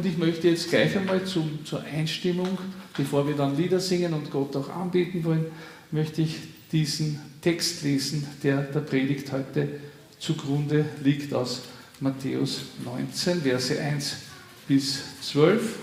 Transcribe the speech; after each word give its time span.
Und 0.00 0.06
ich 0.06 0.16
möchte 0.16 0.48
jetzt 0.48 0.70
gleich 0.70 0.96
einmal 0.96 1.26
zum, 1.26 1.62
zur 1.66 1.82
Einstimmung, 1.82 2.56
bevor 2.96 3.28
wir 3.28 3.36
dann 3.36 3.54
Lieder 3.54 3.80
singen 3.80 4.14
und 4.14 4.30
Gott 4.30 4.56
auch 4.56 4.70
anbeten 4.70 5.22
wollen, 5.24 5.44
möchte 5.90 6.22
ich 6.22 6.36
diesen 6.72 7.20
Text 7.42 7.82
lesen, 7.82 8.26
der 8.42 8.62
der 8.62 8.80
Predigt 8.80 9.30
heute 9.30 9.68
zugrunde 10.18 10.86
liegt 11.04 11.34
aus 11.34 11.64
Matthäus 12.00 12.62
19, 12.82 13.42
Verse 13.42 13.78
1 13.78 14.16
bis 14.66 15.00
12 15.20 15.76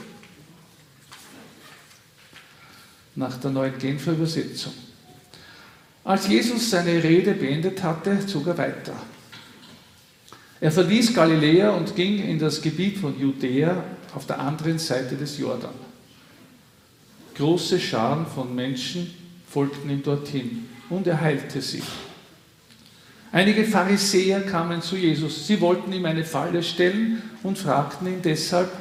nach 3.13 3.37
der 3.39 3.51
neuen 3.51 3.77
Genfer 3.77 4.13
Übersetzung. 4.13 4.73
Als 6.03 6.27
Jesus 6.27 6.71
seine 6.71 7.03
Rede 7.03 7.33
beendet 7.33 7.83
hatte, 7.83 8.25
zog 8.25 8.47
er 8.47 8.57
weiter. 8.57 8.99
Er 10.59 10.71
verließ 10.71 11.13
Galiläa 11.13 11.69
und 11.69 11.95
ging 11.95 12.17
in 12.27 12.39
das 12.39 12.59
Gebiet 12.59 12.97
von 12.97 13.19
Judäa 13.19 13.83
auf 14.17 14.25
der 14.25 14.39
anderen 14.39 14.79
Seite 14.79 15.15
des 15.15 15.37
Jordan. 15.37 15.75
Große 17.35 17.79
Scharen 17.79 18.25
von 18.25 18.55
Menschen 18.55 19.13
folgten 19.47 19.91
ihm 19.91 20.01
dorthin 20.01 20.65
und 20.89 21.05
er 21.05 21.21
heilte 21.21 21.61
sie. 21.61 21.83
Einige 23.31 23.63
Pharisäer 23.63 24.41
kamen 24.41 24.81
zu 24.81 24.95
Jesus. 24.95 25.45
Sie 25.45 25.61
wollten 25.61 25.93
ihm 25.93 26.05
eine 26.05 26.23
Falle 26.23 26.63
stellen 26.63 27.21
und 27.43 27.59
fragten 27.59 28.07
ihn 28.07 28.23
deshalb, 28.23 28.71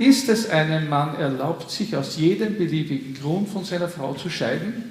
ist 0.00 0.28
es 0.28 0.50
einem 0.50 0.88
Mann 0.88 1.14
erlaubt, 1.14 1.70
sich 1.70 1.94
aus 1.94 2.16
jedem 2.16 2.58
beliebigen 2.58 3.14
Grund 3.14 3.48
von 3.48 3.64
seiner 3.64 3.88
Frau 3.88 4.14
zu 4.14 4.28
scheiden? 4.30 4.90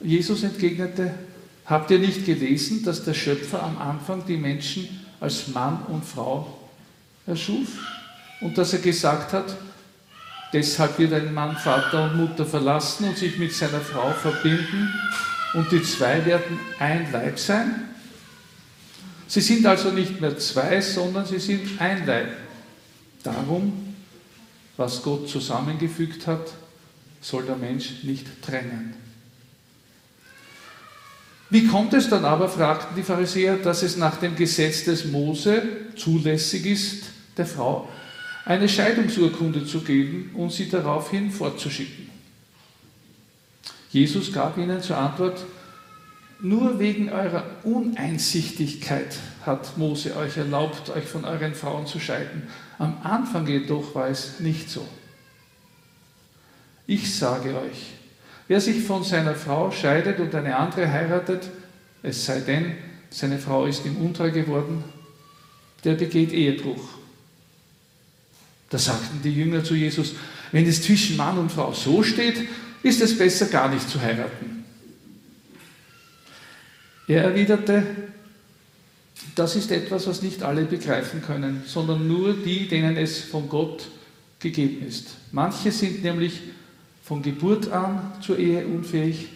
Jesus 0.00 0.42
entgegnete, 0.42 1.14
habt 1.64 1.92
ihr 1.92 2.00
nicht 2.00 2.26
gelesen, 2.26 2.82
dass 2.82 3.04
der 3.04 3.14
Schöpfer 3.14 3.62
am 3.62 3.78
Anfang 3.78 4.26
die 4.26 4.36
Menschen 4.36 5.03
als 5.24 5.48
Mann 5.48 5.82
und 5.88 6.04
Frau 6.04 6.46
erschuf 7.26 7.68
und 8.40 8.56
dass 8.58 8.74
er 8.74 8.78
gesagt 8.80 9.32
hat, 9.32 9.56
deshalb 10.52 10.98
wird 10.98 11.14
ein 11.14 11.32
Mann 11.32 11.56
Vater 11.56 12.04
und 12.04 12.16
Mutter 12.16 12.44
verlassen 12.44 13.08
und 13.08 13.16
sich 13.16 13.38
mit 13.38 13.52
seiner 13.52 13.80
Frau 13.80 14.10
verbinden 14.10 14.92
und 15.54 15.72
die 15.72 15.82
zwei 15.82 16.24
werden 16.26 16.60
ein 16.78 17.10
Leib 17.10 17.38
sein? 17.38 17.88
Sie 19.26 19.40
sind 19.40 19.64
also 19.64 19.90
nicht 19.90 20.20
mehr 20.20 20.38
zwei, 20.38 20.80
sondern 20.80 21.24
sie 21.24 21.38
sind 21.38 21.80
ein 21.80 22.06
Leib. 22.06 22.36
Darum, 23.22 23.94
was 24.76 25.02
Gott 25.02 25.28
zusammengefügt 25.28 26.26
hat, 26.26 26.52
soll 27.22 27.44
der 27.44 27.56
Mensch 27.56 28.02
nicht 28.02 28.26
trennen. 28.42 29.03
Wie 31.54 31.68
kommt 31.68 31.94
es 31.94 32.08
dann 32.08 32.24
aber, 32.24 32.48
fragten 32.48 32.96
die 32.96 33.04
Pharisäer, 33.04 33.58
dass 33.58 33.84
es 33.84 33.96
nach 33.96 34.16
dem 34.16 34.34
Gesetz 34.34 34.82
des 34.86 35.04
Mose 35.04 35.62
zulässig 35.94 36.66
ist, 36.66 37.04
der 37.36 37.46
Frau 37.46 37.88
eine 38.44 38.68
Scheidungsurkunde 38.68 39.64
zu 39.64 39.82
geben 39.82 40.32
und 40.34 40.50
sie 40.50 40.68
daraufhin 40.68 41.30
fortzuschicken? 41.30 42.10
Jesus 43.92 44.32
gab 44.32 44.58
ihnen 44.58 44.82
zur 44.82 44.98
Antwort, 44.98 45.46
nur 46.40 46.80
wegen 46.80 47.10
eurer 47.10 47.44
Uneinsichtigkeit 47.62 49.16
hat 49.46 49.78
Mose 49.78 50.16
euch 50.16 50.36
erlaubt, 50.36 50.90
euch 50.90 51.04
von 51.04 51.24
euren 51.24 51.54
Frauen 51.54 51.86
zu 51.86 52.00
scheiden. 52.00 52.48
Am 52.80 52.96
Anfang 53.04 53.46
jedoch 53.46 53.94
war 53.94 54.08
es 54.08 54.40
nicht 54.40 54.68
so. 54.68 54.84
Ich 56.88 57.14
sage 57.14 57.50
euch, 57.50 57.92
wer 58.48 58.60
sich 58.60 58.82
von 58.82 59.04
seiner 59.04 59.34
Frau 59.34 59.70
scheidet 59.70 60.20
und 60.20 60.34
eine 60.34 60.56
andere 60.56 60.90
heiratet, 60.90 61.48
es 62.02 62.24
sei 62.24 62.40
denn, 62.40 62.76
seine 63.10 63.38
Frau 63.38 63.66
ist 63.66 63.86
ihm 63.86 63.96
untreu 63.96 64.30
geworden, 64.30 64.84
der 65.84 65.94
begeht 65.94 66.32
Ehebruch. 66.32 66.82
Da 68.70 68.78
sagten 68.78 69.20
die 69.22 69.32
Jünger 69.32 69.62
zu 69.62 69.74
Jesus, 69.74 70.14
wenn 70.52 70.66
es 70.66 70.82
zwischen 70.82 71.16
Mann 71.16 71.38
und 71.38 71.52
Frau 71.52 71.72
so 71.72 72.02
steht, 72.02 72.48
ist 72.82 73.00
es 73.00 73.16
besser 73.16 73.46
gar 73.46 73.68
nicht 73.68 73.88
zu 73.88 74.00
heiraten. 74.00 74.64
Er 77.06 77.24
erwiderte, 77.24 77.84
das 79.34 79.56
ist 79.56 79.70
etwas, 79.70 80.06
was 80.06 80.22
nicht 80.22 80.42
alle 80.42 80.64
begreifen 80.64 81.22
können, 81.22 81.62
sondern 81.66 82.06
nur 82.06 82.34
die, 82.34 82.68
denen 82.68 82.96
es 82.96 83.20
von 83.20 83.48
Gott 83.48 83.88
gegeben 84.38 84.86
ist. 84.86 85.08
Manche 85.32 85.72
sind 85.72 86.02
nämlich 86.02 86.40
von 87.04 87.22
Geburt 87.22 87.70
an 87.70 88.12
zur 88.22 88.38
Ehe 88.38 88.66
unfähig, 88.66 89.28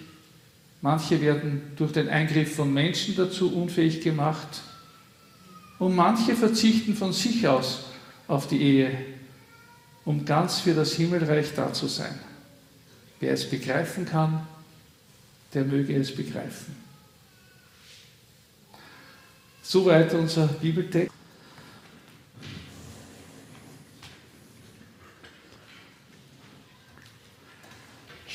manche 0.81 1.21
werden 1.21 1.61
durch 1.77 1.93
den 1.93 2.09
Eingriff 2.09 2.57
von 2.57 2.73
Menschen 2.73 3.15
dazu 3.15 3.55
unfähig 3.55 4.01
gemacht 4.01 4.63
und 5.79 5.95
manche 5.95 6.35
verzichten 6.35 6.95
von 6.95 7.13
sich 7.13 7.47
aus 7.47 7.85
auf 8.27 8.49
die 8.49 8.63
Ehe, 8.63 8.91
um 10.07 10.25
ganz 10.25 10.61
für 10.61 10.73
das 10.73 10.95
Himmelreich 10.95 11.55
da 11.55 11.73
zu 11.73 11.89
sein. 11.89 12.19
Wer 13.21 13.33
es 13.35 13.49
begreifen 13.49 14.07
kann, 14.07 14.47
der 15.53 15.65
möge 15.65 15.95
es 15.95 16.15
begreifen. 16.15 16.75
Soweit 19.63 20.15
unser 20.15 20.47
Bibeltext. 20.47 21.18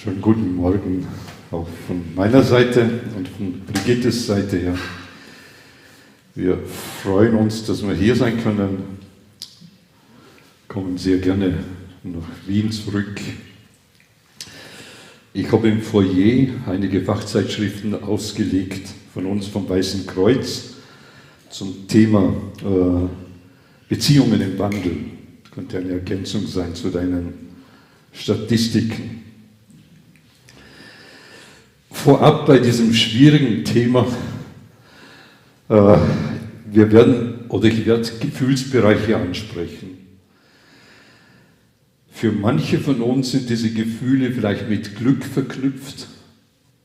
Schönen 0.04 0.22
guten 0.22 0.58
Morgen 0.58 1.08
auch 1.50 1.66
von 1.88 2.04
meiner 2.14 2.44
Seite 2.44 3.00
und 3.16 3.26
von 3.26 3.62
Brigittes 3.62 4.28
Seite 4.28 4.58
her. 4.58 4.78
Wir 6.36 6.60
freuen 7.02 7.36
uns, 7.36 7.64
dass 7.64 7.88
wir 7.88 7.94
hier 7.94 8.14
sein 8.14 8.38
können. 8.44 8.98
Kommen 10.68 10.98
sehr 10.98 11.20
gerne 11.20 11.64
nach 12.04 12.28
Wien 12.46 12.70
zurück. 12.70 13.22
Ich 15.32 15.50
habe 15.50 15.70
im 15.70 15.82
Foyer 15.82 16.50
einige 16.68 17.00
Fachzeitschriften 17.00 18.04
ausgelegt 18.04 18.90
von 19.14 19.26
uns 19.26 19.48
vom 19.48 19.70
Weißen 19.70 20.06
Kreuz 20.06 20.74
zum 21.50 21.88
Thema 21.88 22.34
äh, 22.62 23.08
Beziehungen 23.88 24.42
im 24.42 24.60
Wandel. 24.60 24.98
Das 25.44 25.52
könnte 25.54 25.78
eine 25.78 25.94
Ergänzung 25.94 26.46
sein 26.46 26.76
zu 26.76 26.90
deinen 26.90 27.54
Statistiken. 28.12 29.23
Vorab 32.04 32.48
bei 32.48 32.60
diesem 32.60 32.94
schwierigen 32.94 33.64
Thema, 33.64 34.06
äh, 35.70 35.98
wir 36.66 36.92
werden, 36.92 37.46
oder 37.48 37.70
ich 37.70 37.86
werde 37.86 38.12
Gefühlsbereiche 38.20 39.16
ansprechen. 39.16 40.00
Für 42.12 42.34
manche 42.34 42.80
von 42.80 43.00
uns 43.00 43.32
sind 43.32 43.50
diese 43.50 43.72
Gefühle 43.72 44.34
vielleicht 44.34 44.68
mit 44.68 44.98
Glück 44.98 45.24
verknüpft, 45.24 46.10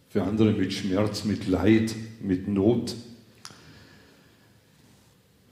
für 0.08 0.22
andere 0.22 0.52
mit 0.52 0.72
Schmerz, 0.72 1.24
mit 1.24 1.48
Leid, 1.48 1.96
mit 2.22 2.46
Not. 2.46 2.94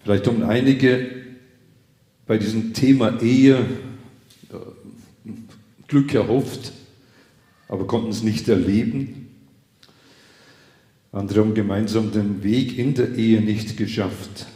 Vielleicht 0.04 0.28
haben 0.28 0.44
einige 0.44 1.10
bei 2.28 2.38
diesem 2.38 2.72
Thema 2.72 3.20
Ehe 3.20 3.56
äh, 3.56 5.32
Glück 5.88 6.14
erhofft, 6.14 6.72
aber 7.66 7.88
konnten 7.88 8.10
es 8.10 8.22
nicht 8.22 8.48
erleben. 8.48 9.25
Andere 11.12 11.40
haben 11.40 11.54
gemeinsam 11.54 12.12
den 12.12 12.42
Weg 12.42 12.78
in 12.78 12.94
der 12.94 13.14
Ehe 13.14 13.40
nicht 13.40 13.76
geschafft. 13.76 14.46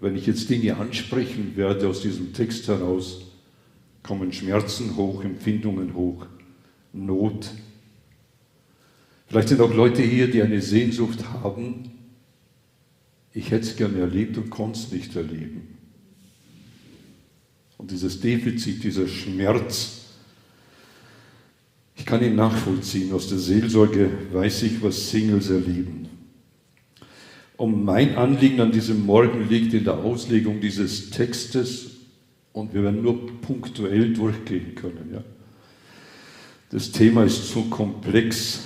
Wenn 0.00 0.16
ich 0.16 0.26
jetzt 0.26 0.50
Dinge 0.50 0.76
ansprechen 0.76 1.56
werde 1.56 1.88
aus 1.88 2.02
diesem 2.02 2.32
Text 2.32 2.68
heraus, 2.68 3.22
kommen 4.02 4.32
Schmerzen 4.32 4.96
hoch, 4.96 5.24
Empfindungen 5.24 5.94
hoch, 5.94 6.26
Not. 6.92 7.50
Vielleicht 9.28 9.48
sind 9.48 9.60
auch 9.60 9.72
Leute 9.72 10.02
hier, 10.02 10.30
die 10.30 10.42
eine 10.42 10.60
Sehnsucht 10.60 11.24
haben, 11.42 11.90
ich 13.32 13.50
hätte 13.50 13.66
es 13.66 13.76
gerne 13.76 14.00
erlebt 14.00 14.36
und 14.36 14.50
konnte 14.50 14.78
es 14.78 14.92
nicht 14.92 15.16
erleben. 15.16 15.78
Und 17.78 17.90
dieses 17.90 18.20
Defizit, 18.20 18.84
dieser 18.84 19.08
Schmerz, 19.08 20.01
ich 21.96 22.06
kann 22.06 22.22
ihn 22.22 22.36
nachvollziehen. 22.36 23.12
Aus 23.12 23.28
der 23.28 23.38
Seelsorge 23.38 24.10
weiß 24.32 24.64
ich, 24.64 24.82
was 24.82 25.10
Singles 25.10 25.50
erleben. 25.50 26.08
Und 27.56 27.84
mein 27.84 28.16
Anliegen 28.16 28.60
an 28.60 28.72
diesem 28.72 29.04
Morgen 29.06 29.48
liegt 29.48 29.74
in 29.74 29.84
der 29.84 29.98
Auslegung 29.98 30.60
dieses 30.60 31.10
Textes 31.10 31.90
und 32.52 32.74
wir 32.74 32.82
werden 32.82 33.02
nur 33.02 33.40
punktuell 33.40 34.12
durchgehen 34.12 34.74
können. 34.74 35.10
Ja. 35.12 35.22
Das 36.70 36.90
Thema 36.90 37.24
ist 37.24 37.52
so 37.52 37.62
komplex 37.62 38.60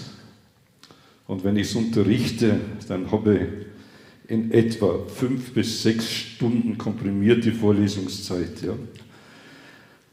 und 1.26 1.44
wenn 1.44 1.56
ich 1.56 1.68
es 1.68 1.74
unterrichte, 1.74 2.60
dann 2.88 3.10
habe 3.10 3.34
ich 3.34 4.30
in 4.30 4.52
etwa 4.52 5.04
fünf 5.06 5.52
bis 5.52 5.82
sechs 5.82 6.10
Stunden 6.10 6.78
komprimierte 6.78 7.52
Vorlesungszeit. 7.52 8.62
Ja. 8.62 8.74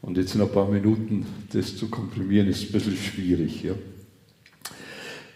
Und 0.04 0.18
jetzt 0.18 0.34
in 0.34 0.42
ein 0.42 0.50
paar 0.50 0.68
Minuten 0.68 1.24
das 1.52 1.76
zu 1.76 1.88
komprimieren, 1.88 2.48
ist 2.48 2.64
ein 2.64 2.72
bisschen 2.72 2.96
schwierig. 2.96 3.62
Ja. 3.62 3.72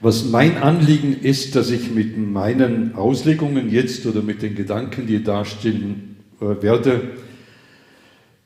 Was 0.01 0.27
mein 0.27 0.59
Anliegen 0.59 1.17
ist, 1.23 1.57
dass 1.57 1.71
ich 1.71 1.91
mit 1.91 2.19
meinen 2.19 2.95
Auslegungen 2.95 3.71
jetzt 3.71 4.05
oder 4.07 4.23
mit 4.23 4.43
den 4.43 4.55
Gedanken, 4.55 5.07
die 5.07 5.25
darstellen 5.25 6.17
äh, 6.41 6.63
werde, 6.63 7.13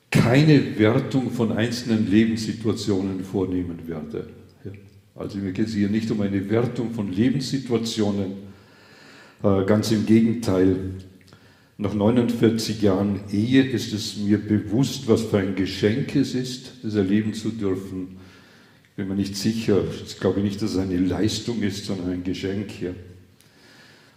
keine 0.09 0.79
Wertung 0.79 1.31
von 1.31 1.51
einzelnen 1.51 2.09
Lebenssituationen 2.09 3.23
vornehmen 3.23 3.79
werde. 3.87 4.27
Also 5.15 5.37
mir 5.37 5.51
geht 5.51 5.67
es 5.67 5.73
hier 5.73 5.89
nicht 5.89 6.09
um 6.09 6.21
eine 6.21 6.49
Wertung 6.49 6.91
von 6.91 7.11
Lebenssituationen, 7.11 8.33
äh, 9.43 9.65
ganz 9.65 9.91
im 9.91 10.05
Gegenteil. 10.05 10.75
Nach 11.83 11.93
49 11.93 12.81
Jahren 12.81 13.19
Ehe 13.29 13.61
ist 13.61 13.91
es 13.91 14.15
mir 14.15 14.37
bewusst, 14.37 15.09
was 15.09 15.23
für 15.23 15.39
ein 15.39 15.55
Geschenk 15.55 16.15
es 16.15 16.33
ist, 16.33 16.71
das 16.81 16.95
erleben 16.95 17.33
zu 17.33 17.49
dürfen. 17.49 18.19
Ich 18.85 18.95
bin 18.95 19.09
mir 19.09 19.15
nicht 19.15 19.35
sicher, 19.35 19.83
ich 20.05 20.17
glaube 20.17 20.39
nicht, 20.39 20.61
dass 20.61 20.71
es 20.71 20.77
eine 20.77 20.95
Leistung 20.95 21.61
ist, 21.61 21.85
sondern 21.85 22.11
ein 22.11 22.23
Geschenk 22.23 22.71
hier. 22.71 22.95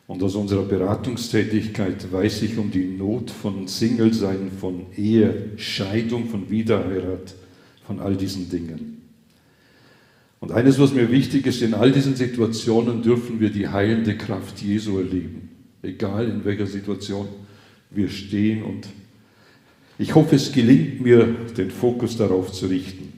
Und 0.06 0.22
aus 0.22 0.36
unserer 0.36 0.62
Beratungstätigkeit 0.62 2.12
weiß 2.12 2.42
ich 2.42 2.56
um 2.56 2.70
die 2.70 2.84
Not 2.84 3.32
von 3.32 3.66
Single-Sein, 3.66 4.52
von 4.60 4.86
Ehe, 4.96 5.50
Scheidung, 5.56 6.28
von 6.28 6.48
Wiederheirat, 6.48 7.34
von 7.84 7.98
all 7.98 8.14
diesen 8.14 8.48
Dingen. 8.48 9.02
Und 10.38 10.52
eines, 10.52 10.78
was 10.78 10.94
mir 10.94 11.10
wichtig 11.10 11.48
ist, 11.48 11.62
in 11.62 11.74
all 11.74 11.90
diesen 11.90 12.14
Situationen 12.14 13.02
dürfen 13.02 13.40
wir 13.40 13.50
die 13.50 13.66
heilende 13.66 14.16
Kraft 14.16 14.62
Jesu 14.62 14.98
erleben. 14.98 15.48
Egal 15.82 16.28
in 16.28 16.44
welcher 16.44 16.68
Situation 16.68 17.26
wir 17.90 18.08
stehen. 18.08 18.62
Und 18.62 18.88
ich 19.98 20.14
hoffe, 20.14 20.36
es 20.36 20.52
gelingt 20.52 21.00
mir, 21.00 21.26
den 21.56 21.70
Fokus 21.70 22.16
darauf 22.16 22.52
zu 22.52 22.66
richten. 22.66 23.12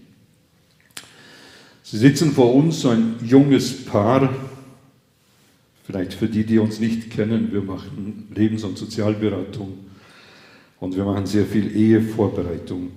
Sie 1.82 1.98
sitzen 1.98 2.32
vor 2.32 2.54
uns, 2.54 2.80
so 2.80 2.90
ein 2.90 3.14
junges 3.24 3.84
Paar. 3.84 4.34
Vielleicht 5.84 6.12
für 6.12 6.28
die, 6.28 6.44
die 6.44 6.58
uns 6.58 6.80
nicht 6.80 7.10
kennen, 7.10 7.50
wir 7.50 7.62
machen 7.62 8.28
Lebens- 8.34 8.64
und 8.64 8.76
Sozialberatung 8.76 9.72
und 10.80 10.94
wir 10.94 11.04
machen 11.04 11.24
sehr 11.24 11.46
viel 11.46 11.74
Ehevorbereitung. 11.74 12.90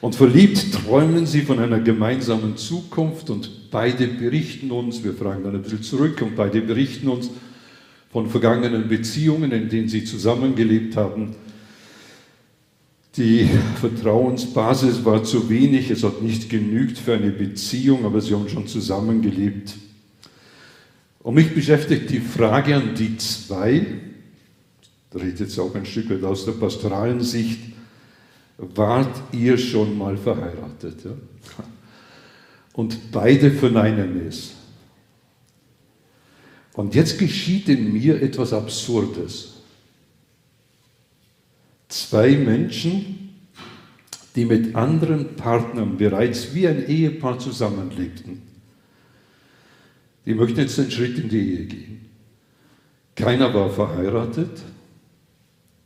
Und 0.00 0.14
verliebt 0.14 0.72
träumen 0.72 1.26
sie 1.26 1.42
von 1.42 1.58
einer 1.58 1.80
gemeinsamen 1.80 2.56
Zukunft 2.56 3.30
und 3.30 3.70
beide 3.70 4.06
berichten 4.06 4.70
uns, 4.70 5.02
wir 5.04 5.14
fragen 5.14 5.44
dann 5.44 5.54
ein 5.54 5.62
bisschen 5.62 5.82
zurück 5.82 6.20
und 6.22 6.36
beide 6.36 6.60
berichten 6.60 7.08
uns 7.08 7.30
von 8.14 8.30
vergangenen 8.30 8.86
Beziehungen, 8.86 9.50
in 9.50 9.68
denen 9.68 9.88
sie 9.88 10.04
zusammengelebt 10.04 10.96
haben. 10.96 11.34
Die 13.16 13.48
Vertrauensbasis 13.80 15.04
war 15.04 15.24
zu 15.24 15.50
wenig, 15.50 15.90
es 15.90 16.04
hat 16.04 16.22
nicht 16.22 16.48
genügt 16.48 16.96
für 16.96 17.14
eine 17.14 17.32
Beziehung, 17.32 18.04
aber 18.04 18.20
sie 18.20 18.32
haben 18.32 18.48
schon 18.48 18.68
zusammengelebt. 18.68 19.74
Und 21.24 21.34
mich 21.34 21.52
beschäftigt 21.56 22.08
die 22.10 22.20
Frage 22.20 22.76
an 22.76 22.94
die 22.94 23.16
zwei, 23.16 23.84
da 25.10 25.18
redet 25.18 25.40
jetzt 25.40 25.58
auch 25.58 25.74
ein 25.74 25.84
Stück 25.84 26.08
weit 26.10 26.22
aus 26.22 26.44
der 26.44 26.52
pastoralen 26.52 27.20
Sicht, 27.20 27.58
wart 28.58 29.22
ihr 29.32 29.58
schon 29.58 29.98
mal 29.98 30.16
verheiratet? 30.16 31.04
Ja? 31.04 31.10
Und 32.74 33.10
beide 33.10 33.50
verneinen 33.50 34.24
es. 34.28 34.52
Und 36.74 36.94
jetzt 36.94 37.18
geschieht 37.18 37.68
in 37.68 37.92
mir 37.92 38.20
etwas 38.20 38.52
Absurdes. 38.52 39.54
Zwei 41.88 42.32
Menschen, 42.32 43.36
die 44.34 44.44
mit 44.44 44.74
anderen 44.74 45.36
Partnern 45.36 45.96
bereits 45.96 46.52
wie 46.52 46.66
ein 46.66 46.86
Ehepaar 46.88 47.38
zusammenlebten, 47.38 48.42
die 50.26 50.34
möchten 50.34 50.60
jetzt 50.60 50.78
einen 50.80 50.90
Schritt 50.90 51.18
in 51.18 51.28
die 51.28 51.38
Ehe 51.38 51.64
gehen. 51.66 52.10
Keiner 53.14 53.54
war 53.54 53.70
verheiratet, 53.70 54.60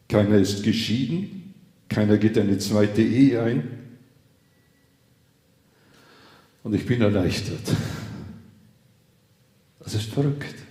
keiner 0.09 0.39
ist 0.39 0.63
geschieden, 0.63 1.53
keiner 1.89 2.17
geht 2.17 2.39
eine 2.39 2.57
zweite 2.57 3.03
Ehe 3.03 3.43
ein. 3.43 3.69
Und 6.63 6.75
ich 6.75 6.87
bin 6.87 7.03
erleichtert. 7.03 7.75
Das 9.81 9.95
ist 9.95 10.11
verrückt. 10.11 10.68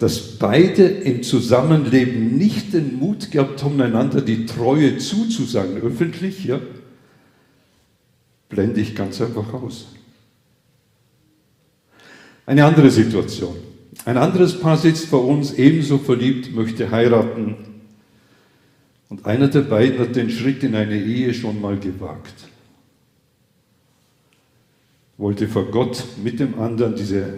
Dass 0.00 0.38
beide 0.38 0.84
im 0.86 1.22
Zusammenleben 1.22 2.36
nicht 2.36 2.72
den 2.72 2.98
Mut 2.98 3.30
gehabt 3.30 3.62
haben, 3.62 3.80
einander 3.80 4.22
die 4.22 4.46
Treue 4.46 4.98
zuzusagen, 4.98 5.76
öffentlich, 5.76 6.44
ja, 6.44 6.58
blende 8.48 8.80
ich 8.80 8.96
ganz 8.96 9.20
einfach 9.20 9.52
aus. 9.52 9.88
Eine 12.46 12.64
andere 12.64 12.90
Situation. 12.90 13.54
Ein 14.06 14.16
anderes 14.16 14.58
Paar 14.58 14.78
sitzt 14.78 15.10
bei 15.10 15.18
uns, 15.18 15.52
ebenso 15.52 15.98
verliebt, 15.98 16.54
möchte 16.54 16.90
heiraten, 16.90 17.56
und 19.10 19.26
einer 19.26 19.48
der 19.48 19.62
beiden 19.62 19.98
hat 19.98 20.16
den 20.16 20.30
Schritt 20.30 20.62
in 20.62 20.74
eine 20.76 20.96
Ehe 20.96 21.34
schon 21.34 21.60
mal 21.60 21.78
gewagt. 21.78 22.48
Wollte 25.18 25.48
vor 25.48 25.66
Gott 25.70 26.04
mit 26.22 26.40
dem 26.40 26.58
anderen 26.58 26.94
diese, 26.94 27.34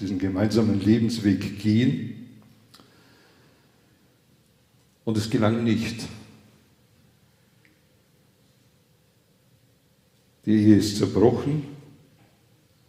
diesen 0.00 0.18
gemeinsamen 0.18 0.80
Lebensweg 0.80 1.58
gehen. 1.58 2.26
Und 5.04 5.16
es 5.16 5.30
gelang 5.30 5.64
nicht. 5.64 6.06
Die 10.44 10.52
Ehe 10.52 10.76
ist 10.76 10.96
zerbrochen 10.96 11.64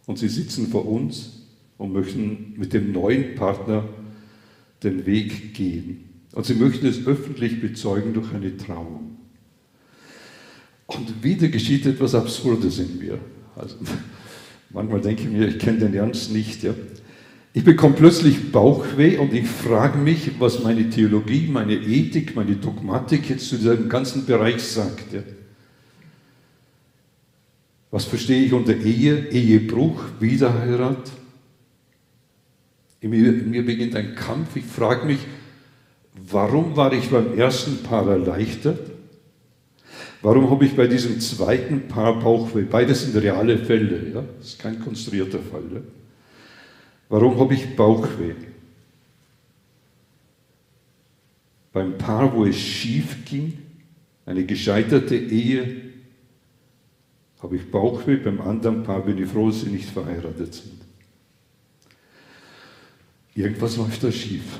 und 0.06 0.18
sie 0.18 0.28
sitzen 0.28 0.68
vor 0.68 0.86
uns 0.86 1.42
und 1.76 1.92
möchten 1.92 2.54
mit 2.56 2.72
dem 2.72 2.92
neuen 2.92 3.34
Partner 3.34 3.88
den 4.82 5.06
Weg 5.06 5.54
gehen. 5.54 6.04
Und 6.32 6.46
sie 6.46 6.54
möchten 6.54 6.86
es 6.86 7.06
öffentlich 7.06 7.60
bezeugen 7.60 8.14
durch 8.14 8.32
eine 8.32 8.56
Trauung. 8.56 9.16
Und 10.86 11.22
wieder 11.22 11.48
geschieht 11.48 11.84
etwas 11.86 12.14
Absurdes 12.14 12.78
in 12.78 12.98
mir. 12.98 13.18
Also, 13.56 13.76
manchmal 14.70 15.00
denke 15.00 15.22
ich 15.22 15.28
mir, 15.28 15.48
ich 15.48 15.58
kenne 15.58 15.78
den 15.78 15.94
Ernst 15.94 16.32
nicht. 16.32 16.62
Ja. 16.62 16.74
Ich 17.58 17.64
bekomme 17.64 17.96
plötzlich 17.96 18.52
Bauchweh 18.52 19.16
und 19.16 19.34
ich 19.34 19.48
frage 19.48 19.98
mich, 19.98 20.30
was 20.38 20.62
meine 20.62 20.90
Theologie, 20.90 21.48
meine 21.50 21.74
Ethik, 21.74 22.36
meine 22.36 22.54
Dogmatik 22.54 23.28
jetzt 23.28 23.48
zu 23.48 23.56
diesem 23.56 23.88
ganzen 23.88 24.26
Bereich 24.26 24.62
sagt. 24.62 25.06
Was 27.90 28.04
verstehe 28.04 28.44
ich 28.44 28.52
unter 28.52 28.76
Ehe, 28.76 29.26
Ehebruch, 29.32 30.04
Wiederheirat? 30.20 31.10
In 33.00 33.10
mir, 33.10 33.26
in 33.26 33.50
mir 33.50 33.66
beginnt 33.66 33.96
ein 33.96 34.14
Kampf. 34.14 34.54
Ich 34.54 34.64
frage 34.64 35.04
mich, 35.04 35.18
Warum 36.30 36.76
war 36.76 36.92
ich 36.92 37.10
beim 37.10 37.36
ersten 37.36 37.82
Paar 37.82 38.08
erleichtert? 38.08 38.88
Warum 40.22 40.48
habe 40.48 40.64
ich 40.64 40.76
bei 40.76 40.86
diesem 40.86 41.18
zweiten 41.18 41.88
Paar 41.88 42.20
Bauchweh? 42.20 42.62
Beides 42.62 43.02
sind 43.02 43.20
reale 43.20 43.58
Fälle, 43.58 44.12
ja? 44.14 44.24
das 44.38 44.50
ist 44.50 44.58
kein 44.60 44.78
konstruierter 44.78 45.40
Fall. 45.40 45.64
Ja? 45.74 45.80
Warum 47.08 47.38
habe 47.38 47.54
ich 47.54 47.74
Bauchweh? 47.74 48.34
Beim 51.72 51.96
Paar, 51.96 52.34
wo 52.34 52.44
es 52.44 52.58
schief 52.58 53.24
ging, 53.24 53.58
eine 54.26 54.44
gescheiterte 54.44 55.16
Ehe, 55.16 55.82
habe 57.40 57.56
ich 57.56 57.70
Bauchweh, 57.70 58.16
beim 58.16 58.40
anderen 58.40 58.82
Paar 58.82 59.02
bin 59.02 59.22
ich 59.22 59.28
froh, 59.28 59.48
dass 59.48 59.60
sie 59.60 59.70
nicht 59.70 59.88
verheiratet 59.88 60.54
sind. 60.54 60.80
Irgendwas 63.34 63.76
läuft 63.76 64.02
da 64.02 64.10
schief 64.10 64.58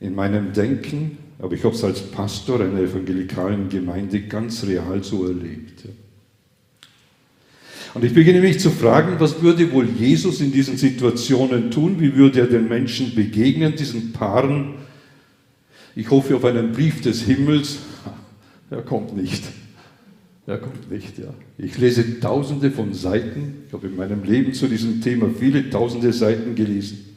in 0.00 0.14
meinem 0.14 0.52
Denken, 0.52 1.18
aber 1.38 1.54
ich 1.54 1.64
habe 1.64 1.74
es 1.74 1.82
als 1.82 2.02
Pastor 2.10 2.60
einer 2.60 2.80
evangelikalen 2.80 3.68
Gemeinde 3.68 4.22
ganz 4.22 4.64
real 4.64 5.02
so 5.02 5.26
erlebt. 5.26 5.88
Und 7.94 8.04
ich 8.04 8.12
beginne 8.12 8.40
mich 8.40 8.60
zu 8.60 8.70
fragen, 8.70 9.14
was 9.18 9.42
würde 9.42 9.72
wohl 9.72 9.88
Jesus 9.88 10.40
in 10.40 10.52
diesen 10.52 10.76
Situationen 10.76 11.70
tun? 11.70 12.00
Wie 12.00 12.14
würde 12.14 12.40
er 12.40 12.46
den 12.46 12.68
Menschen 12.68 13.14
begegnen, 13.14 13.74
diesen 13.76 14.12
Paaren? 14.12 14.74
Ich 15.96 16.10
hoffe 16.10 16.36
auf 16.36 16.44
einen 16.44 16.72
Brief 16.72 17.00
des 17.00 17.22
Himmels. 17.22 17.78
Er 18.70 18.82
kommt 18.82 19.16
nicht. 19.16 19.42
Er 20.46 20.58
kommt 20.58 20.90
nicht, 20.90 21.18
ja. 21.18 21.34
Ich 21.58 21.76
lese 21.78 22.20
tausende 22.20 22.70
von 22.70 22.94
Seiten. 22.94 23.64
Ich 23.66 23.72
habe 23.72 23.86
in 23.86 23.96
meinem 23.96 24.22
Leben 24.22 24.52
zu 24.52 24.66
diesem 24.66 25.00
Thema 25.00 25.28
viele 25.38 25.68
tausende 25.68 26.12
Seiten 26.12 26.54
gelesen. 26.54 27.16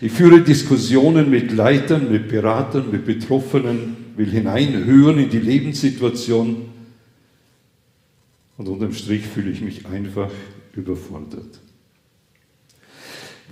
Ich 0.00 0.12
führe 0.12 0.40
Diskussionen 0.40 1.28
mit 1.28 1.52
Leitern, 1.52 2.10
mit 2.10 2.28
Beratern, 2.28 2.90
mit 2.90 3.04
Betroffenen, 3.04 3.96
will 4.16 4.30
hineinhören 4.30 5.18
in 5.18 5.28
die 5.28 5.38
Lebenssituation 5.38 6.69
und 8.60 8.68
unterm 8.68 8.92
Strich 8.92 9.26
fühle 9.26 9.50
ich 9.50 9.62
mich 9.62 9.86
einfach 9.86 10.30
überfordert. 10.74 11.60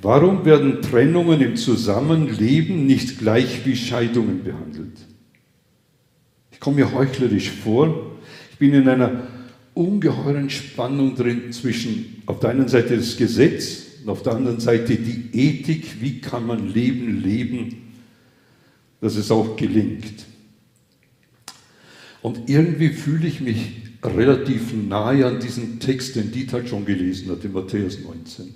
Warum 0.03 0.45
werden 0.45 0.83
Trennungen 0.83 1.41
im 1.41 1.57
Zusammenleben 1.57 2.85
nicht 2.85 3.19
gleich 3.19 3.65
wie 3.65 3.75
Scheidungen 3.75 4.45
behandelt? 4.45 4.99
Ich 6.53 6.61
komme 6.61 6.77
mir 6.77 6.93
heuchlerisch 6.93 7.51
vor. 7.51 8.19
Ich 8.53 8.59
bin 8.59 8.75
in 8.75 8.87
einer 8.87 9.29
ungeheuren 9.73 10.51
Spannung 10.51 11.15
drin 11.15 11.55
zwischen 11.55 12.23
auf 12.27 12.41
der 12.41 12.51
einen 12.51 12.69
Seite 12.69 12.95
das 12.99 13.17
Gesetz 13.17 13.85
und 14.05 14.11
auf 14.11 14.23
der 14.23 14.35
anderen 14.35 14.61
Seite 14.61 14.95
die 14.97 15.31
Ethik, 15.33 16.03
wie 16.03 16.21
kann 16.21 16.47
man 16.47 16.69
Leben 16.69 17.23
leben, 17.23 17.95
dass 19.01 19.17
es 19.17 19.31
auch 19.31 19.57
gelingt. 19.57 20.27
Und 22.21 22.51
irgendwie 22.51 22.91
fühle 22.91 23.27
ich 23.27 23.41
mich 23.41 23.88
relativ 24.03 24.73
nahe 24.73 25.27
an 25.27 25.41
diesen 25.41 25.81
Text, 25.81 26.17
den 26.17 26.31
Dieter 26.31 26.67
schon 26.67 26.85
gelesen 26.85 27.31
hat, 27.31 27.45
in 27.45 27.53
Matthäus 27.53 27.99
19. 28.01 28.55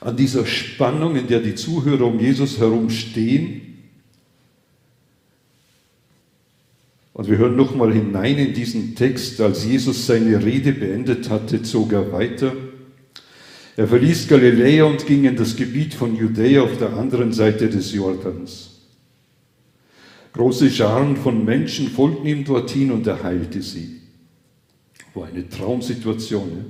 An 0.00 0.16
dieser 0.16 0.46
Spannung, 0.46 1.16
in 1.16 1.26
der 1.26 1.40
die 1.40 1.54
Zuhörer 1.54 2.06
um 2.06 2.18
Jesus 2.18 2.58
herum 2.58 2.90
stehen. 2.90 3.62
Und 7.12 7.28
wir 7.28 7.36
hören 7.36 7.56
nochmal 7.56 7.92
hinein 7.92 8.38
in 8.38 8.54
diesen 8.54 8.94
Text. 8.94 9.40
Als 9.40 9.64
Jesus 9.64 10.06
seine 10.06 10.42
Rede 10.42 10.72
beendet 10.72 11.28
hatte, 11.28 11.62
zog 11.62 11.92
er 11.92 12.12
weiter. 12.12 12.54
Er 13.76 13.88
verließ 13.88 14.28
Galiläa 14.28 14.84
und 14.84 15.06
ging 15.06 15.24
in 15.24 15.36
das 15.36 15.56
Gebiet 15.56 15.94
von 15.94 16.16
Judäa 16.16 16.62
auf 16.62 16.78
der 16.78 16.94
anderen 16.94 17.32
Seite 17.32 17.68
des 17.68 17.92
Jordans. 17.92 18.69
Große 20.32 20.70
Scharen 20.70 21.16
von 21.16 21.44
Menschen 21.44 21.88
folgten 21.88 22.26
ihm 22.26 22.44
dorthin 22.44 22.92
und 22.92 23.06
er 23.06 23.22
heilte 23.22 23.62
sie. 23.62 24.00
War 25.14 25.26
eine 25.26 25.48
Traumsituation. 25.48 26.48
Ja? 26.50 26.64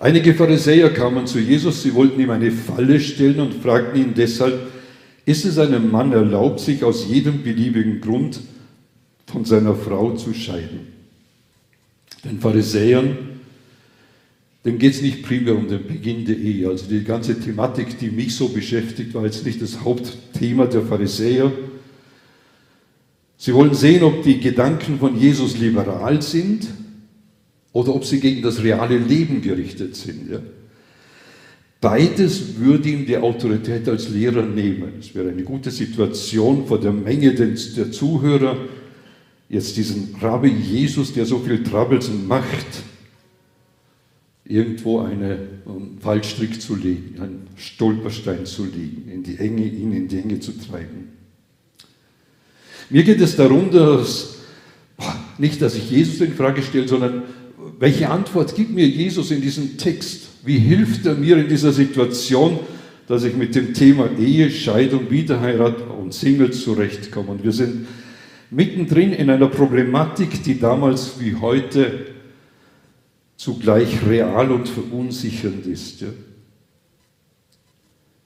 Einige 0.00 0.32
Pharisäer 0.32 0.90
kamen 0.90 1.26
zu 1.26 1.40
Jesus, 1.40 1.82
sie 1.82 1.92
wollten 1.92 2.20
ihm 2.20 2.30
eine 2.30 2.52
Falle 2.52 3.00
stellen 3.00 3.40
und 3.40 3.54
fragten 3.54 4.00
ihn 4.00 4.14
deshalb, 4.14 4.70
ist 5.26 5.44
es 5.44 5.58
einem 5.58 5.90
Mann 5.90 6.12
erlaubt, 6.12 6.60
sich 6.60 6.84
aus 6.84 7.08
jedem 7.08 7.42
beliebigen 7.42 8.00
Grund 8.00 8.40
von 9.26 9.44
seiner 9.44 9.74
Frau 9.74 10.14
zu 10.14 10.32
scheiden? 10.32 10.86
Den 12.24 12.38
Pharisäern, 12.38 13.18
dem 14.64 14.78
geht 14.78 14.94
es 14.94 15.02
nicht 15.02 15.22
primär 15.24 15.56
um 15.56 15.68
den 15.68 15.86
Beginn 15.86 16.24
der 16.24 16.36
Ehe. 16.36 16.68
Also 16.68 16.88
die 16.88 17.02
ganze 17.02 17.38
Thematik, 17.38 17.98
die 17.98 18.10
mich 18.10 18.36
so 18.36 18.48
beschäftigt, 18.48 19.14
war 19.14 19.24
jetzt 19.24 19.44
nicht 19.44 19.60
das 19.60 19.80
Hauptthema 19.80 20.66
der 20.66 20.82
Pharisäer, 20.82 21.50
Sie 23.40 23.54
wollen 23.54 23.72
sehen, 23.72 24.02
ob 24.02 24.24
die 24.24 24.40
Gedanken 24.40 24.98
von 24.98 25.16
Jesus 25.16 25.56
liberal 25.58 26.20
sind 26.20 26.66
oder 27.72 27.94
ob 27.94 28.04
sie 28.04 28.18
gegen 28.18 28.42
das 28.42 28.64
reale 28.64 28.98
Leben 28.98 29.40
gerichtet 29.40 29.94
sind. 29.94 30.28
Ja? 30.28 30.40
Beides 31.80 32.56
würde 32.58 32.88
ihm 32.88 33.06
die 33.06 33.16
Autorität 33.16 33.88
als 33.88 34.08
Lehrer 34.08 34.44
nehmen. 34.44 34.94
Es 34.98 35.14
wäre 35.14 35.28
eine 35.28 35.44
gute 35.44 35.70
Situation 35.70 36.66
vor 36.66 36.80
der 36.80 36.92
Menge 36.92 37.32
der 37.32 37.92
Zuhörer, 37.92 38.56
jetzt 39.48 39.76
diesen 39.76 40.16
Rabbi 40.20 40.48
Jesus, 40.48 41.14
der 41.14 41.24
so 41.24 41.38
viel 41.38 41.62
Troublesen 41.62 42.26
macht, 42.26 42.82
irgendwo 44.44 44.98
einen 44.98 45.98
Fallstrick 46.00 46.60
zu 46.60 46.74
legen, 46.74 47.20
einen 47.20 47.46
Stolperstein 47.54 48.46
zu 48.46 48.64
legen, 48.64 49.08
in 49.12 49.22
die 49.22 49.38
Enge, 49.38 49.64
ihn 49.64 49.92
in 49.92 50.08
die 50.08 50.18
Enge 50.18 50.40
zu 50.40 50.58
treiben. 50.58 51.17
Mir 52.90 53.02
geht 53.02 53.20
es 53.20 53.36
darum, 53.36 53.70
dass 53.70 54.36
nicht, 55.38 55.62
dass 55.62 55.74
ich 55.74 55.90
Jesus 55.90 56.20
in 56.20 56.32
Frage 56.32 56.62
stelle, 56.62 56.88
sondern 56.88 57.22
welche 57.78 58.10
Antwort 58.10 58.54
gibt 58.54 58.70
mir 58.70 58.86
Jesus 58.86 59.30
in 59.30 59.40
diesem 59.40 59.76
Text? 59.76 60.28
Wie 60.44 60.58
hilft 60.58 61.06
er 61.06 61.14
mir 61.14 61.36
in 61.36 61.48
dieser 61.48 61.72
Situation, 61.72 62.58
dass 63.06 63.24
ich 63.24 63.34
mit 63.34 63.54
dem 63.54 63.74
Thema 63.74 64.08
Ehe, 64.18 64.50
Scheidung, 64.50 65.10
Wiederheirat 65.10 65.82
und 65.90 66.14
Single 66.14 66.50
zurechtkomme? 66.52 67.30
Und 67.30 67.44
wir 67.44 67.52
sind 67.52 67.86
mittendrin 68.50 69.12
in 69.12 69.30
einer 69.30 69.48
Problematik, 69.48 70.42
die 70.42 70.58
damals 70.58 71.20
wie 71.20 71.36
heute 71.36 72.06
zugleich 73.36 74.06
real 74.08 74.50
und 74.50 74.68
verunsichernd 74.68 75.66
ist. 75.66 76.00
Ja? 76.00 76.08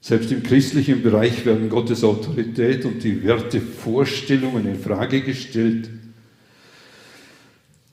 Selbst 0.03 0.33
im 0.33 0.43
christlichen 0.43 1.01
Bereich 1.01 1.45
werden 1.45 1.69
Gottes 1.69 2.03
Autorität 2.03 2.83
und 2.83 3.01
die 3.05 3.23
Wertevorstellungen 3.23 4.67
in 4.67 4.77
Frage 4.77 5.21
gestellt. 5.21 5.89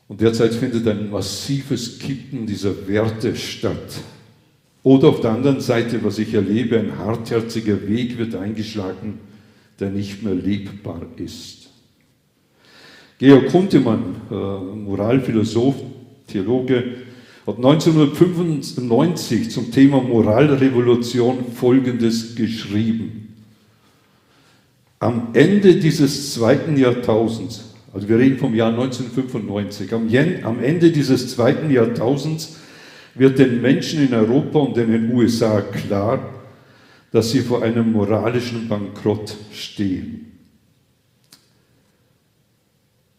Und 0.08 0.20
derzeit 0.20 0.52
findet 0.52 0.88
ein 0.88 1.08
massives 1.08 2.00
Kippen 2.00 2.46
dieser 2.46 2.88
Werte 2.88 3.36
statt. 3.36 4.00
Oder 4.82 5.06
auf 5.06 5.20
der 5.20 5.30
anderen 5.30 5.60
Seite, 5.60 6.02
was 6.02 6.18
ich 6.18 6.34
erlebe, 6.34 6.80
ein 6.80 6.98
hartherziger 6.98 7.86
Weg 7.86 8.18
wird 8.18 8.34
eingeschlagen, 8.34 9.20
der 9.78 9.90
nicht 9.90 10.24
mehr 10.24 10.34
lebbar 10.34 11.06
ist. 11.14 11.70
Georg 13.18 13.50
Kuntemann, 13.50 14.16
äh, 14.28 14.34
Moralphilosoph, 14.34 15.76
Theologe, 16.26 16.92
hat 17.46 17.56
1995 17.56 19.50
zum 19.50 19.72
Thema 19.72 20.00
Moralrevolution 20.00 21.52
Folgendes 21.52 22.34
geschrieben. 22.34 23.34
Am 24.98 25.28
Ende 25.32 25.76
dieses 25.76 26.34
zweiten 26.34 26.76
Jahrtausends, 26.76 27.72
also 27.94 28.06
wir 28.08 28.18
reden 28.18 28.38
vom 28.38 28.54
Jahr 28.54 28.68
1995, 28.70 29.94
am 30.44 30.62
Ende 30.62 30.92
dieses 30.92 31.34
zweiten 31.34 31.70
Jahrtausends 31.70 32.56
wird 33.14 33.38
den 33.38 33.62
Menschen 33.62 34.06
in 34.06 34.12
Europa 34.14 34.58
und 34.58 34.76
in 34.76 34.92
den 34.92 35.12
USA 35.14 35.62
klar, 35.62 36.20
dass 37.12 37.30
sie 37.30 37.40
vor 37.40 37.62
einem 37.62 37.92
moralischen 37.92 38.68
Bankrott 38.68 39.34
stehen. 39.52 40.26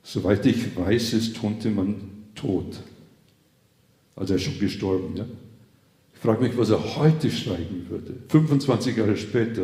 Soweit 0.03 0.45
ich 0.45 0.75
weiß, 0.77 1.13
ist 1.13 1.41
Huntemann 1.41 1.95
tot. 2.35 2.79
Also 4.21 4.35
er 4.35 4.37
ist 4.37 4.43
schon 4.43 4.59
gestorben. 4.59 5.17
Ja? 5.17 5.25
Ich 6.13 6.19
frage 6.19 6.43
mich, 6.43 6.55
was 6.55 6.69
er 6.69 6.95
heute 6.95 7.31
schreiben 7.31 7.87
würde, 7.89 8.13
25 8.29 8.95
Jahre 8.95 9.17
später. 9.17 9.63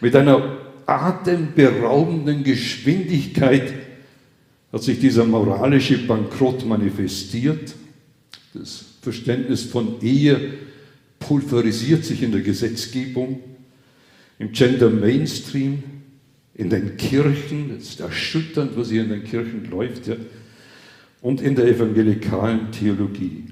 Mit 0.00 0.16
einer 0.16 0.58
atemberaubenden 0.84 2.42
Geschwindigkeit 2.42 3.72
hat 4.72 4.82
sich 4.82 4.98
dieser 4.98 5.24
moralische 5.24 5.96
Bankrott 6.08 6.66
manifestiert. 6.66 7.76
Das 8.52 8.84
Verständnis 9.00 9.62
von 9.62 10.02
Ehe 10.02 10.54
pulverisiert 11.20 12.04
sich 12.04 12.24
in 12.24 12.32
der 12.32 12.40
Gesetzgebung, 12.40 13.38
im 14.40 14.50
Gender 14.50 14.90
Mainstream, 14.90 15.84
in 16.52 16.68
den 16.68 16.96
Kirchen. 16.96 17.76
Es 17.78 17.90
ist 17.90 18.00
erschütternd, 18.00 18.76
was 18.76 18.90
hier 18.90 19.04
in 19.04 19.10
den 19.10 19.22
Kirchen 19.22 19.70
läuft. 19.70 20.08
Ja 20.08 20.16
und 21.26 21.40
in 21.40 21.56
der 21.56 21.66
evangelikalen 21.66 22.70
Theologie. 22.70 23.46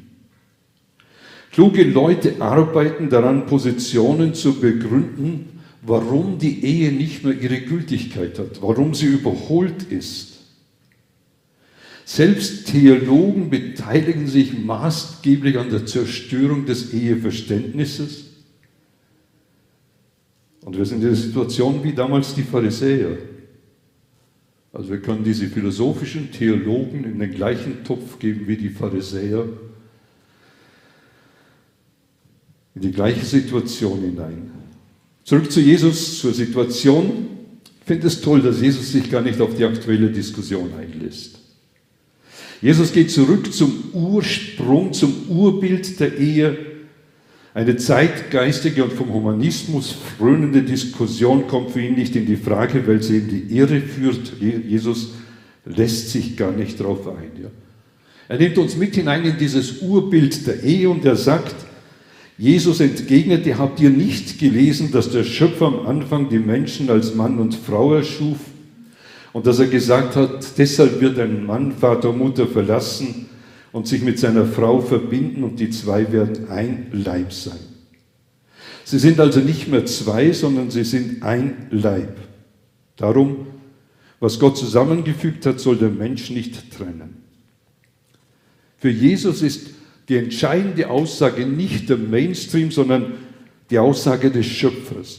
Kluge 1.50 1.82
Leute 1.82 2.40
arbeiten 2.40 3.10
daran, 3.10 3.46
Positionen 3.46 4.32
zu 4.32 4.60
begründen, 4.60 5.60
warum 5.82 6.38
die 6.38 6.64
Ehe 6.64 6.92
nicht 6.92 7.24
mehr 7.24 7.34
ihre 7.34 7.60
Gültigkeit 7.62 8.38
hat, 8.38 8.62
warum 8.62 8.94
sie 8.94 9.06
überholt 9.06 9.90
ist. 9.90 10.34
Selbst 12.04 12.68
Theologen 12.68 13.50
beteiligen 13.50 14.28
sich 14.28 14.56
maßgeblich 14.56 15.58
an 15.58 15.70
der 15.70 15.84
Zerstörung 15.84 16.66
des 16.66 16.94
Eheverständnisses. 16.94 18.26
Und 20.64 20.78
wir 20.78 20.84
sind 20.84 20.98
in 21.02 21.08
der 21.08 21.16
Situation 21.16 21.82
wie 21.82 21.92
damals 21.92 22.36
die 22.36 22.44
Pharisäer. 22.44 23.18
Also 24.74 24.90
wir 24.90 24.98
können 24.98 25.22
diese 25.22 25.46
philosophischen 25.46 26.32
Theologen 26.32 27.04
in 27.04 27.20
den 27.20 27.32
gleichen 27.32 27.84
Topf 27.84 28.18
geben 28.18 28.48
wie 28.48 28.56
die 28.56 28.70
Pharisäer, 28.70 29.46
in 32.74 32.82
die 32.82 32.90
gleiche 32.90 33.24
Situation 33.24 34.00
hinein. 34.00 34.50
Zurück 35.22 35.52
zu 35.52 35.60
Jesus, 35.60 36.18
zur 36.18 36.34
Situation. 36.34 37.28
Ich 37.80 37.86
finde 37.86 38.08
es 38.08 38.20
toll, 38.20 38.42
dass 38.42 38.60
Jesus 38.60 38.90
sich 38.90 39.08
gar 39.08 39.22
nicht 39.22 39.40
auf 39.40 39.54
die 39.56 39.64
aktuelle 39.64 40.10
Diskussion 40.10 40.72
einlässt. 40.74 41.38
Jesus 42.60 42.92
geht 42.92 43.12
zurück 43.12 43.54
zum 43.54 43.90
Ursprung, 43.92 44.92
zum 44.92 45.28
Urbild 45.28 46.00
der 46.00 46.18
Ehe 46.18 46.73
eine 47.54 47.76
zeitgeistige 47.76 48.82
und 48.82 48.92
vom 48.92 49.12
Humanismus 49.12 49.96
frönende 50.18 50.62
Diskussion 50.62 51.46
kommt 51.46 51.70
für 51.70 51.80
ihn 51.80 51.94
nicht 51.94 52.16
in 52.16 52.26
die 52.26 52.36
Frage, 52.36 52.84
weil 52.86 53.00
sie 53.00 53.18
in 53.18 53.28
die 53.28 53.56
Irre 53.56 53.80
führt. 53.80 54.32
Jesus 54.40 55.12
lässt 55.64 56.10
sich 56.10 56.36
gar 56.36 56.50
nicht 56.50 56.80
darauf 56.80 57.06
ein. 57.06 57.30
Ja. 57.40 57.48
Er 58.28 58.38
nimmt 58.38 58.58
uns 58.58 58.76
mit 58.76 58.96
hinein 58.96 59.24
in 59.24 59.38
dieses 59.38 59.82
Urbild 59.82 60.48
der 60.48 60.64
Ehe 60.64 60.90
und 60.90 61.04
er 61.04 61.14
sagt, 61.14 61.54
Jesus 62.36 62.80
entgegnete, 62.80 63.56
habt 63.56 63.78
ihr 63.78 63.90
nicht 63.90 64.40
gelesen, 64.40 64.90
dass 64.90 65.10
der 65.10 65.22
Schöpfer 65.22 65.66
am 65.66 65.86
Anfang 65.86 66.28
die 66.28 66.40
Menschen 66.40 66.90
als 66.90 67.14
Mann 67.14 67.38
und 67.38 67.54
Frau 67.54 67.94
erschuf 67.94 68.38
und 69.32 69.46
dass 69.46 69.60
er 69.60 69.66
gesagt 69.66 70.16
hat, 70.16 70.44
deshalb 70.58 71.00
wird 71.00 71.20
ein 71.20 71.46
Mann 71.46 71.70
Vater 71.70 72.10
und 72.10 72.18
Mutter 72.18 72.48
verlassen 72.48 73.26
und 73.74 73.88
sich 73.88 74.02
mit 74.02 74.20
seiner 74.20 74.46
Frau 74.46 74.80
verbinden 74.80 75.42
und 75.42 75.58
die 75.58 75.68
zwei 75.68 76.12
werden 76.12 76.48
ein 76.48 76.86
Leib 76.92 77.32
sein. 77.32 77.58
Sie 78.84 79.00
sind 79.00 79.18
also 79.18 79.40
nicht 79.40 79.66
mehr 79.66 79.84
zwei, 79.84 80.30
sondern 80.30 80.70
sie 80.70 80.84
sind 80.84 81.24
ein 81.24 81.66
Leib. 81.72 82.16
Darum, 82.94 83.48
was 84.20 84.38
Gott 84.38 84.56
zusammengefügt 84.56 85.44
hat, 85.44 85.58
soll 85.58 85.76
der 85.76 85.90
Mensch 85.90 86.30
nicht 86.30 86.70
trennen. 86.70 87.16
Für 88.78 88.90
Jesus 88.90 89.42
ist 89.42 89.70
die 90.08 90.18
entscheidende 90.18 90.88
Aussage 90.88 91.44
nicht 91.44 91.88
der 91.88 91.96
Mainstream, 91.96 92.70
sondern 92.70 93.14
die 93.70 93.80
Aussage 93.80 94.30
des 94.30 94.46
Schöpfers. 94.46 95.18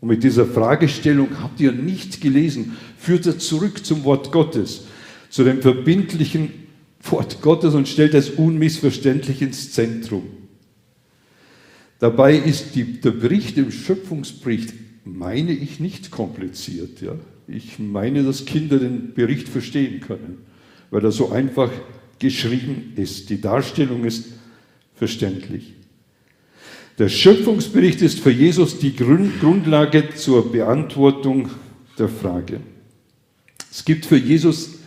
Und 0.00 0.08
mit 0.08 0.22
dieser 0.22 0.46
Fragestellung 0.46 1.30
habt 1.42 1.58
ihr 1.58 1.72
nicht 1.72 2.20
gelesen, 2.20 2.76
führt 2.96 3.26
er 3.26 3.40
zurück 3.40 3.84
zum 3.84 4.04
Wort 4.04 4.30
Gottes, 4.30 4.84
zu 5.30 5.42
dem 5.42 5.60
verbindlichen 5.60 6.61
Wort 7.02 7.42
Gottes 7.42 7.74
und 7.74 7.88
stellt 7.88 8.14
es 8.14 8.30
unmissverständlich 8.30 9.42
ins 9.42 9.72
Zentrum. 9.72 10.24
Dabei 11.98 12.36
ist 12.36 12.74
die, 12.74 13.00
der 13.00 13.12
Bericht 13.12 13.56
im 13.58 13.70
Schöpfungsbericht, 13.70 14.74
meine 15.04 15.52
ich, 15.52 15.78
nicht 15.78 16.10
kompliziert. 16.10 17.00
Ja? 17.00 17.14
Ich 17.46 17.78
meine, 17.78 18.22
dass 18.22 18.44
Kinder 18.44 18.78
den 18.78 19.14
Bericht 19.14 19.48
verstehen 19.48 20.00
können, 20.00 20.38
weil 20.90 21.04
er 21.04 21.12
so 21.12 21.30
einfach 21.30 21.70
geschrieben 22.18 22.92
ist. 22.96 23.30
Die 23.30 23.40
Darstellung 23.40 24.04
ist 24.04 24.26
verständlich. 24.94 25.74
Der 26.98 27.08
Schöpfungsbericht 27.08 28.02
ist 28.02 28.20
für 28.20 28.30
Jesus 28.30 28.78
die 28.78 28.94
Grundlage 28.94 30.14
zur 30.14 30.52
Beantwortung 30.52 31.50
der 31.98 32.08
Frage. 32.08 32.60
Es 33.70 33.84
gibt 33.84 34.06
für 34.06 34.18
Jesus 34.18 34.81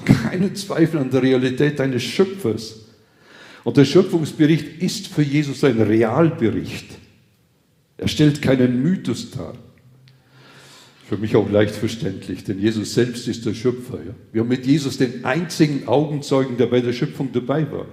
keinen 0.00 0.54
Zweifel 0.54 1.00
an 1.00 1.10
der 1.10 1.22
Realität 1.22 1.80
eines 1.80 2.02
Schöpfers. 2.02 2.80
Und 3.64 3.76
der 3.76 3.84
Schöpfungsbericht 3.84 4.82
ist 4.82 5.06
für 5.08 5.22
Jesus 5.22 5.62
ein 5.64 5.80
Realbericht. 5.80 6.86
Er 7.96 8.08
stellt 8.08 8.42
keinen 8.42 8.82
Mythos 8.82 9.30
dar. 9.30 9.54
Für 11.08 11.16
mich 11.16 11.36
auch 11.36 11.50
leicht 11.50 11.74
verständlich, 11.74 12.42
denn 12.44 12.58
Jesus 12.58 12.94
selbst 12.94 13.28
ist 13.28 13.44
der 13.44 13.54
Schöpfer. 13.54 13.98
Ja? 13.98 14.14
Wir 14.32 14.40
haben 14.40 14.48
mit 14.48 14.66
Jesus 14.66 14.96
den 14.96 15.24
einzigen 15.24 15.86
Augenzeugen, 15.86 16.56
der 16.56 16.66
bei 16.66 16.80
der 16.80 16.92
Schöpfung 16.92 17.30
dabei 17.32 17.70
war. 17.70 17.86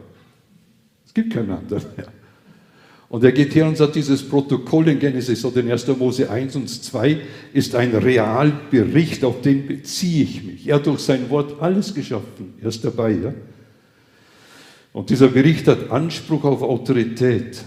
Es 1.05 1.13
gibt 1.13 1.33
keinen 1.33 1.51
anderen 1.51 1.83
mehr. 1.97 2.07
Und 3.09 3.23
er 3.23 3.31
geht 3.31 3.55
her 3.55 3.67
und 3.67 3.75
sagt, 3.75 3.95
dieses 3.95 4.21
Protokoll 4.27 4.87
in 4.87 4.99
Genesis 4.99 5.43
oder 5.43 5.61
in 5.61 5.71
1. 5.71 5.87
Mose 5.87 6.29
1 6.29 6.55
und 6.55 6.69
2 6.69 7.19
ist 7.53 7.73
ein 7.73 7.95
Realbericht, 7.95 9.23
auf 9.25 9.41
den 9.41 9.65
beziehe 9.65 10.23
ich 10.23 10.43
mich. 10.43 10.67
Er 10.67 10.75
hat 10.75 10.85
durch 10.85 10.99
sein 10.99 11.27
Wort 11.31 11.59
alles 11.59 11.93
geschaffen. 11.95 12.53
Er 12.61 12.69
ist 12.69 12.85
dabei. 12.85 13.11
Ja? 13.13 13.33
Und 14.93 15.09
dieser 15.09 15.27
Bericht 15.27 15.67
hat 15.67 15.89
Anspruch 15.89 16.43
auf 16.43 16.61
Autorität. 16.61 17.63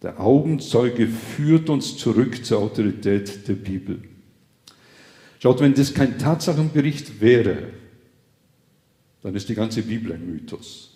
Der 0.00 0.20
Augenzeuge 0.20 1.08
führt 1.08 1.68
uns 1.68 1.96
zurück 1.96 2.44
zur 2.44 2.60
Autorität 2.60 3.48
der 3.48 3.54
Bibel. 3.54 4.00
Schaut, 5.40 5.60
wenn 5.60 5.74
das 5.74 5.92
kein 5.92 6.18
Tatsachenbericht 6.18 7.20
wäre, 7.20 7.64
dann 9.22 9.34
ist 9.34 9.48
die 9.48 9.54
ganze 9.54 9.82
Bibel 9.82 10.12
ein 10.12 10.24
Mythos. 10.24 10.89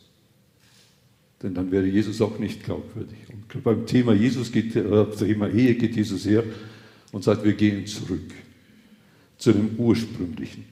Denn 1.44 1.52
dann 1.52 1.70
wäre 1.70 1.84
Jesus 1.84 2.22
auch 2.22 2.38
nicht 2.38 2.64
glaubwürdig. 2.64 3.18
Und 3.28 3.62
beim 3.62 3.84
Thema 3.84 4.14
Jesus 4.14 4.50
geht, 4.50 4.74
äh, 4.74 5.04
Thema 5.10 5.50
Ehe 5.50 5.74
geht 5.74 5.94
Jesus 5.94 6.24
her 6.24 6.42
und 7.12 7.22
sagt, 7.22 7.44
wir 7.44 7.52
gehen 7.52 7.86
zurück 7.86 8.32
zu 9.36 9.52
dem 9.52 9.76
Ursprünglichen. 9.76 10.64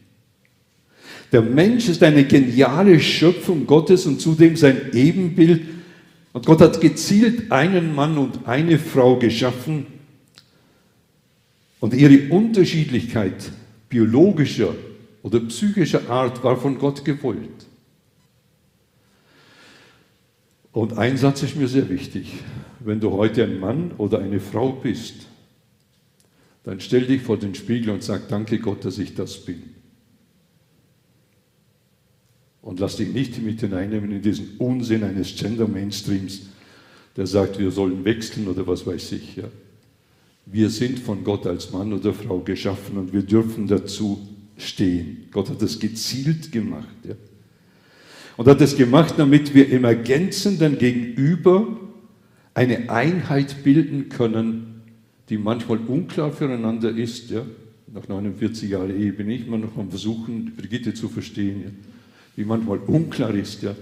Der 1.30 1.42
Mensch 1.42 1.90
ist 1.90 2.02
eine 2.02 2.24
geniale 2.24 2.98
Schöpfung 3.00 3.66
Gottes 3.66 4.06
und 4.06 4.22
zudem 4.22 4.56
sein 4.56 4.80
Ebenbild. 4.94 5.60
Und 6.32 6.46
Gott 6.46 6.62
hat 6.62 6.80
gezielt 6.80 7.52
einen 7.52 7.94
Mann 7.94 8.16
und 8.16 8.48
eine 8.48 8.78
Frau 8.78 9.18
geschaffen. 9.18 9.84
Und 11.80 11.92
ihre 11.92 12.32
Unterschiedlichkeit 12.32 13.52
biologischer 13.90 14.74
oder 15.22 15.38
psychischer 15.40 16.08
Art 16.08 16.42
war 16.42 16.56
von 16.56 16.78
Gott 16.78 17.04
gewollt. 17.04 17.66
Und 20.72 20.96
ein 20.96 21.18
Satz 21.18 21.42
ist 21.42 21.56
mir 21.56 21.68
sehr 21.68 21.88
wichtig. 21.90 22.32
Wenn 22.80 22.98
du 22.98 23.12
heute 23.12 23.44
ein 23.44 23.60
Mann 23.60 23.92
oder 23.98 24.18
eine 24.20 24.40
Frau 24.40 24.72
bist, 24.72 25.26
dann 26.64 26.80
stell 26.80 27.06
dich 27.06 27.22
vor 27.22 27.36
den 27.36 27.54
Spiegel 27.54 27.90
und 27.90 28.02
sag, 28.02 28.28
danke 28.28 28.58
Gott, 28.58 28.84
dass 28.84 28.98
ich 28.98 29.14
das 29.14 29.44
bin. 29.44 29.62
Und 32.62 32.80
lass 32.80 32.96
dich 32.96 33.12
nicht 33.12 33.42
mit 33.42 33.60
hineinnehmen 33.60 34.12
in 34.12 34.22
diesen 34.22 34.56
Unsinn 34.58 35.02
eines 35.02 35.36
Gender-Mainstreams, 35.36 36.42
der 37.16 37.26
sagt, 37.26 37.58
wir 37.58 37.70
sollen 37.70 38.04
wechseln 38.04 38.48
oder 38.48 38.66
was 38.66 38.86
weiß 38.86 39.12
ich. 39.12 39.36
Ja. 39.36 39.48
Wir 40.46 40.70
sind 40.70 40.98
von 40.98 41.24
Gott 41.24 41.46
als 41.46 41.72
Mann 41.72 41.92
oder 41.92 42.14
Frau 42.14 42.38
geschaffen 42.38 42.96
und 42.96 43.12
wir 43.12 43.22
dürfen 43.22 43.66
dazu 43.66 44.26
stehen. 44.56 45.28
Gott 45.32 45.50
hat 45.50 45.60
das 45.60 45.78
gezielt 45.78 46.52
gemacht. 46.52 46.94
Ja. 47.04 47.14
Und 48.36 48.48
hat 48.48 48.60
es 48.60 48.76
gemacht, 48.76 49.14
damit 49.18 49.54
wir 49.54 49.68
im 49.68 49.84
Ergänzenden 49.84 50.78
gegenüber 50.78 51.66
eine 52.54 52.90
Einheit 52.90 53.62
bilden 53.62 54.08
können, 54.08 54.82
die 55.28 55.38
manchmal 55.38 55.78
unklar 55.78 56.32
füreinander 56.32 56.90
ist. 56.90 57.30
Ja? 57.30 57.44
Nach 57.92 58.06
49 58.06 58.70
Jahren 58.70 58.98
Ehe 58.98 59.12
bin 59.12 59.30
ich 59.30 59.46
immer 59.46 59.58
noch 59.58 59.76
am 59.76 59.90
Versuchen, 59.90 60.54
Brigitte 60.56 60.94
zu 60.94 61.08
verstehen, 61.08 61.62
ja? 61.64 61.70
die 62.36 62.44
manchmal 62.44 62.78
unklar 62.78 63.34
ist, 63.34 63.62
ja? 63.62 63.74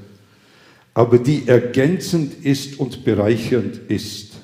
aber 0.95 1.19
die 1.19 1.47
ergänzend 1.47 2.45
ist 2.45 2.79
und 2.79 3.05
bereichernd 3.05 3.81
ist. 3.89 4.35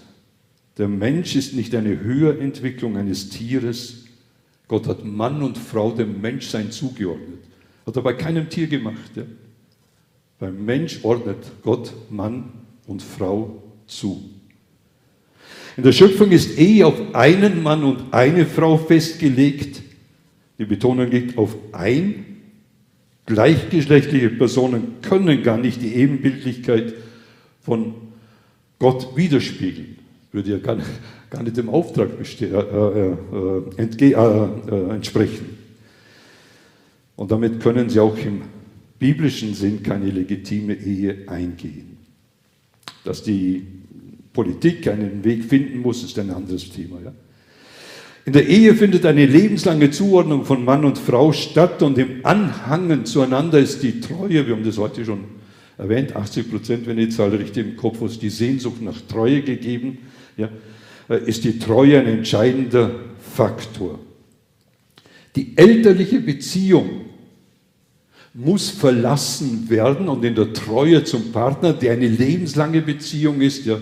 Der 0.78 0.88
Mensch 0.88 1.34
ist 1.36 1.54
nicht 1.54 1.74
eine 1.74 2.00
Höherentwicklung 2.00 2.96
eines 2.96 3.30
Tieres. 3.30 4.04
Gott 4.68 4.86
hat 4.86 5.04
Mann 5.04 5.42
und 5.42 5.56
Frau 5.56 5.90
dem 5.92 6.20
Menschsein 6.20 6.70
zugeordnet. 6.70 7.38
Hat 7.86 7.96
er 7.96 8.02
bei 8.02 8.12
keinem 8.12 8.48
Tier 8.48 8.66
gemacht. 8.66 9.10
Ja? 9.14 9.22
Beim 10.38 10.64
Mensch 10.64 11.00
ordnet 11.02 11.38
Gott 11.62 11.92
Mann 12.10 12.50
und 12.86 13.02
Frau 13.02 13.62
zu. 13.86 14.30
In 15.76 15.82
der 15.82 15.92
Schöpfung 15.92 16.30
ist 16.30 16.58
Ehe 16.58 16.86
auf 16.86 17.14
einen 17.14 17.62
Mann 17.62 17.84
und 17.84 18.12
eine 18.12 18.46
Frau 18.46 18.76
festgelegt. 18.76 19.82
Die 20.58 20.64
Betonung 20.64 21.10
liegt 21.10 21.36
auf 21.36 21.56
ein. 21.72 22.24
Gleichgeschlechtliche 23.26 24.30
Personen 24.30 25.00
können 25.02 25.42
gar 25.42 25.58
nicht 25.58 25.82
die 25.82 25.94
Ebenbildlichkeit 25.94 26.94
von 27.62 27.94
Gott 28.78 29.16
widerspiegeln. 29.16 29.98
Würde 30.32 30.52
ja 30.52 30.58
gar, 30.58 30.78
gar 31.30 31.42
nicht 31.42 31.56
dem 31.56 31.68
Auftrag 31.68 32.10
äh, 32.40 32.44
äh, 32.44 33.14
äh, 33.78 34.12
äh, 34.12 34.90
entsprechen. 34.90 35.58
Und 37.16 37.30
damit 37.30 37.60
können 37.60 37.88
sie 37.88 38.00
auch 38.00 38.16
im 38.18 38.42
biblischen 38.98 39.54
Sinn 39.54 39.82
keine 39.82 40.10
legitime 40.10 40.74
Ehe 40.74 41.28
eingehen. 41.28 41.96
Dass 43.04 43.22
die 43.22 43.66
Politik 44.32 44.88
einen 44.88 45.24
Weg 45.24 45.44
finden 45.44 45.80
muss, 45.80 46.02
ist 46.02 46.18
ein 46.18 46.30
anderes 46.30 46.70
Thema. 46.70 47.00
Ja? 47.04 47.12
In 48.26 48.32
der 48.32 48.46
Ehe 48.48 48.74
findet 48.74 49.06
eine 49.06 49.24
lebenslange 49.24 49.90
Zuordnung 49.90 50.44
von 50.44 50.64
Mann 50.64 50.84
und 50.84 50.98
Frau 50.98 51.32
statt 51.32 51.82
und 51.82 51.96
im 51.96 52.26
Anhangen 52.26 53.06
zueinander 53.06 53.60
ist 53.60 53.82
die 53.82 54.00
Treue, 54.00 54.46
wir 54.46 54.56
haben 54.56 54.64
das 54.64 54.78
heute 54.78 55.04
schon 55.04 55.20
erwähnt, 55.78 56.16
80 56.16 56.50
Prozent, 56.50 56.86
wenn 56.86 56.98
ich 56.98 57.10
die 57.10 57.14
Zahl 57.14 57.30
richtig 57.30 57.64
im 57.64 57.76
Kopf 57.76 58.00
habe, 58.00 58.10
die 58.10 58.30
Sehnsucht 58.30 58.82
nach 58.82 59.00
Treue 59.02 59.42
gegeben, 59.42 59.98
ja, 60.36 60.48
ist 61.08 61.44
die 61.44 61.58
Treue 61.58 62.00
ein 62.00 62.06
entscheidender 62.06 62.90
Faktor. 63.34 64.00
Die 65.36 65.56
elterliche 65.56 66.20
Beziehung 66.20 67.05
muss 68.36 68.68
verlassen 68.68 69.70
werden 69.70 70.08
und 70.08 70.22
in 70.22 70.34
der 70.34 70.52
Treue 70.52 71.02
zum 71.04 71.32
Partner, 71.32 71.72
der 71.72 71.92
eine 71.92 72.06
lebenslange 72.06 72.82
Beziehung 72.82 73.40
ist, 73.40 73.64
ja, 73.64 73.78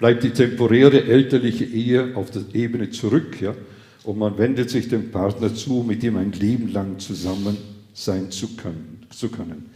bleibt 0.00 0.24
die 0.24 0.30
temporäre 0.30 1.04
elterliche 1.04 1.64
Ehe 1.64 2.16
auf 2.16 2.30
der 2.32 2.42
Ebene 2.52 2.90
zurück. 2.90 3.40
Ja, 3.40 3.54
und 4.02 4.18
man 4.18 4.36
wendet 4.36 4.68
sich 4.68 4.88
dem 4.88 5.12
Partner 5.12 5.54
zu, 5.54 5.84
mit 5.86 6.02
dem 6.02 6.16
ein 6.16 6.32
Leben 6.32 6.72
lang 6.72 6.98
zusammen 6.98 7.56
sein 7.94 8.32
zu 8.32 8.56
können. 8.56 9.06
Zu 9.10 9.28
können. 9.28 9.66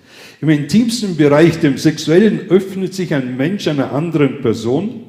Im 0.40 0.48
intimsten 0.48 1.16
Bereich, 1.16 1.60
dem 1.60 1.78
sexuellen, 1.78 2.50
öffnet 2.50 2.94
sich 2.94 3.14
ein 3.14 3.36
Mensch 3.36 3.68
einer 3.68 3.92
anderen 3.92 4.42
Person 4.42 5.04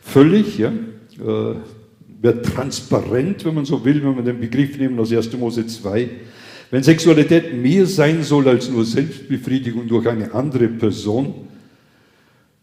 völlig, 0.00 0.56
ja, 0.56 0.70
äh, 0.70 1.54
wird 2.22 2.46
transparent, 2.46 3.44
wenn 3.44 3.54
man 3.54 3.66
so 3.66 3.84
will, 3.84 4.02
wenn 4.02 4.14
man 4.14 4.24
den 4.24 4.40
Begriff 4.40 4.78
nehmen 4.78 4.98
aus 4.98 5.12
1. 5.12 5.36
Mose 5.36 5.66
2 5.66 6.08
wenn 6.74 6.82
Sexualität 6.82 7.54
mehr 7.54 7.86
sein 7.86 8.24
soll 8.24 8.48
als 8.48 8.68
nur 8.68 8.84
Selbstbefriedigung 8.84 9.86
durch 9.86 10.08
eine 10.08 10.34
andere 10.34 10.66
Person, 10.66 11.46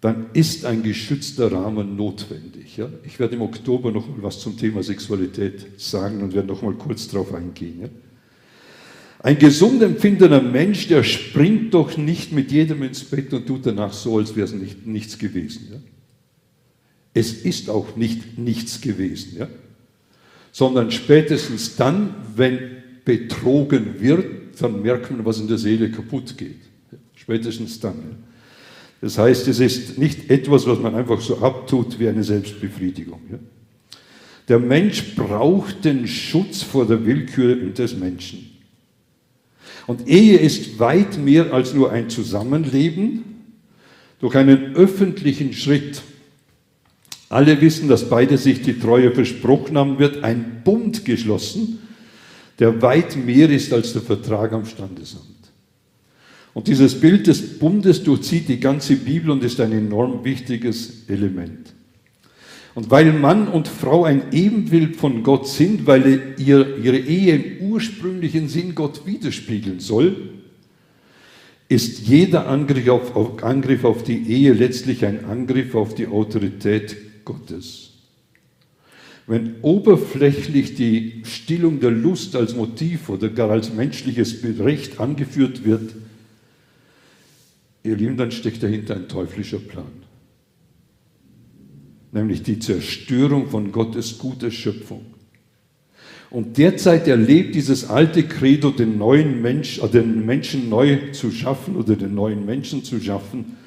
dann 0.01 0.25
ist 0.33 0.65
ein 0.65 0.83
geschützter 0.83 1.49
Rahmen 1.49 1.95
notwendig. 1.95 2.75
Ja? 2.75 2.89
Ich 3.05 3.19
werde 3.19 3.35
im 3.35 3.41
Oktober 3.41 3.89
noch 3.89 4.09
mal 4.09 4.21
was 4.21 4.41
zum 4.41 4.57
Thema 4.57 4.83
Sexualität 4.83 5.65
sagen 5.77 6.21
und 6.21 6.33
werde 6.33 6.49
noch 6.49 6.61
mal 6.61 6.73
kurz 6.73 7.07
darauf 7.07 7.33
eingehen. 7.33 7.83
Ja? 7.83 7.87
Ein 9.19 9.39
gesund 9.39 9.81
empfindender 9.81 10.41
Mensch, 10.41 10.89
der 10.89 11.05
springt 11.05 11.73
doch 11.73 11.95
nicht 11.95 12.33
mit 12.33 12.51
jedem 12.51 12.83
ins 12.83 13.05
Bett 13.05 13.31
und 13.31 13.47
tut 13.47 13.65
danach 13.65 13.93
so, 13.93 14.17
als 14.17 14.35
wäre 14.35 14.43
es 14.45 14.51
nicht, 14.51 14.85
nichts 14.85 15.19
gewesen. 15.19 15.67
Ja? 15.71 15.77
Es 17.13 17.31
ist 17.31 17.69
auch 17.69 17.95
nicht 17.95 18.37
nichts 18.37 18.81
gewesen, 18.81 19.47
sondern 20.51 20.91
spätestens 20.91 21.77
dann, 21.77 22.13
wenn 22.35 22.80
betrogen 23.05 23.99
wird, 23.99 24.61
dann 24.61 24.81
merkt 24.81 25.11
man, 25.11 25.25
was 25.25 25.39
in 25.39 25.47
der 25.47 25.57
Seele 25.57 25.89
kaputt 25.89 26.37
geht. 26.37 26.61
Spätestens 27.15 27.79
dann. 27.79 28.23
Das 29.01 29.17
heißt, 29.17 29.47
es 29.47 29.59
ist 29.59 29.97
nicht 29.97 30.29
etwas, 30.29 30.67
was 30.67 30.79
man 30.79 30.93
einfach 30.93 31.19
so 31.21 31.39
abtut 31.39 31.99
wie 31.99 32.07
eine 32.07 32.23
Selbstbefriedigung. 32.23 33.21
Der 34.47 34.59
Mensch 34.59 35.15
braucht 35.15 35.85
den 35.85 36.07
Schutz 36.07 36.61
vor 36.61 36.85
der 36.85 37.05
Willkür 37.05 37.55
des 37.55 37.95
Menschen. 37.95 38.51
Und 39.87 40.07
Ehe 40.07 40.37
ist 40.37 40.79
weit 40.79 41.17
mehr 41.17 41.53
als 41.53 41.73
nur 41.73 41.91
ein 41.91 42.09
Zusammenleben 42.09 43.23
durch 44.19 44.35
einen 44.35 44.75
öffentlichen 44.75 45.53
Schritt. 45.53 46.01
Alle 47.29 47.59
wissen, 47.61 47.87
dass 47.87 48.09
beide 48.09 48.37
sich 48.37 48.61
die 48.61 48.79
Treue 48.79 49.11
versprochen 49.11 49.77
haben, 49.77 49.99
wird 49.99 50.23
ein 50.23 50.61
Bund 50.63 51.05
geschlossen, 51.05 51.79
der 52.61 52.79
weit 52.83 53.17
mehr 53.17 53.49
ist 53.49 53.73
als 53.73 53.91
der 53.91 54.03
Vertrag 54.03 54.53
am 54.53 54.65
Standesamt. 54.65 55.25
Und 56.53 56.67
dieses 56.67 56.99
Bild 56.99 57.25
des 57.25 57.57
Bundes 57.57 58.03
durchzieht 58.03 58.47
die 58.49 58.59
ganze 58.59 58.97
Bibel 58.97 59.31
und 59.31 59.43
ist 59.43 59.59
ein 59.59 59.71
enorm 59.71 60.23
wichtiges 60.23 61.09
Element. 61.09 61.73
Und 62.75 62.91
weil 62.91 63.13
Mann 63.13 63.47
und 63.47 63.67
Frau 63.67 64.03
ein 64.03 64.31
Ebenbild 64.31 64.95
von 64.95 65.23
Gott 65.23 65.47
sind, 65.47 65.87
weil 65.87 66.35
ihr, 66.37 66.77
ihre 66.77 66.99
Ehe 66.99 67.35
im 67.35 67.71
ursprünglichen 67.71 68.47
Sinn 68.47 68.75
Gott 68.75 69.07
widerspiegeln 69.07 69.79
soll, 69.79 70.29
ist 71.67 72.07
jeder 72.07 72.47
Angriff 72.47 72.87
auf, 72.89 73.15
auf, 73.15 73.43
Angriff 73.43 73.85
auf 73.85 74.03
die 74.03 74.29
Ehe 74.29 74.53
letztlich 74.53 75.03
ein 75.03 75.25
Angriff 75.25 75.73
auf 75.73 75.95
die 75.95 76.05
Autorität 76.05 77.25
Gottes. 77.25 77.90
Wenn 79.31 79.55
oberflächlich 79.61 80.75
die 80.75 81.21
Stillung 81.23 81.79
der 81.79 81.91
Lust 81.91 82.35
als 82.35 82.53
Motiv 82.53 83.07
oder 83.07 83.29
gar 83.29 83.49
als 83.49 83.73
menschliches 83.73 84.43
Recht 84.59 84.99
angeführt 84.99 85.63
wird, 85.63 85.95
ihr 87.83 87.95
Lieben, 87.95 88.17
dann 88.17 88.31
steckt 88.31 88.61
dahinter 88.61 88.95
ein 88.95 89.07
teuflischer 89.07 89.59
Plan 89.59 90.01
nämlich 92.11 92.43
die 92.43 92.59
Zerstörung 92.59 93.47
von 93.47 93.71
Gottes 93.71 94.17
guter 94.17 94.51
Schöpfung. 94.51 95.05
Und 96.29 96.57
derzeit 96.57 97.07
erlebt 97.07 97.55
dieses 97.55 97.89
alte 97.89 98.23
Credo, 98.23 98.71
den 98.71 98.97
neuen 98.97 99.41
Mensch, 99.41 99.79
äh, 99.79 99.87
den 99.89 100.25
Menschen 100.25 100.69
neu 100.69 101.11
zu 101.11 101.31
schaffen 101.31 101.75
oder 101.75 101.95
den 101.95 102.15
neuen 102.15 102.45
Menschen 102.45 102.83
zu 102.83 103.01
schaffen, 103.01 103.57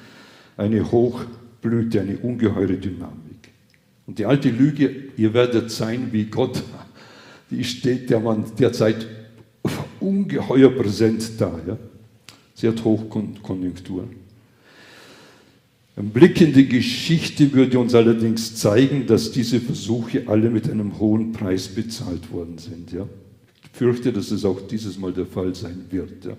eine 0.57 0.91
Hochblüte, 0.91 2.01
eine 2.01 2.17
ungeheure 2.17 2.77
Dynamik. 2.77 3.24
Und 4.07 4.19
die 4.19 4.25
alte 4.25 4.49
Lüge, 4.49 5.09
ihr 5.17 5.33
werdet 5.33 5.71
sein 5.71 6.09
wie 6.11 6.25
Gott, 6.25 6.61
die 7.49 7.63
steht 7.63 8.09
der 8.09 8.19
Mann 8.19 8.45
derzeit 8.59 9.07
ungeheuer 9.99 10.69
präsent 10.69 11.31
da. 11.39 11.59
Ja? 11.67 11.77
Sie 12.53 12.67
hat 12.67 12.83
Hochkonjunktur. 12.83 14.07
Ein 15.97 16.09
Blick 16.09 16.41
in 16.41 16.53
die 16.53 16.67
Geschichte 16.67 17.53
würde 17.53 17.79
uns 17.79 17.95
allerdings 17.95 18.55
zeigen, 18.55 19.07
dass 19.07 19.31
diese 19.31 19.61
Versuche 19.61 20.23
alle 20.27 20.49
mit 20.49 20.69
einem 20.69 20.99
hohen 20.99 21.31
Preis 21.31 21.69
bezahlt 21.69 22.31
worden 22.31 22.57
sind. 22.57 22.91
Ja? 22.91 23.07
Ich 23.63 23.69
fürchte, 23.71 24.11
dass 24.11 24.31
es 24.31 24.43
auch 24.43 24.59
dieses 24.67 24.99
Mal 24.99 25.13
der 25.13 25.25
Fall 25.25 25.55
sein 25.55 25.85
wird. 25.89 26.25
Ja? 26.25 26.37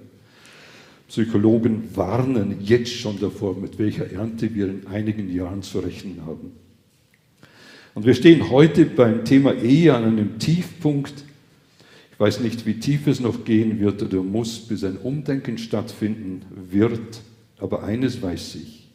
Psychologen 1.08 1.84
warnen 1.94 2.56
jetzt 2.60 2.92
schon 2.92 3.18
davor, 3.18 3.56
mit 3.56 3.78
welcher 3.78 4.10
Ernte 4.10 4.54
wir 4.54 4.68
in 4.68 4.86
einigen 4.88 5.32
Jahren 5.32 5.62
zu 5.62 5.78
rechnen 5.78 6.22
haben. 6.26 6.52
Und 7.96 8.04
wir 8.04 8.12
stehen 8.12 8.50
heute 8.50 8.84
beim 8.84 9.24
Thema 9.24 9.54
Ehe 9.54 9.94
an 9.94 10.04
einem 10.04 10.38
Tiefpunkt. 10.38 11.24
Ich 12.12 12.20
weiß 12.20 12.40
nicht, 12.40 12.66
wie 12.66 12.78
tief 12.78 13.06
es 13.06 13.20
noch 13.20 13.46
gehen 13.46 13.80
wird 13.80 14.02
oder 14.02 14.22
muss, 14.22 14.58
bis 14.58 14.84
ein 14.84 14.98
Umdenken 14.98 15.56
stattfinden 15.56 16.42
wird. 16.70 17.22
Aber 17.56 17.84
eines 17.84 18.20
weiß 18.20 18.56
ich. 18.56 18.88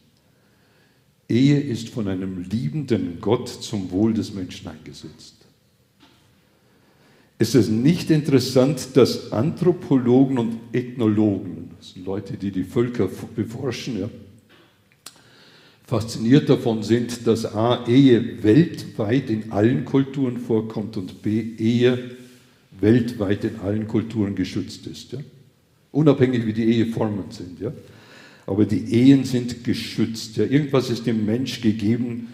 Ehe 1.27 1.59
ist 1.59 1.89
von 1.89 2.07
einem 2.07 2.43
liebenden 2.43 3.17
Gott 3.19 3.49
zum 3.49 3.89
Wohl 3.89 4.13
des 4.13 4.35
Menschen 4.35 4.67
eingesetzt. 4.67 5.47
Ist 7.39 7.55
es 7.55 7.69
nicht 7.69 8.11
interessant, 8.11 8.89
dass 8.93 9.31
Anthropologen 9.31 10.37
und 10.37 10.57
Ethnologen, 10.73 11.71
das 11.75 11.93
sind 11.93 12.05
Leute, 12.05 12.37
die 12.37 12.51
die 12.51 12.65
Völker 12.65 13.09
beforschen, 13.35 13.99
ja, 13.99 14.09
fasziniert 15.91 16.47
davon 16.47 16.83
sind, 16.83 17.27
dass 17.27 17.45
A, 17.45 17.85
Ehe 17.85 18.41
weltweit 18.41 19.29
in 19.29 19.51
allen 19.51 19.83
Kulturen 19.83 20.37
vorkommt 20.37 20.95
und 20.95 21.21
B, 21.21 21.41
Ehe 21.57 22.15
weltweit 22.79 23.43
in 23.43 23.59
allen 23.59 23.87
Kulturen 23.87 24.33
geschützt 24.33 24.87
ist. 24.87 25.11
Ja? 25.11 25.19
Unabhängig 25.91 26.45
wie 26.45 26.53
die 26.53 26.63
Eheformen 26.63 27.25
sind. 27.29 27.59
Ja? 27.59 27.73
aber 28.47 28.65
die 28.65 28.93
Ehen 28.93 29.23
sind 29.25 29.63
geschützt. 29.63 30.37
Ja, 30.37 30.45
irgendwas 30.45 30.89
ist 30.89 31.05
dem 31.05 31.25
Mensch 31.25 31.61
gegeben, 31.61 32.29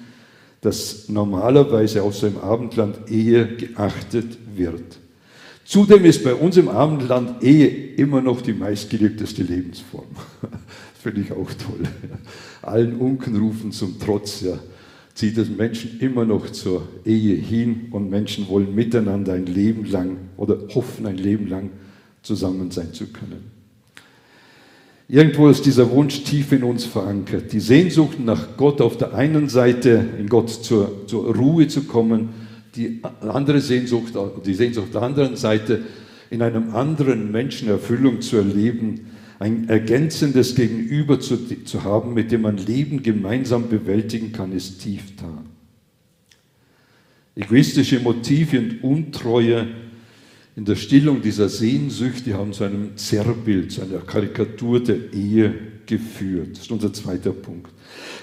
das 0.62 1.10
normalerweise 1.10 2.04
außer 2.04 2.28
im 2.28 2.38
Abendland 2.38 3.10
Ehe 3.10 3.48
geachtet 3.56 4.38
wird. 4.56 5.00
Zudem 5.66 6.06
ist 6.06 6.24
bei 6.24 6.34
uns 6.34 6.58
im 6.58 6.70
Abendland 6.70 7.44
Ehe 7.44 7.68
immer 7.68 8.22
noch 8.22 8.42
die 8.42 8.54
meistgeliebteste 8.54 9.44
Lebensform. 9.44 10.08
Finde 11.02 11.22
ich 11.22 11.32
auch 11.32 11.52
toll. 11.54 11.84
Allen 12.62 12.98
Unkenrufen 12.98 13.72
zum 13.72 14.00
Trotz 14.00 14.42
ja, 14.42 14.58
zieht 15.14 15.38
es 15.38 15.50
Menschen 15.50 16.00
immer 16.00 16.26
noch 16.26 16.50
zur 16.52 16.88
Ehe 17.06 17.36
hin 17.36 17.88
und 17.92 18.10
Menschen 18.10 18.48
wollen 18.50 18.74
miteinander 18.74 19.34
ein 19.34 19.46
Leben 19.46 19.86
lang 19.86 20.18
oder 20.38 20.58
hoffen 20.74 21.06
ein 21.06 21.18
Leben 21.18 21.48
lang 21.48 21.70
zusammen 22.24 22.72
sein 22.72 22.94
zu 22.94 23.08
können. 23.08 23.58
Irgendwo 25.10 25.48
ist 25.48 25.66
dieser 25.66 25.90
Wunsch 25.92 26.24
tief 26.24 26.52
in 26.52 26.64
uns 26.64 26.84
verankert. 26.84 27.54
Die 27.54 27.62
Sehnsucht 27.62 28.20
nach 28.20 28.58
Gott 28.58 28.82
auf 28.82 28.98
der 28.98 29.14
einen 29.14 29.48
Seite, 29.48 30.04
in 30.20 30.28
Gott 30.28 30.50
zur, 30.50 31.08
zur 31.08 31.34
Ruhe 31.34 31.70
zu 31.70 31.84
kommen, 31.84 32.30
die 32.76 33.02
andere 33.22 33.62
Sehnsucht, 33.62 34.14
die 34.46 34.54
Sehnsucht 34.54 34.94
der 34.94 35.04
anderen 35.04 35.38
Seite, 35.38 35.84
in 36.30 36.42
einem 36.42 36.76
anderen 36.76 37.32
Menschen 37.32 37.70
Erfüllung 37.70 38.20
zu 38.20 38.36
erleben, 38.36 39.08
ein 39.40 39.70
ergänzendes 39.70 40.56
Gegenüber 40.56 41.20
zu, 41.20 41.64
zu 41.64 41.84
haben, 41.84 42.14
mit 42.14 42.32
dem 42.32 42.42
man 42.42 42.58
Leben 42.58 43.04
gemeinsam 43.04 43.70
bewältigen 43.70 44.32
kann, 44.32 44.52
ist 44.52 44.82
tief 44.82 45.16
da. 45.18 45.44
Egoistische 47.36 48.00
Motive 48.00 48.58
und 48.58 48.84
Untreue 48.84 49.68
in 50.56 50.66
der 50.66 50.76
Stillung 50.76 51.22
dieser 51.22 51.50
Sehnsüchte 51.50 52.34
haben 52.34 52.52
zu 52.52 52.64
einem 52.64 52.98
Zerrbild, 52.98 53.72
zu 53.72 53.84
einer 53.84 54.00
Karikatur 54.00 54.84
der 54.84 55.14
Ehe 55.14 55.54
geführt. 55.86 56.54
Das 56.54 56.62
ist 56.62 56.72
unser 56.72 56.92
zweiter 56.92 57.32
Punkt. 57.32 57.72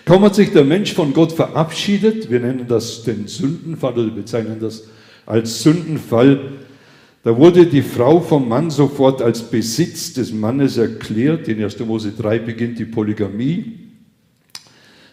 Kaum 0.04 0.22
hat 0.22 0.34
sich 0.34 0.50
der 0.50 0.64
Mensch 0.64 0.92
von 0.94 1.12
Gott 1.12 1.32
verabschiedet, 1.32 2.28
wir 2.30 2.40
nennen 2.40 2.66
das 2.66 3.04
den 3.04 3.28
Sündenfall 3.28 3.92
oder 3.92 4.10
bezeichnen 4.10 4.58
das 4.60 4.88
als 5.26 5.62
Sündenfall, 5.62 6.52
da 7.24 7.34
wurde 7.34 7.64
die 7.64 7.80
Frau 7.80 8.20
vom 8.20 8.46
Mann 8.48 8.70
sofort 8.70 9.22
als 9.22 9.42
Besitz 9.42 10.12
des 10.12 10.30
Mannes 10.30 10.76
erklärt. 10.76 11.48
In 11.48 11.64
1. 11.64 11.80
Mose 11.80 12.12
3 12.12 12.38
beginnt 12.40 12.78
die 12.78 12.84
Polygamie. 12.84 13.80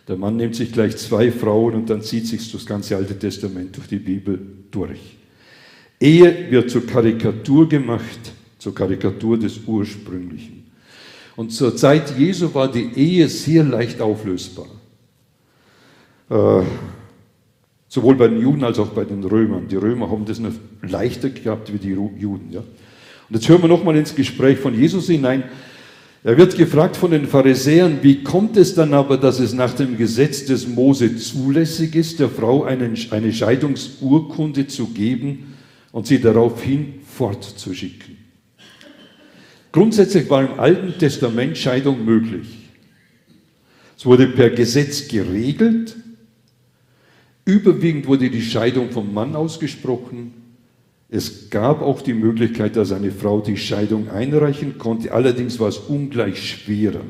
Der 0.09 0.17
Mann 0.17 0.35
nimmt 0.35 0.55
sich 0.55 0.73
gleich 0.73 0.97
zwei 0.97 1.31
Frauen 1.31 1.73
und 1.73 1.89
dann 1.89 2.01
zieht 2.01 2.27
sich 2.27 2.51
das 2.51 2.65
ganze 2.65 2.97
Alte 2.97 3.17
Testament 3.17 3.77
durch 3.77 3.87
die 3.87 3.99
Bibel 3.99 4.37
durch. 4.69 4.99
Ehe 6.01 6.51
wird 6.51 6.69
zur 6.69 6.85
Karikatur 6.85 7.69
gemacht, 7.69 8.33
zur 8.57 8.75
Karikatur 8.75 9.39
des 9.39 9.61
Ursprünglichen. 9.65 10.69
Und 11.37 11.53
zur 11.53 11.77
Zeit 11.77 12.17
Jesu 12.19 12.53
war 12.53 12.69
die 12.69 12.91
Ehe 12.93 13.29
sehr 13.29 13.63
leicht 13.63 14.01
auflösbar. 14.01 14.67
Äh, 16.29 16.63
sowohl 17.91 18.15
bei 18.15 18.29
den 18.29 18.39
Juden 18.39 18.63
als 18.63 18.79
auch 18.79 18.87
bei 18.87 19.03
den 19.03 19.21
Römern. 19.21 19.67
Die 19.67 19.75
Römer 19.75 20.09
haben 20.09 20.23
das 20.23 20.39
noch 20.39 20.53
leichter 20.81 21.29
gehabt 21.29 21.73
wie 21.73 21.77
die 21.77 21.89
Juden. 21.89 22.47
Ja? 22.49 22.61
Und 22.61 23.35
jetzt 23.35 23.49
hören 23.49 23.61
wir 23.61 23.67
nochmal 23.67 23.97
ins 23.97 24.15
Gespräch 24.15 24.59
von 24.59 24.73
Jesus 24.73 25.07
hinein. 25.07 25.43
Er 26.23 26.37
wird 26.37 26.55
gefragt 26.55 26.95
von 26.95 27.11
den 27.11 27.25
Pharisäern, 27.27 27.97
wie 28.01 28.23
kommt 28.23 28.55
es 28.55 28.75
dann 28.75 28.93
aber, 28.93 29.17
dass 29.17 29.39
es 29.39 29.51
nach 29.51 29.73
dem 29.73 29.97
Gesetz 29.97 30.45
des 30.45 30.69
Mose 30.69 31.17
zulässig 31.17 31.95
ist, 31.95 32.21
der 32.21 32.29
Frau 32.29 32.63
einen, 32.63 32.95
eine 33.09 33.33
Scheidungsurkunde 33.33 34.67
zu 34.67 34.87
geben, 34.87 35.51
und 35.91 36.07
sie 36.07 36.21
daraufhin 36.21 37.01
fortzuschicken. 37.05 38.15
Grundsätzlich 39.73 40.29
war 40.29 40.41
im 40.41 40.57
Alten 40.57 40.97
Testament 40.97 41.57
Scheidung 41.57 42.05
möglich. 42.05 42.47
Es 43.97 44.05
wurde 44.05 44.27
per 44.27 44.51
Gesetz 44.51 45.09
geregelt. 45.09 45.97
Überwiegend 47.45 48.07
wurde 48.07 48.29
die 48.29 48.41
Scheidung 48.41 48.91
vom 48.91 49.13
Mann 49.13 49.35
ausgesprochen. 49.35 50.33
Es 51.09 51.49
gab 51.49 51.81
auch 51.81 52.01
die 52.01 52.13
Möglichkeit, 52.13 52.75
dass 52.75 52.91
eine 52.91 53.11
Frau 53.11 53.41
die 53.41 53.57
Scheidung 53.57 54.09
einreichen 54.09 54.77
konnte. 54.77 55.11
Allerdings 55.11 55.59
war 55.59 55.67
es 55.67 55.77
ungleich 55.77 56.51
schwerer. 56.51 57.01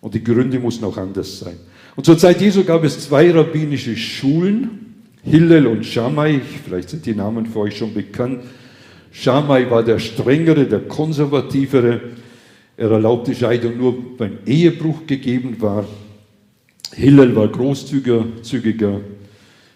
Und 0.00 0.14
die 0.14 0.24
Gründe 0.24 0.58
mussten 0.58 0.84
auch 0.84 0.96
anders 0.96 1.40
sein. 1.40 1.56
Und 1.96 2.04
zur 2.04 2.16
Zeit 2.16 2.40
Jesu 2.40 2.64
gab 2.64 2.84
es 2.84 3.00
zwei 3.00 3.30
rabbinische 3.30 3.96
Schulen. 3.96 4.86
Hillel 5.22 5.66
und 5.66 5.84
Shammai, 5.84 6.40
vielleicht 6.64 6.90
sind 6.90 7.04
die 7.04 7.14
Namen 7.14 7.44
für 7.44 7.58
euch 7.60 7.76
schon 7.76 7.92
bekannt. 7.92 8.42
Shammai 9.10 9.68
war 9.68 9.82
der 9.82 9.98
strengere, 9.98 10.64
der 10.66 10.80
konservativere. 10.80 12.00
Er 12.76 12.90
erlaubte 12.90 13.34
Scheidung 13.34 13.76
nur 13.76 14.16
beim 14.16 14.38
Ehebruch 14.46 15.06
gegeben 15.06 15.60
war. 15.60 15.84
Hillel 16.92 17.36
war 17.36 17.48
großzügiger. 17.48 19.00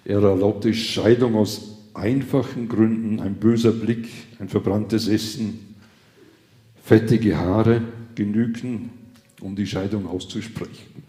Er 0.05 0.23
erlaubte 0.23 0.75
Scheidung 0.75 1.37
aus 1.37 1.79
einfachen 1.95 2.69
Gründen. 2.69 3.21
Ein 3.21 3.35
böser 3.35 3.73
Blick, 3.73 4.09
ein 4.39 4.49
verbranntes 4.49 5.09
Essen, 5.09 5.75
fettige 6.83 7.37
Haare 7.37 7.83
genügten, 8.15 8.91
um 9.41 9.55
die 9.55 9.67
Scheidung 9.67 10.07
auszusprechen. 10.07 11.03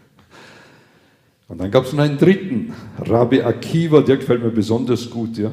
Und 1.48 1.60
dann 1.60 1.70
gab 1.70 1.84
es 1.84 1.92
noch 1.92 2.02
einen 2.02 2.18
dritten, 2.18 2.72
Rabbi 2.98 3.42
Akiva, 3.42 4.00
der 4.00 4.16
gefällt 4.16 4.42
mir 4.42 4.50
besonders 4.50 5.10
gut. 5.10 5.36
Ja. 5.36 5.52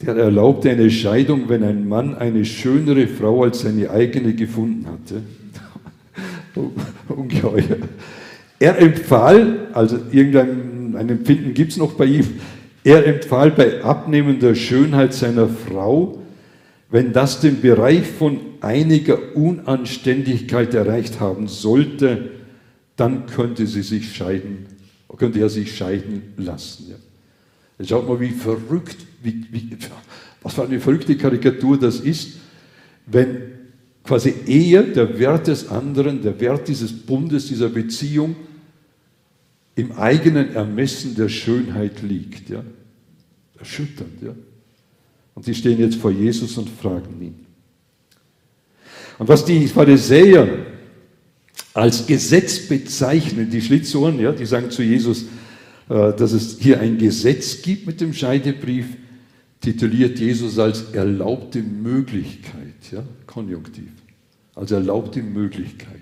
Der 0.00 0.16
erlaubte 0.16 0.70
eine 0.70 0.90
Scheidung, 0.90 1.48
wenn 1.48 1.62
ein 1.62 1.88
Mann 1.88 2.16
eine 2.16 2.44
schönere 2.44 3.06
Frau 3.06 3.44
als 3.44 3.60
seine 3.60 3.88
eigene 3.88 4.34
gefunden 4.34 4.86
hatte. 4.88 5.22
Ungeheuer. 7.08 7.78
Er 8.62 8.78
empfahl, 8.78 9.70
also 9.72 9.98
irgendein 10.12 10.94
ein 10.96 11.08
Empfinden 11.08 11.52
gibt 11.52 11.72
es 11.72 11.78
noch 11.78 11.94
bei 11.94 12.04
ihm, 12.04 12.24
er 12.84 13.04
empfahl 13.08 13.50
bei 13.50 13.82
abnehmender 13.82 14.54
Schönheit 14.54 15.14
seiner 15.14 15.48
Frau, 15.48 16.22
wenn 16.88 17.12
das 17.12 17.40
den 17.40 17.60
Bereich 17.60 18.06
von 18.06 18.38
einiger 18.60 19.34
Unanständigkeit 19.34 20.74
erreicht 20.74 21.18
haben 21.18 21.48
sollte, 21.48 22.30
dann 22.94 23.26
könnte 23.26 23.66
sie 23.66 23.82
sich 23.82 24.14
scheiden, 24.14 24.66
könnte 25.16 25.40
er 25.40 25.48
sich 25.48 25.76
scheiden 25.76 26.22
lassen. 26.36 26.86
Ja. 26.90 26.96
Jetzt 27.80 27.88
schaut 27.88 28.06
mal, 28.06 28.20
wie 28.20 28.30
verrückt, 28.30 28.98
wie, 29.24 29.44
wie, 29.50 29.76
was 30.40 30.54
für 30.54 30.62
eine 30.62 30.78
verrückte 30.78 31.16
Karikatur 31.16 31.80
das 31.80 31.98
ist, 31.98 32.34
wenn 33.06 33.38
quasi 34.04 34.32
eher 34.46 34.84
der 34.84 35.18
Wert 35.18 35.48
des 35.48 35.68
anderen, 35.68 36.22
der 36.22 36.38
Wert 36.38 36.68
dieses 36.68 36.92
Bundes, 36.92 37.48
dieser 37.48 37.68
Beziehung 37.68 38.36
im 39.74 39.92
eigenen 39.92 40.54
Ermessen 40.54 41.14
der 41.14 41.28
Schönheit 41.28 42.02
liegt. 42.02 42.50
Ja. 42.50 42.64
Erschütternd. 43.58 44.22
Ja. 44.22 44.34
Und 45.34 45.44
sie 45.44 45.54
stehen 45.54 45.78
jetzt 45.78 45.96
vor 45.96 46.10
Jesus 46.10 46.56
und 46.58 46.68
fragen 46.68 47.20
ihn. 47.20 47.46
Und 49.18 49.28
was 49.28 49.44
die 49.44 49.66
Pharisäer 49.68 50.66
als 51.74 52.06
Gesetz 52.06 52.68
bezeichnen, 52.68 53.50
die 53.50 53.62
Schlitzohren, 53.62 54.18
ja, 54.18 54.32
die 54.32 54.46
sagen 54.46 54.70
zu 54.70 54.82
Jesus, 54.82 55.26
äh, 55.88 56.12
dass 56.12 56.32
es 56.32 56.58
hier 56.58 56.80
ein 56.80 56.98
Gesetz 56.98 57.62
gibt 57.62 57.86
mit 57.86 58.00
dem 58.00 58.12
Scheidebrief, 58.12 58.86
tituliert 59.60 60.18
Jesus 60.18 60.58
als 60.58 60.92
erlaubte 60.92 61.62
Möglichkeit, 61.62 62.74
ja, 62.90 63.04
konjunktiv, 63.26 63.90
als 64.54 64.72
erlaubte 64.72 65.22
Möglichkeit, 65.22 66.00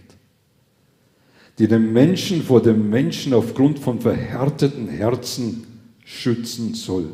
die 1.60 1.68
den 1.68 1.92
Menschen 1.92 2.42
vor 2.42 2.62
dem 2.62 2.88
Menschen 2.88 3.34
aufgrund 3.34 3.78
von 3.78 4.00
verhärteten 4.00 4.88
Herzen 4.88 5.66
schützen 6.06 6.72
soll. 6.72 7.10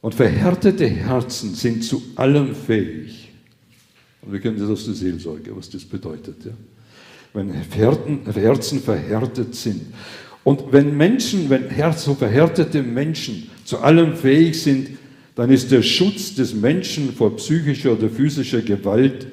Und 0.00 0.14
verhärtete 0.14 0.86
Herzen 0.86 1.54
sind 1.54 1.84
zu 1.84 2.02
allem 2.16 2.54
fähig. 2.54 3.28
Und 4.22 4.32
wir 4.32 4.40
kennen 4.40 4.58
das 4.58 4.70
aus 4.70 4.86
der 4.86 4.94
Seelsorge, 4.94 5.54
was 5.54 5.68
das 5.68 5.84
bedeutet. 5.84 6.46
Ja? 6.46 6.52
Wenn 7.34 7.50
Herzen 7.52 8.80
verhärtet 8.80 9.54
sind. 9.54 9.82
Und 10.44 10.72
wenn 10.72 10.96
Menschen, 10.96 11.50
wenn 11.50 11.68
Herz, 11.68 12.04
so 12.04 12.14
verhärtete 12.14 12.82
Menschen 12.82 13.50
zu 13.66 13.78
allem 13.80 14.16
fähig 14.16 14.62
sind, 14.62 14.88
dann 15.34 15.50
ist 15.50 15.70
der 15.70 15.82
Schutz 15.82 16.34
des 16.34 16.54
Menschen 16.54 17.12
vor 17.12 17.36
psychischer 17.36 17.92
oder 17.92 18.08
physischer 18.08 18.62
Gewalt 18.62 19.26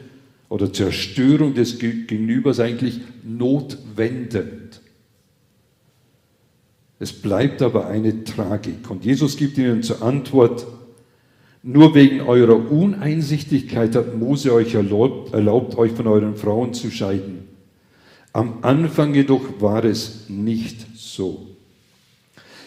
oder 0.50 0.74
Zerstörung 0.74 1.54
des 1.54 1.78
Gegenübers 1.80 2.60
eigentlich 2.60 3.00
notwendend. 3.24 4.82
Es 7.00 7.14
bleibt 7.14 7.62
aber 7.62 7.88
eine 7.88 8.24
Tragik. 8.26 8.90
Und 8.90 9.06
Jesus 9.06 9.38
gibt 9.38 9.58
ihnen 9.58 9.84
zur 9.84 10.02
Antwort, 10.02 10.68
nur 11.62 11.94
wegen 11.94 12.22
eurer 12.22 12.72
Uneinsichtigkeit 12.72 13.96
hat 13.96 14.18
Mose 14.18 14.54
euch 14.54 14.74
erlaubt, 14.74 15.34
erlaubt, 15.34 15.78
euch 15.78 15.92
von 15.92 16.08
euren 16.08 16.36
Frauen 16.36 16.74
zu 16.74 16.90
scheiden. 16.90 17.48
Am 18.34 18.60
Anfang 18.62 19.14
jedoch 19.14 19.62
war 19.62 19.84
es 19.84 20.26
nicht 20.30 20.86
so. 20.96 21.48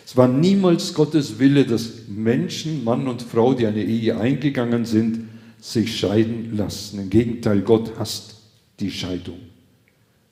Es 0.04 0.16
war 0.16 0.28
niemals 0.28 0.92
Gottes 0.92 1.38
Wille, 1.38 1.64
dass 1.64 2.08
Menschen, 2.08 2.84
Mann 2.84 3.06
und 3.06 3.22
Frau, 3.22 3.54
die 3.54 3.66
eine 3.66 3.82
Ehe 3.82 4.18
eingegangen 4.18 4.84
sind, 4.84 5.28
sich 5.62 5.98
scheiden 5.98 6.58
lassen. 6.58 7.00
Im 7.00 7.08
Gegenteil, 7.08 7.62
Gott 7.62 7.98
hasst 7.98 8.36
die 8.78 8.90
Scheidung. 8.90 9.38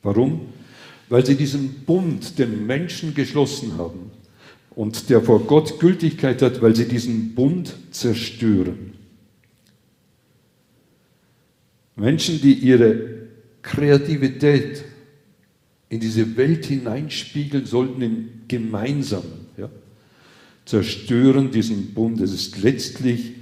Warum? 0.02 0.40
weil 1.10 1.26
sie 1.26 1.34
diesen 1.34 1.84
Bund 1.84 2.38
den 2.38 2.66
Menschen 2.66 3.14
geschlossen 3.14 3.76
haben 3.76 4.12
und 4.70 5.10
der 5.10 5.20
vor 5.20 5.40
Gott 5.40 5.78
Gültigkeit 5.78 6.40
hat, 6.40 6.62
weil 6.62 6.74
sie 6.74 6.86
diesen 6.86 7.34
Bund 7.34 7.74
zerstören. 7.90 8.94
Menschen, 11.96 12.40
die 12.40 12.54
ihre 12.54 13.26
Kreativität 13.60 14.84
in 15.90 15.98
diese 15.98 16.36
Welt 16.36 16.64
hineinspiegeln 16.64 17.66
sollten, 17.66 18.00
im 18.00 18.28
Gemeinsamen, 18.46 19.46
ja, 19.58 19.68
zerstören 20.64 21.50
diesen 21.50 21.92
Bund. 21.92 22.20
Es 22.20 22.32
ist 22.32 22.62
letztlich 22.62 23.32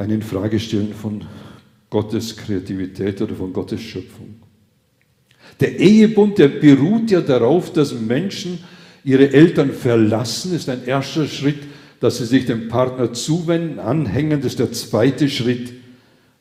ein 0.00 0.10
Infragestellen 0.10 0.94
von 0.94 1.22
Gottes 1.90 2.34
Kreativität 2.34 3.20
oder 3.20 3.34
von 3.34 3.52
Gottes 3.52 3.82
Schöpfung. 3.82 4.36
Der 5.60 5.78
Ehebund, 5.78 6.38
der 6.38 6.48
beruht 6.48 7.10
ja 7.10 7.20
darauf, 7.20 7.70
dass 7.72 7.92
Menschen 7.92 8.60
ihre 9.04 9.30
Eltern 9.30 9.72
verlassen, 9.72 10.54
ist 10.54 10.70
ein 10.70 10.86
erster 10.86 11.26
Schritt, 11.26 11.58
dass 12.00 12.16
sie 12.16 12.24
sich 12.24 12.46
dem 12.46 12.68
Partner 12.68 13.12
zuwenden, 13.12 13.78
anhängen, 13.78 14.40
das 14.40 14.52
ist 14.52 14.58
der 14.58 14.72
zweite 14.72 15.28
Schritt, 15.28 15.74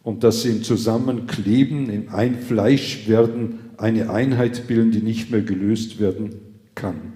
und 0.04 0.24
dass 0.24 0.44
sie 0.44 0.52
im 0.52 0.64
Zusammenkleben, 0.64 1.90
im 1.90 2.10
Einfleisch 2.14 3.10
werden, 3.10 3.60
eine 3.76 4.10
Einheit 4.10 4.68
bilden, 4.68 4.92
die 4.92 5.02
nicht 5.02 5.32
mehr 5.32 5.42
gelöst 5.42 6.00
werden 6.00 6.36
kann. 6.76 7.14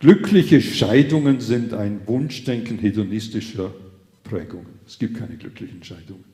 Glückliche 0.00 0.62
Scheidungen 0.62 1.40
sind 1.40 1.74
ein 1.74 2.00
Wunschdenken 2.06 2.78
hedonistischer 2.78 3.70
Prägungen. 4.28 4.66
Es 4.86 4.98
gibt 4.98 5.18
keine 5.18 5.36
glücklichen 5.36 5.82
Scheidungen. 5.82 6.24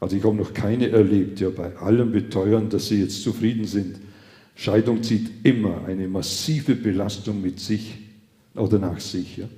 Also 0.00 0.16
ich 0.16 0.24
habe 0.24 0.34
noch 0.34 0.54
keine 0.54 0.88
erlebt, 0.88 1.40
die 1.40 1.44
bei 1.44 1.76
allem 1.76 2.10
beteuern, 2.10 2.70
dass 2.70 2.88
sie 2.88 3.00
jetzt 3.00 3.22
zufrieden 3.22 3.66
sind. 3.66 3.96
Scheidung 4.56 5.02
zieht 5.02 5.30
immer 5.44 5.84
eine 5.86 6.08
massive 6.08 6.74
Belastung 6.74 7.42
mit 7.42 7.60
sich 7.60 7.98
oder 8.54 8.78
nach 8.78 8.98
sich. 8.98 9.36
Ja. 9.36 9.48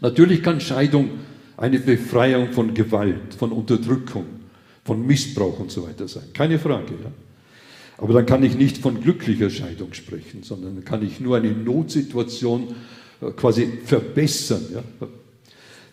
Natürlich 0.00 0.42
kann 0.42 0.60
Scheidung 0.60 1.10
eine 1.56 1.78
Befreiung 1.78 2.52
von 2.52 2.74
Gewalt, 2.74 3.34
von 3.34 3.52
Unterdrückung, 3.52 4.24
von 4.84 5.06
Missbrauch 5.06 5.58
und 5.60 5.70
so 5.70 5.86
weiter 5.86 6.08
sein. 6.08 6.24
Keine 6.32 6.58
Frage. 6.58 6.92
Ja. 7.02 7.12
Aber 7.98 8.12
dann 8.12 8.26
kann 8.26 8.42
ich 8.42 8.56
nicht 8.56 8.78
von 8.78 9.00
glücklicher 9.00 9.50
Scheidung 9.50 9.92
sprechen, 9.94 10.42
sondern 10.42 10.84
kann 10.84 11.02
ich 11.02 11.20
nur 11.20 11.36
eine 11.36 11.52
Notsituation 11.52 12.74
äh, 13.20 13.30
quasi 13.30 13.66
verbessern. 13.84 14.62
Ja. 14.74 15.08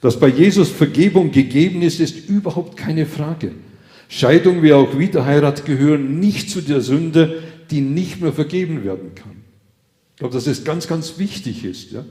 Dass 0.03 0.19
bei 0.19 0.27
Jesus 0.27 0.67
Vergebung 0.67 1.31
gegeben 1.31 1.81
ist, 1.81 2.01
ist 2.01 2.27
überhaupt 2.27 2.75
keine 2.75 3.05
Frage. 3.05 3.53
Scheidung 4.09 4.61
wie 4.61 4.73
auch 4.73 4.99
Wiederheirat 4.99 5.65
gehören 5.65 6.19
nicht 6.19 6.49
zu 6.49 6.59
der 6.59 6.81
Sünde, 6.81 7.41
die 7.71 7.79
nicht 7.79 8.19
mehr 8.21 8.33
vergeben 8.33 8.83
werden 8.83 9.15
kann. 9.15 9.37
Ich 10.11 10.19
glaube, 10.19 10.33
dass 10.33 10.45
es 10.45 10.65
ganz, 10.65 10.89
ganz 10.89 11.19
wichtig 11.19 11.63
ist. 11.63 11.93
Ja? 11.93 12.03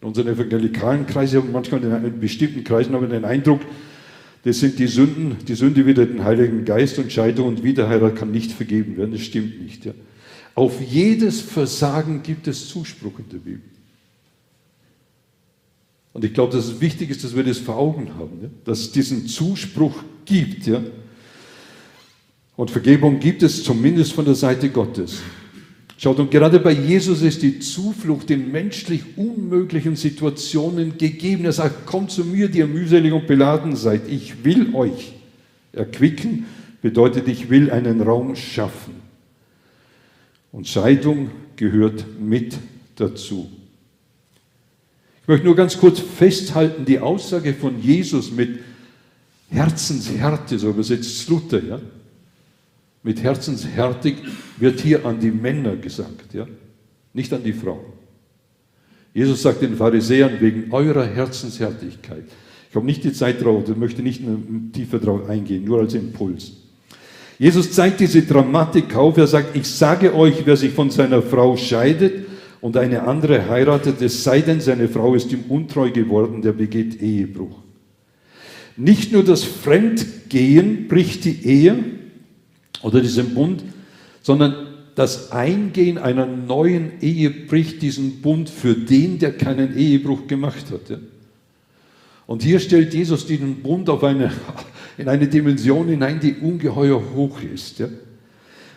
In 0.00 0.08
unseren 0.08 0.26
evangelikalen 0.26 1.06
Kreisen, 1.06 1.52
manchmal 1.52 1.84
in 1.84 2.18
bestimmten 2.18 2.64
Kreisen 2.64 2.94
haben 2.94 3.02
wir 3.02 3.08
den 3.08 3.24
Eindruck, 3.24 3.60
das 4.42 4.58
sind 4.58 4.80
die 4.80 4.88
Sünden, 4.88 5.36
die 5.46 5.54
Sünde 5.54 5.86
wider 5.86 6.06
den 6.06 6.24
Heiligen 6.24 6.64
Geist 6.64 6.98
und 6.98 7.12
Scheidung 7.12 7.46
und 7.46 7.62
Wiederheirat 7.62 8.16
kann 8.16 8.32
nicht 8.32 8.50
vergeben 8.50 8.96
werden. 8.96 9.12
Das 9.12 9.20
stimmt 9.20 9.62
nicht. 9.62 9.84
Ja? 9.84 9.92
Auf 10.56 10.80
jedes 10.80 11.40
Versagen 11.40 12.24
gibt 12.24 12.48
es 12.48 12.68
Zuspruch 12.68 13.20
in 13.20 13.28
der 13.28 13.38
Bibel. 13.38 13.69
Und 16.12 16.24
ich 16.24 16.34
glaube, 16.34 16.56
dass 16.56 16.66
es 16.66 16.80
wichtig 16.80 17.10
ist, 17.10 17.22
dass 17.22 17.36
wir 17.36 17.44
das 17.44 17.58
vor 17.58 17.76
Augen 17.76 18.10
haben, 18.18 18.38
ja? 18.42 18.48
dass 18.64 18.80
es 18.80 18.92
diesen 18.92 19.26
Zuspruch 19.26 20.02
gibt. 20.24 20.66
Ja? 20.66 20.82
Und 22.56 22.70
Vergebung 22.70 23.20
gibt 23.20 23.42
es 23.42 23.62
zumindest 23.62 24.12
von 24.12 24.24
der 24.24 24.34
Seite 24.34 24.70
Gottes. 24.70 25.20
Schaut, 25.96 26.18
und 26.18 26.30
gerade 26.30 26.58
bei 26.58 26.72
Jesus 26.72 27.22
ist 27.22 27.42
die 27.42 27.60
Zuflucht 27.60 28.30
in 28.30 28.50
menschlich 28.50 29.02
unmöglichen 29.16 29.96
Situationen 29.96 30.96
gegeben. 30.96 31.44
Er 31.44 31.52
sagt, 31.52 31.86
kommt 31.86 32.10
zu 32.10 32.24
mir, 32.24 32.48
die 32.48 32.58
ihr 32.58 32.66
mühselig 32.66 33.12
und 33.12 33.26
beladen 33.26 33.76
seid. 33.76 34.08
Ich 34.08 34.42
will 34.44 34.74
euch 34.74 35.12
erquicken, 35.72 36.46
bedeutet, 36.80 37.28
ich 37.28 37.50
will 37.50 37.70
einen 37.70 38.00
Raum 38.00 38.34
schaffen. 38.34 38.94
Und 40.52 40.66
Scheidung 40.66 41.30
gehört 41.56 42.04
mit 42.18 42.56
dazu 42.96 43.50
möchte 45.30 45.46
nur 45.46 45.54
ganz 45.54 45.78
kurz 45.78 46.00
festhalten, 46.00 46.84
die 46.84 46.98
Aussage 46.98 47.54
von 47.54 47.80
Jesus 47.80 48.32
mit 48.32 48.58
Herzenshärte, 49.48 50.58
so 50.58 50.70
übersetzt 50.70 51.28
Luther, 51.28 51.62
ja. 51.62 51.80
Mit 53.02 53.22
Herzenshärtig 53.22 54.16
wird 54.58 54.80
hier 54.80 55.06
an 55.06 55.20
die 55.20 55.30
Männer 55.30 55.76
gesagt, 55.76 56.34
ja, 56.34 56.46
nicht 57.14 57.32
an 57.32 57.44
die 57.44 57.52
Frauen. 57.52 57.92
Jesus 59.14 59.42
sagt 59.42 59.62
den 59.62 59.76
Pharisäern 59.76 60.40
wegen 60.40 60.72
eurer 60.72 61.06
Herzenshärtigkeit. 61.06 62.24
Ich 62.68 62.76
habe 62.76 62.84
nicht 62.84 63.04
die 63.04 63.12
Zeit 63.12 63.42
drauf, 63.42 63.64
ich 63.68 63.76
möchte 63.76 64.02
nicht 64.02 64.22
tiefer 64.72 64.98
drauf 64.98 65.28
eingehen, 65.28 65.64
nur 65.64 65.78
als 65.80 65.94
Impuls. 65.94 66.52
Jesus 67.38 67.72
zeigt 67.72 68.00
diese 68.00 68.22
Dramatik 68.22 68.94
auf. 68.94 69.16
Er 69.16 69.26
sagt, 69.26 69.56
ich 69.56 69.66
sage 69.66 70.14
euch, 70.14 70.44
wer 70.44 70.56
sich 70.56 70.72
von 70.72 70.90
seiner 70.90 71.22
Frau 71.22 71.56
scheidet 71.56 72.19
und 72.60 72.76
eine 72.76 73.04
andere 73.04 73.48
heiratet, 73.48 74.02
es 74.02 74.22
sei 74.22 74.40
denn, 74.40 74.60
seine 74.60 74.88
Frau 74.88 75.14
ist 75.14 75.32
ihm 75.32 75.44
untreu 75.48 75.90
geworden, 75.90 76.42
der 76.42 76.52
begeht 76.52 77.00
Ehebruch. 77.00 77.58
Nicht 78.76 79.12
nur 79.12 79.24
das 79.24 79.44
Fremdgehen 79.44 80.88
bricht 80.88 81.24
die 81.24 81.44
Ehe 81.46 81.76
oder 82.82 83.00
diesen 83.00 83.34
Bund, 83.34 83.62
sondern 84.22 84.54
das 84.94 85.32
Eingehen 85.32 85.98
einer 85.98 86.26
neuen 86.26 87.00
Ehe 87.00 87.30
bricht 87.30 87.82
diesen 87.82 88.20
Bund 88.20 88.50
für 88.50 88.74
den, 88.74 89.18
der 89.18 89.32
keinen 89.32 89.76
Ehebruch 89.76 90.26
gemacht 90.26 90.66
hat. 90.70 90.98
Und 92.26 92.42
hier 92.42 92.60
stellt 92.60 92.94
Jesus 92.94 93.26
diesen 93.26 93.56
Bund 93.56 93.88
auf 93.88 94.04
eine 94.04 94.30
in 95.00 95.08
eine 95.08 95.26
Dimension 95.26 95.88
hinein, 95.88 96.20
die 96.20 96.34
ungeheuer 96.34 97.02
hoch 97.14 97.40
ist. 97.42 97.82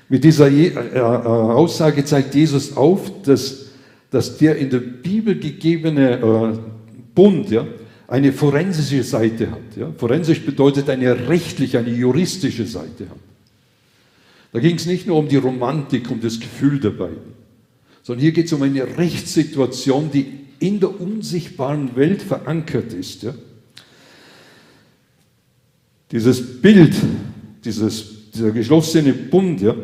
Mit 0.07 0.23
dieser 0.23 0.49
äh, 0.49 0.67
äh, 0.67 0.99
Aussage 0.99 2.05
zeigt 2.05 2.33
Jesus 2.33 2.77
auf, 2.77 3.11
dass, 3.23 3.65
dass 4.13 4.37
der 4.37 4.57
in 4.57 4.69
der 4.69 4.77
Bibel 4.77 5.39
gegebene 5.39 6.19
äh, 6.19 6.59
Bund 7.15 7.49
ja, 7.49 7.65
eine 8.07 8.31
forensische 8.31 9.01
Seite 9.01 9.49
hat. 9.49 9.75
Ja. 9.75 9.91
Forensisch 9.97 10.39
bedeutet 10.45 10.87
eine 10.87 11.27
rechtliche, 11.27 11.79
eine 11.79 11.89
juristische 11.89 12.67
Seite 12.67 13.09
hat. 13.09 13.17
Da 14.51 14.59
ging 14.59 14.75
es 14.75 14.85
nicht 14.85 15.07
nur 15.07 15.17
um 15.17 15.27
die 15.27 15.37
Romantik, 15.37 16.11
um 16.11 16.21
das 16.21 16.39
Gefühl 16.39 16.79
der 16.79 16.91
beiden, 16.91 17.33
sondern 18.03 18.21
hier 18.21 18.33
geht 18.33 18.45
es 18.45 18.53
um 18.53 18.61
eine 18.61 18.85
Rechtssituation, 18.99 20.11
die 20.11 20.27
in 20.59 20.79
der 20.79 21.01
unsichtbaren 21.01 21.95
Welt 21.95 22.21
verankert 22.21 22.93
ist. 22.93 23.23
Ja. 23.23 23.33
Dieses 26.11 26.61
Bild, 26.61 26.93
dieses, 27.65 28.29
dieser 28.31 28.51
geschlossene 28.51 29.13
Bund, 29.13 29.59
ja, 29.59 29.75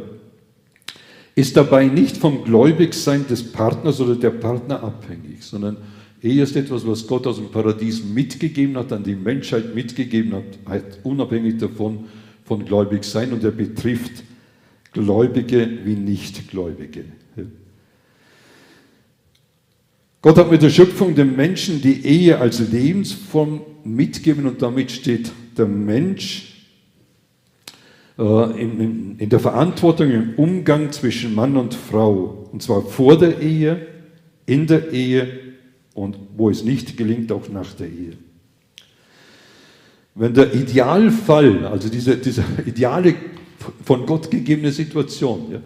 ist 1.40 1.56
dabei 1.56 1.86
nicht 1.86 2.18
vom 2.18 2.44
Gläubigsein 2.44 3.26
des 3.28 3.52
Partners 3.52 4.02
oder 4.02 4.16
der 4.16 4.32
Partner 4.32 4.84
abhängig, 4.84 5.42
sondern 5.42 5.78
Ehe 6.22 6.44
ist 6.44 6.58
etwas, 6.58 6.86
was 6.86 7.08
Gott 7.08 7.26
aus 7.28 7.38
dem 7.38 7.50
Paradies 7.50 8.04
mitgegeben 8.04 8.76
hat, 8.76 8.92
an 8.92 9.04
die 9.04 9.16
Menschheit 9.16 9.74
mitgegeben 9.74 10.34
hat, 10.34 11.00
unabhängig 11.04 11.58
davon 11.58 12.06
von 12.44 12.66
Gläubigsein 12.66 13.32
und 13.32 13.42
er 13.46 13.52
betrifft 13.52 14.24
Gläubige 14.92 15.66
wie 15.86 15.96
Nichtgläubige. 15.96 17.06
Gott 20.22 20.38
hat 20.38 20.52
mit 20.52 20.62
der 20.62 20.70
Schöpfung 20.70 21.16
dem 21.16 21.38
Menschen 21.38 21.82
die 21.82 22.06
Ehe 22.06 22.38
als 22.38 22.60
Lebensform 22.60 23.62
mitgegeben 23.86 24.46
und 24.46 24.62
damit 24.62 24.92
steht 24.92 25.32
der 25.58 25.68
Mensch 25.68 26.49
äh, 28.20 28.62
in, 28.62 29.18
in 29.18 29.30
der 29.30 29.40
Verantwortung 29.40 30.12
im 30.12 30.34
Umgang 30.36 30.92
zwischen 30.92 31.34
Mann 31.34 31.56
und 31.56 31.74
Frau. 31.74 32.50
Und 32.52 32.62
zwar 32.62 32.82
vor 32.82 33.18
der 33.18 33.40
Ehe, 33.42 33.88
in 34.46 34.68
der 34.68 34.92
Ehe 34.92 35.28
und 35.94 36.18
wo 36.36 36.50
es 36.50 36.66
nicht 36.66 36.98
gelingt, 36.98 37.32
auch 37.32 37.48
nach 37.48 37.74
der 37.76 37.88
Ehe. 37.88 38.14
Wenn 40.16 40.34
der 40.34 40.54
Idealfall, 40.54 41.66
also 41.66 41.88
diese, 41.88 42.18
diese 42.18 42.44
ideale 42.66 43.16
von 43.86 44.06
Gott 44.06 44.30
gegebene 44.30 44.72
Situation, 44.74 45.52
ja, 45.54 45.62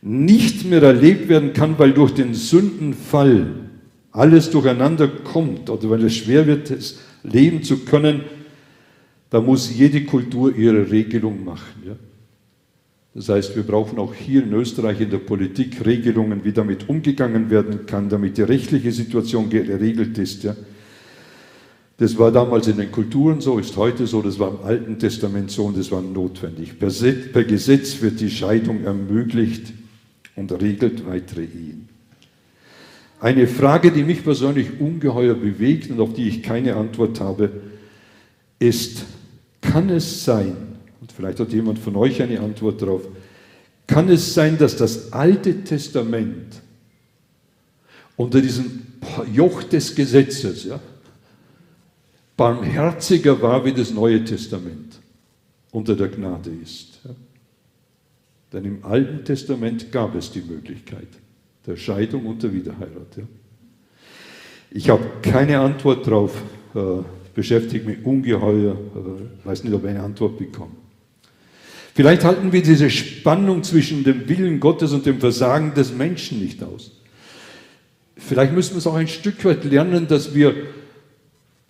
nicht 0.00 0.64
mehr 0.64 0.82
erlebt 0.82 1.28
werden 1.28 1.52
kann, 1.52 1.78
weil 1.78 1.92
durch 1.92 2.14
den 2.14 2.32
Sündenfall 2.32 3.46
alles 4.12 4.50
durcheinander 4.50 5.08
kommt 5.08 5.68
oder 5.68 5.90
weil 5.90 6.04
es 6.04 6.16
schwer 6.16 6.46
wird, 6.46 6.70
es 6.70 7.00
leben 7.24 7.62
zu 7.62 7.84
können, 7.84 8.22
da 9.30 9.40
muss 9.40 9.74
jede 9.74 10.04
Kultur 10.04 10.54
ihre 10.54 10.90
Regelung 10.90 11.44
machen. 11.44 11.82
Ja? 11.86 11.96
Das 13.14 13.28
heißt, 13.28 13.56
wir 13.56 13.62
brauchen 13.62 13.98
auch 13.98 14.14
hier 14.14 14.44
in 14.44 14.52
Österreich 14.52 15.00
in 15.00 15.10
der 15.10 15.18
Politik 15.18 15.84
Regelungen, 15.84 16.44
wie 16.44 16.52
damit 16.52 16.88
umgegangen 16.88 17.50
werden 17.50 17.86
kann, 17.86 18.08
damit 18.08 18.38
die 18.38 18.42
rechtliche 18.42 18.92
Situation 18.92 19.50
geregelt 19.50 20.16
ist. 20.18 20.44
Ja? 20.44 20.54
Das 21.98 22.16
war 22.16 22.30
damals 22.30 22.68
in 22.68 22.76
den 22.76 22.92
Kulturen 22.92 23.40
so, 23.40 23.58
ist 23.58 23.76
heute 23.76 24.06
so, 24.06 24.22
das 24.22 24.38
war 24.38 24.50
im 24.50 24.62
Alten 24.64 24.98
Testament 24.98 25.50
so 25.50 25.64
und 25.64 25.76
das 25.76 25.90
war 25.90 26.00
notwendig. 26.00 26.78
Per, 26.78 26.90
per 27.32 27.44
Gesetz 27.44 28.00
wird 28.00 28.20
die 28.20 28.30
Scheidung 28.30 28.84
ermöglicht 28.84 29.72
und 30.36 30.52
regelt 30.52 31.04
weitere 31.06 31.42
Ehen. 31.42 31.88
Eine 33.20 33.48
Frage, 33.48 33.90
die 33.90 34.04
mich 34.04 34.22
persönlich 34.22 34.80
ungeheuer 34.80 35.34
bewegt 35.34 35.90
und 35.90 35.98
auf 35.98 36.14
die 36.14 36.28
ich 36.28 36.40
keine 36.40 36.76
Antwort 36.76 37.18
habe, 37.18 37.50
ist, 38.60 39.04
kann 39.68 39.90
es 39.90 40.24
sein, 40.24 40.56
und 41.00 41.12
vielleicht 41.12 41.40
hat 41.40 41.52
jemand 41.52 41.78
von 41.78 41.96
euch 41.96 42.20
eine 42.22 42.40
Antwort 42.40 42.80
darauf, 42.80 43.02
kann 43.86 44.08
es 44.08 44.34
sein, 44.34 44.58
dass 44.58 44.76
das 44.76 45.12
Alte 45.12 45.64
Testament 45.64 46.60
unter 48.16 48.40
diesem 48.40 48.82
Joch 49.32 49.62
des 49.62 49.94
Gesetzes 49.94 50.64
ja, 50.64 50.80
barmherziger 52.36 53.40
war 53.40 53.64
wie 53.64 53.72
das 53.72 53.92
Neue 53.92 54.24
Testament 54.24 55.00
unter 55.70 55.96
der 55.96 56.08
Gnade 56.08 56.50
ist? 56.50 57.00
Ja? 57.04 57.10
Denn 58.52 58.64
im 58.64 58.84
Alten 58.84 59.24
Testament 59.24 59.92
gab 59.92 60.14
es 60.14 60.30
die 60.30 60.40
Möglichkeit 60.40 61.08
der 61.66 61.76
Scheidung 61.76 62.26
und 62.26 62.42
der 62.42 62.52
Wiederheirat. 62.52 63.16
Ja? 63.16 63.24
Ich 64.70 64.88
habe 64.90 65.04
keine 65.22 65.60
Antwort 65.60 66.06
darauf. 66.06 66.42
Äh, 66.74 67.02
beschäftigt 67.38 67.86
mich 67.86 67.98
ungeheuer, 68.04 68.72
äh, 68.74 69.46
weiß 69.46 69.62
nicht, 69.62 69.72
ob 69.72 69.84
ich 69.84 69.90
eine 69.90 70.02
Antwort 70.02 70.38
bekomme. 70.38 70.72
Vielleicht 71.94 72.24
halten 72.24 72.50
wir 72.50 72.62
diese 72.62 72.90
Spannung 72.90 73.62
zwischen 73.62 74.02
dem 74.02 74.28
Willen 74.28 74.58
Gottes 74.58 74.92
und 74.92 75.06
dem 75.06 75.20
Versagen 75.20 75.72
des 75.72 75.94
Menschen 75.94 76.40
nicht 76.40 76.60
aus. 76.64 76.90
Vielleicht 78.16 78.52
müssen 78.52 78.72
wir 78.72 78.78
es 78.78 78.88
auch 78.88 78.96
ein 78.96 79.06
Stück 79.06 79.44
weit 79.44 79.64
lernen, 79.64 80.08
dass 80.08 80.34
wir 80.34 80.52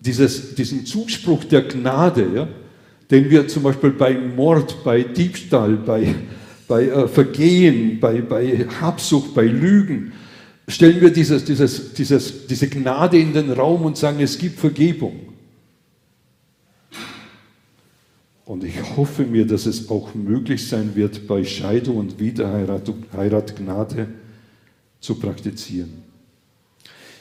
dieses, 0.00 0.54
diesen 0.54 0.86
Zuspruch 0.86 1.44
der 1.44 1.60
Gnade, 1.60 2.26
ja, 2.34 2.48
den 3.10 3.28
wir 3.28 3.46
zum 3.46 3.64
Beispiel 3.64 3.90
bei 3.90 4.14
Mord, 4.14 4.82
bei 4.82 5.02
Diebstahl, 5.02 5.74
bei, 5.76 6.14
bei 6.66 6.84
äh, 6.84 7.08
Vergehen, 7.08 8.00
bei, 8.00 8.22
bei 8.22 8.66
Habsucht, 8.80 9.34
bei 9.34 9.44
Lügen, 9.44 10.12
stellen 10.66 10.98
wir 11.02 11.10
dieses, 11.10 11.44
dieses, 11.44 11.92
dieses, 11.92 12.46
diese 12.46 12.68
Gnade 12.68 13.18
in 13.18 13.34
den 13.34 13.50
Raum 13.50 13.82
und 13.82 13.98
sagen, 13.98 14.20
es 14.20 14.38
gibt 14.38 14.58
Vergebung. 14.58 15.27
Und 18.48 18.64
ich 18.64 18.96
hoffe 18.96 19.24
mir, 19.24 19.46
dass 19.46 19.66
es 19.66 19.90
auch 19.90 20.14
möglich 20.14 20.66
sein 20.66 20.92
wird, 20.94 21.26
bei 21.26 21.44
Scheidung 21.44 21.98
und 21.98 22.18
Wiederheirat 22.18 22.90
Heirat 23.14 23.56
Gnade 23.56 24.08
zu 25.00 25.16
praktizieren. 25.16 26.02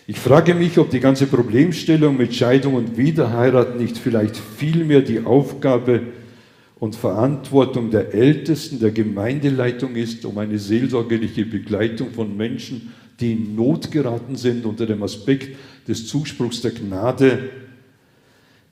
Ich 0.07 0.17
frage 0.17 0.55
mich, 0.55 0.77
ob 0.77 0.89
die 0.89 1.01
ganze 1.01 1.27
Problemstellung 1.27 2.15
mit 2.15 2.33
Scheidung 2.33 2.75
und 2.75 2.95
Wiederheirat 2.95 3.77
nicht 3.77 3.97
vielleicht 3.97 4.37
vielmehr 4.37 5.01
die 5.01 5.25
Aufgabe 5.25 6.03
und 6.79 6.95
Verantwortung 6.95 7.91
der 7.91 8.13
Ältesten, 8.13 8.79
der 8.79 8.91
Gemeindeleitung 8.91 9.97
ist, 9.97 10.23
um 10.23 10.37
eine 10.37 10.57
seelsorgerliche 10.57 11.45
Begleitung 11.45 12.11
von 12.11 12.37
Menschen, 12.37 12.93
die 13.19 13.33
in 13.33 13.53
Not 13.53 13.91
geraten 13.91 14.37
sind, 14.37 14.65
unter 14.65 14.85
dem 14.85 15.03
Aspekt 15.03 15.57
des 15.89 16.07
Zuspruchs 16.07 16.61
der 16.61 16.71
Gnade 16.71 17.49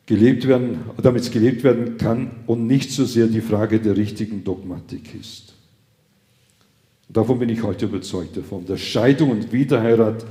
gelebt 0.06 0.48
werden, 0.48 0.80
damit 1.02 1.24
es 1.24 1.32
gelebt 1.32 1.64
werden 1.64 1.98
kann 1.98 2.32
und 2.46 2.68
nicht 2.68 2.92
so 2.92 3.06
sehr 3.06 3.28
die 3.28 3.42
Frage 3.42 3.80
der 3.80 3.98
richtigen 3.98 4.44
Dogmatik 4.44 5.16
ist. 5.20 5.54
Davon 7.10 7.40
bin 7.40 7.50
ich 7.50 7.64
heute 7.64 7.86
überzeugt 7.86 8.38
davon, 8.38 8.66
dass 8.66 8.82
Scheidung 8.82 9.32
und 9.32 9.52
Wiederheirat 9.52 10.26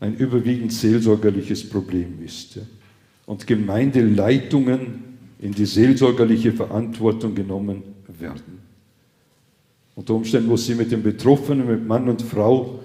ein 0.00 0.16
überwiegend 0.16 0.72
seelsorgerliches 0.72 1.68
Problem 1.68 2.18
ist 2.24 2.60
und 3.26 3.46
Gemeindeleitungen 3.46 5.04
in 5.40 5.52
die 5.52 5.66
seelsorgerliche 5.66 6.52
Verantwortung 6.52 7.34
genommen 7.34 7.82
werden. 8.18 8.58
Unter 9.94 10.14
Umständen 10.14 10.48
muss 10.48 10.66
sie 10.66 10.74
mit 10.74 10.92
den 10.92 11.02
Betroffenen, 11.02 11.66
mit 11.66 11.86
Mann 11.86 12.08
und 12.08 12.22
Frau, 12.22 12.80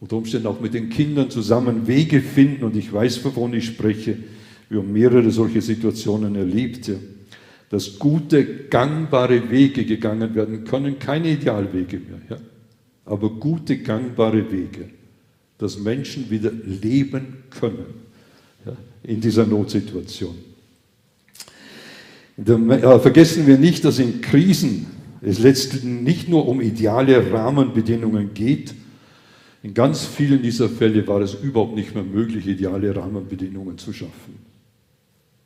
unter 0.00 0.16
Umständen 0.16 0.48
auch 0.48 0.60
mit 0.60 0.74
den 0.74 0.90
Kindern 0.90 1.30
zusammen 1.30 1.86
Wege 1.86 2.20
finden 2.20 2.64
und 2.64 2.76
ich 2.76 2.92
weiß, 2.92 3.24
wovon 3.24 3.54
ich 3.54 3.66
spreche, 3.66 4.18
wir 4.68 4.78
haben 4.78 4.92
mehrere 4.92 5.30
solche 5.30 5.62
Situationen 5.62 6.34
erlebt, 6.34 6.90
dass 7.70 7.98
gute, 7.98 8.44
gangbare 8.68 9.50
Wege 9.50 9.84
gegangen 9.84 10.34
werden 10.34 10.64
können, 10.64 10.98
keine 10.98 11.30
Idealwege 11.30 11.98
mehr, 11.98 12.20
ja? 12.30 12.36
aber 13.04 13.30
gute, 13.30 13.78
gangbare 13.78 14.50
Wege, 14.50 14.90
dass 15.58 15.78
Menschen 15.78 16.30
wieder 16.30 16.50
leben 16.50 17.44
können 17.50 17.86
ja? 18.64 18.72
in 19.02 19.20
dieser 19.20 19.46
Notsituation. 19.46 20.36
Äh, 22.38 22.98
vergessen 22.98 23.46
wir 23.46 23.58
nicht, 23.58 23.84
dass 23.84 23.98
in 23.98 24.20
Krisen 24.20 24.86
es 25.22 25.38
letztlich 25.38 25.82
nicht 25.84 26.28
nur 26.28 26.46
um 26.46 26.60
ideale 26.60 27.32
Rahmenbedingungen 27.32 28.34
geht. 28.34 28.74
In 29.62 29.74
ganz 29.74 30.04
vielen 30.04 30.42
dieser 30.42 30.68
Fälle 30.68 31.06
war 31.08 31.20
es 31.20 31.34
überhaupt 31.34 31.74
nicht 31.74 31.94
mehr 31.94 32.04
möglich, 32.04 32.46
ideale 32.46 32.94
Rahmenbedingungen 32.94 33.78
zu 33.78 33.92
schaffen. 33.92 34.45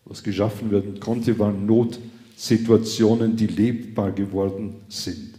Was 0.05 0.23
geschaffen 0.23 0.71
werden 0.71 0.99
konnte, 1.01 1.39
waren 1.39 1.67
Notsituationen, 1.67 3.37
die 3.37 3.47
lebbar 3.47 4.13
geworden 4.13 4.77
sind. 4.89 5.31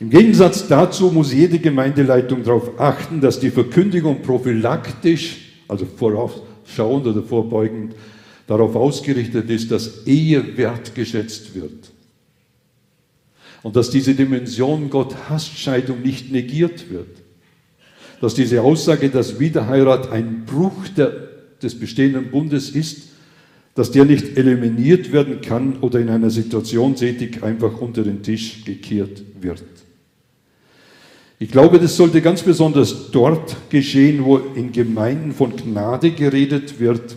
Im 0.00 0.08
Gegensatz 0.08 0.66
dazu 0.66 1.10
muss 1.10 1.32
jede 1.32 1.58
Gemeindeleitung 1.58 2.42
darauf 2.42 2.80
achten, 2.80 3.20
dass 3.20 3.38
die 3.38 3.50
Verkündigung 3.50 4.22
prophylaktisch, 4.22 5.52
also 5.68 5.84
vorausschauend 5.84 7.06
oder 7.06 7.22
vorbeugend, 7.22 7.94
darauf 8.46 8.74
ausgerichtet 8.74 9.50
ist, 9.50 9.70
dass 9.70 10.06
Ehe 10.06 10.56
wertgeschätzt 10.56 11.54
wird. 11.54 11.90
Und 13.62 13.76
dass 13.76 13.90
diese 13.90 14.14
Dimension 14.14 14.88
Gott 14.88 15.14
hasst 15.28 15.58
Scheidung 15.58 16.00
nicht 16.00 16.32
negiert 16.32 16.90
wird. 16.90 17.18
Dass 18.22 18.34
diese 18.34 18.62
Aussage, 18.62 19.10
dass 19.10 19.38
Wiederheirat 19.38 20.10
ein 20.10 20.46
Bruch 20.46 20.88
der, 20.96 21.29
des 21.62 21.78
bestehenden 21.78 22.30
Bundes 22.30 22.70
ist, 22.70 23.10
dass 23.74 23.90
der 23.90 24.04
nicht 24.04 24.36
eliminiert 24.36 25.12
werden 25.12 25.40
kann 25.40 25.78
oder 25.80 26.00
in 26.00 26.08
einer 26.08 26.30
Situation 26.30 26.96
tätig 26.96 27.42
einfach 27.42 27.80
unter 27.80 28.02
den 28.02 28.22
Tisch 28.22 28.64
gekehrt 28.64 29.22
wird. 29.40 29.62
Ich 31.38 31.50
glaube, 31.50 31.78
das 31.78 31.96
sollte 31.96 32.20
ganz 32.20 32.42
besonders 32.42 33.10
dort 33.10 33.56
geschehen, 33.70 34.24
wo 34.24 34.36
in 34.36 34.72
Gemeinden 34.72 35.32
von 35.32 35.56
Gnade 35.56 36.10
geredet 36.10 36.78
wird, 36.80 37.16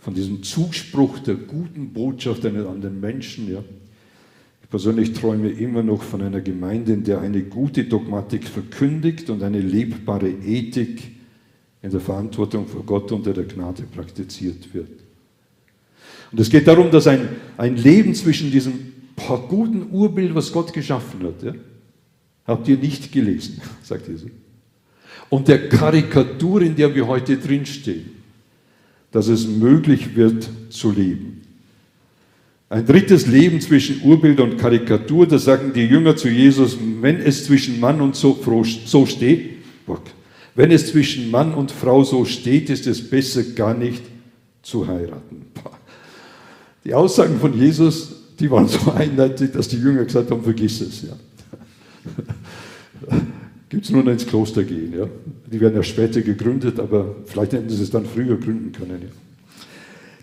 von 0.00 0.14
diesem 0.14 0.42
Zuspruch 0.42 1.20
der 1.20 1.36
guten 1.36 1.92
Botschaft 1.92 2.44
an 2.44 2.80
den 2.80 2.98
Menschen. 2.98 3.52
Ja. 3.52 3.62
Ich 4.62 4.68
persönlich 4.68 5.12
träume 5.12 5.50
immer 5.50 5.84
noch 5.84 6.02
von 6.02 6.22
einer 6.22 6.40
Gemeinde, 6.40 6.92
in 6.92 7.04
der 7.04 7.20
eine 7.20 7.42
gute 7.42 7.84
Dogmatik 7.84 8.48
verkündigt 8.48 9.30
und 9.30 9.44
eine 9.44 9.60
lebbare 9.60 10.28
Ethik 10.28 11.21
in 11.82 11.90
der 11.90 12.00
Verantwortung 12.00 12.66
vor 12.66 12.84
Gott 12.84 13.10
unter 13.12 13.32
der 13.32 13.44
Gnade 13.44 13.82
praktiziert 13.82 14.72
wird. 14.72 14.90
Und 16.30 16.40
es 16.40 16.48
geht 16.48 16.66
darum, 16.66 16.90
dass 16.90 17.06
ein, 17.06 17.28
ein 17.58 17.76
Leben 17.76 18.14
zwischen 18.14 18.50
diesem 18.50 18.92
guten 19.48 19.90
Urbild, 19.90 20.34
was 20.34 20.52
Gott 20.52 20.72
geschaffen 20.72 21.24
hat, 21.24 21.42
ja, 21.42 21.54
habt 22.46 22.66
ihr 22.68 22.78
nicht 22.78 23.12
gelesen, 23.12 23.60
sagt 23.82 24.08
Jesus, 24.08 24.30
und 25.28 25.48
der 25.48 25.68
Karikatur, 25.68 26.62
in 26.62 26.74
der 26.74 26.94
wir 26.94 27.06
heute 27.06 27.36
drinstehen 27.36 28.22
dass 29.12 29.28
es 29.28 29.46
möglich 29.46 30.16
wird 30.16 30.48
zu 30.70 30.90
leben. 30.90 31.42
Ein 32.68 32.86
drittes 32.86 33.26
Leben 33.26 33.60
zwischen 33.60 34.00
Urbild 34.02 34.40
und 34.40 34.56
Karikatur, 34.56 35.26
da 35.28 35.38
sagen 35.38 35.72
die 35.74 35.84
Jünger 35.84 36.16
zu 36.16 36.28
Jesus, 36.28 36.78
wenn 37.02 37.18
es 37.18 37.44
zwischen 37.44 37.78
Mann 37.78 38.00
und 38.00 38.16
so, 38.16 38.40
so 38.86 39.04
steht, 39.04 39.50
wenn 40.54 40.70
es 40.70 40.88
zwischen 40.88 41.30
Mann 41.30 41.54
und 41.54 41.70
Frau 41.70 42.04
so 42.04 42.24
steht, 42.24 42.70
ist 42.70 42.86
es 42.86 43.08
besser 43.08 43.42
gar 43.42 43.74
nicht 43.74 44.02
zu 44.62 44.86
heiraten. 44.86 45.46
Die 46.84 46.94
Aussagen 46.94 47.38
von 47.40 47.58
Jesus, 47.58 48.12
die 48.38 48.50
waren 48.50 48.68
so 48.68 48.92
eindeutig, 48.94 49.52
dass 49.52 49.68
die 49.68 49.78
Jünger 49.78 50.04
gesagt 50.04 50.30
haben, 50.30 50.42
vergiss 50.42 50.80
es. 50.80 51.02
Ja. 51.02 51.16
gibt 53.68 53.86
es 53.86 53.90
nur 53.90 54.02
noch 54.02 54.12
ins 54.12 54.26
Kloster 54.26 54.64
gehen. 54.64 54.92
Ja? 54.96 55.06
Die 55.50 55.60
werden 55.60 55.76
ja 55.76 55.82
später 55.82 56.20
gegründet, 56.20 56.78
aber 56.78 57.16
vielleicht 57.24 57.54
hätten 57.54 57.70
sie 57.70 57.82
es 57.82 57.90
dann 57.90 58.04
früher 58.04 58.36
gründen 58.36 58.72
können. 58.72 59.00
Ja? 59.00 59.08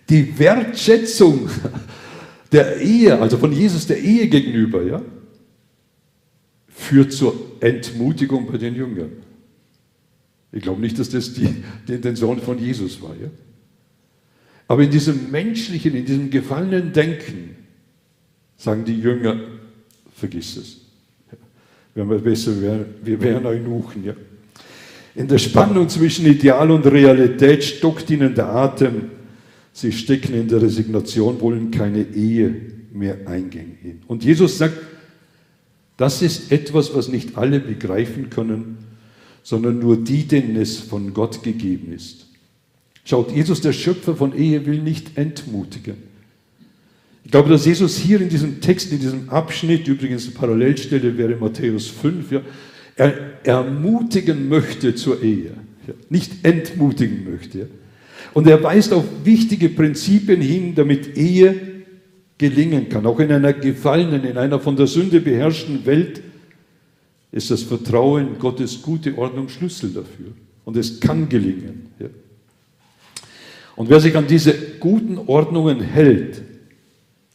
Die 0.09 0.37
Wertschätzung 0.37 1.49
der 2.51 2.79
Ehe, 2.79 3.19
also 3.19 3.37
von 3.37 3.51
Jesus 3.51 3.87
der 3.87 3.99
Ehe 3.99 4.27
gegenüber, 4.27 4.83
ja, 4.83 5.01
führt 6.67 7.11
zur 7.11 7.33
Entmutigung 7.59 8.45
bei 8.51 8.57
den 8.57 8.75
Jüngern. 8.75 9.11
Ich 10.51 10.61
glaube 10.61 10.81
nicht, 10.81 10.97
dass 10.97 11.09
das 11.09 11.33
die, 11.33 11.63
die 11.87 11.93
Intention 11.93 12.39
von 12.39 12.57
Jesus 12.57 13.01
war. 13.01 13.15
Ja? 13.21 13.29
Aber 14.67 14.83
in 14.83 14.91
diesem 14.91 15.31
menschlichen, 15.31 15.95
in 15.95 16.05
diesem 16.05 16.29
gefallenen 16.29 16.93
Denken 16.93 17.55
sagen 18.57 18.85
die 18.85 18.99
Jünger, 18.99 19.39
vergiss 20.15 20.57
es 20.57 20.89
wenn 21.99 22.09
wir 22.09 22.19
besser 22.19 22.61
wären, 22.61 22.85
wir 23.03 23.21
wären 23.21 23.45
Eunuchen. 23.45 24.05
Ja. 24.05 24.13
In 25.15 25.27
der 25.27 25.37
Spannung 25.37 25.89
zwischen 25.89 26.25
Ideal 26.25 26.71
und 26.71 26.85
Realität 26.85 27.63
stockt 27.63 28.09
ihnen 28.09 28.33
der 28.33 28.47
Atem. 28.47 29.11
Sie 29.73 29.91
stecken 29.91 30.33
in 30.33 30.47
der 30.47 30.61
Resignation, 30.61 31.41
wollen 31.41 31.71
keine 31.71 32.03
Ehe 32.03 32.55
mehr 32.93 33.27
eingehen. 33.27 34.01
Und 34.07 34.23
Jesus 34.23 34.57
sagt, 34.57 34.77
das 35.97 36.21
ist 36.21 36.51
etwas, 36.51 36.93
was 36.95 37.09
nicht 37.09 37.37
alle 37.37 37.59
begreifen 37.59 38.29
können, 38.29 38.77
sondern 39.43 39.79
nur 39.79 39.97
die, 39.97 40.23
denen 40.23 40.55
es 40.55 40.77
von 40.77 41.13
Gott 41.13 41.43
gegeben 41.43 41.93
ist. 41.93 42.27
Schaut, 43.05 43.31
Jesus, 43.35 43.61
der 43.61 43.73
Schöpfer 43.73 44.15
von 44.15 44.37
Ehe, 44.37 44.65
will 44.65 44.81
nicht 44.81 45.17
entmutigen. 45.17 45.95
Ich 47.25 47.31
glaube, 47.31 47.49
dass 47.49 47.65
Jesus 47.65 47.97
hier 47.97 48.21
in 48.21 48.29
diesem 48.29 48.61
Text, 48.61 48.91
in 48.91 48.99
diesem 48.99 49.29
Abschnitt, 49.29 49.87
übrigens 49.87 50.25
eine 50.25 50.35
Parallelstelle 50.35 51.17
wäre 51.17 51.35
Matthäus 51.35 51.87
5, 51.87 52.31
ja, 52.31 52.41
er 52.95 53.13
ermutigen 53.43 54.49
möchte 54.49 54.95
zur 54.95 55.21
Ehe, 55.23 55.53
ja, 55.87 55.93
nicht 56.09 56.43
entmutigen 56.43 57.31
möchte. 57.31 57.67
Und 58.33 58.47
er 58.47 58.61
weist 58.61 58.93
auf 58.93 59.05
wichtige 59.23 59.69
Prinzipien 59.69 60.41
hin, 60.41 60.75
damit 60.75 61.17
Ehe 61.17 61.55
gelingen 62.37 62.89
kann. 62.89 63.05
Auch 63.05 63.19
in 63.19 63.31
einer 63.31 63.53
gefallenen, 63.53 64.23
in 64.23 64.37
einer 64.37 64.59
von 64.59 64.75
der 64.75 64.87
Sünde 64.87 65.19
beherrschten 65.19 65.85
Welt 65.85 66.21
ist 67.31 67.51
das 67.51 67.63
Vertrauen 67.63 68.27
in 68.33 68.39
Gottes 68.39 68.81
gute 68.81 69.17
Ordnung 69.17 69.49
Schlüssel 69.49 69.91
dafür. 69.91 70.33
Und 70.65 70.77
es 70.77 70.99
kann 70.99 71.29
gelingen. 71.29 71.87
Ja. 71.99 72.07
Und 73.75 73.89
wer 73.89 73.99
sich 73.99 74.15
an 74.15 74.27
diese 74.27 74.53
guten 74.79 75.17
Ordnungen 75.17 75.79
hält, 75.79 76.41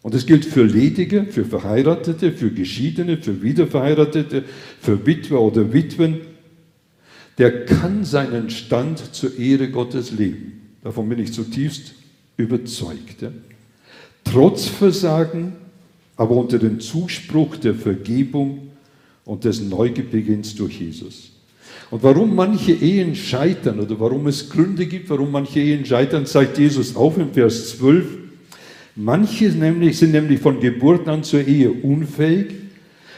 und 0.05 0.15
es 0.15 0.27
gilt 0.27 0.45
für 0.45 0.65
Ledige, 0.65 1.25
für 1.25 1.47
Verheiratete, 1.47 2.33
für 2.33 2.51
Geschiedene, 2.51 3.17
für 3.17 3.41
Wiederverheiratete, 3.41 4.45
für 4.79 5.07
Witwer 5.07 5.41
oder 5.41 5.73
Witwen. 5.73 6.21
Der 7.39 7.65
kann 7.65 8.05
seinen 8.05 8.51
Stand 8.51 9.15
zur 9.15 9.39
Ehre 9.39 9.71
Gottes 9.71 10.13
leben. 10.13 10.77
Davon 10.83 11.09
bin 11.09 11.21
ich 11.21 11.33
zutiefst 11.33 11.95
überzeugt. 12.37 13.23
Ja. 13.23 13.31
Trotz 14.25 14.67
Versagen, 14.67 15.55
aber 16.17 16.37
unter 16.37 16.59
dem 16.59 16.81
Zuspruch 16.81 17.57
der 17.57 17.75
Vergebung 17.75 18.73
und 19.25 19.45
des 19.45 19.61
Neubeginns 19.61 20.55
durch 20.55 20.81
Jesus. 20.81 21.31
Und 21.91 22.03
warum 22.03 22.35
manche 22.35 22.73
Ehen 22.73 23.15
scheitern 23.15 23.81
oder 23.81 23.99
warum 24.01 24.27
es 24.27 24.49
Gründe 24.49 24.87
gibt, 24.87 25.11
warum 25.11 25.31
manche 25.31 25.61
Ehen 25.61 25.85
scheitern, 25.85 26.27
zeigt 26.27 26.59
Jesus 26.59 26.97
auf 26.97 27.19
im 27.19 27.33
Vers 27.33 27.77
12. 27.79 28.05
Manche 28.97 29.49
nämlich 29.51 29.99
sind 29.99 30.13
nämlich 30.13 30.41
von 30.41 30.61
Geburt 30.61 31.09
an 31.09 31.25
zur 31.25 31.47
Ehe 31.47 31.71
unfähig. 31.71 32.55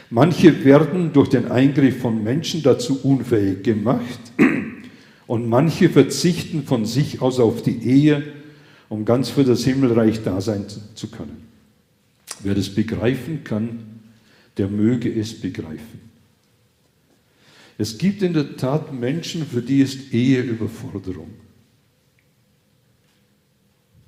Manche 0.09 0.63
werden 0.63 1.11
durch 1.13 1.29
den 1.29 1.51
Eingriff 1.51 1.99
von 1.99 2.23
Menschen 2.23 2.63
dazu 2.63 2.99
unfähig 3.03 3.63
gemacht. 3.63 4.19
Und 5.27 5.49
manche 5.49 5.89
verzichten 5.89 6.63
von 6.63 6.85
sich 6.85 7.21
aus 7.21 7.39
auf 7.39 7.61
die 7.61 7.83
Ehe, 7.83 8.23
um 8.87 9.03
ganz 9.03 9.29
für 9.29 9.43
das 9.43 9.65
Himmelreich 9.65 10.23
da 10.23 10.39
sein 10.39 10.65
zu 10.95 11.07
können. 11.07 11.45
Wer 12.41 12.55
das 12.55 12.69
begreifen 12.69 13.43
kann, 13.43 13.96
der 14.57 14.67
möge 14.67 15.13
es 15.13 15.39
begreifen. 15.39 16.07
Es 17.77 17.97
gibt 17.97 18.23
in 18.23 18.33
der 18.33 18.57
Tat 18.57 18.91
Menschen, 18.93 19.45
für 19.45 19.61
die 19.61 19.81
ist 19.81 20.13
Ehe 20.13 20.41
Überforderung. 20.41 21.29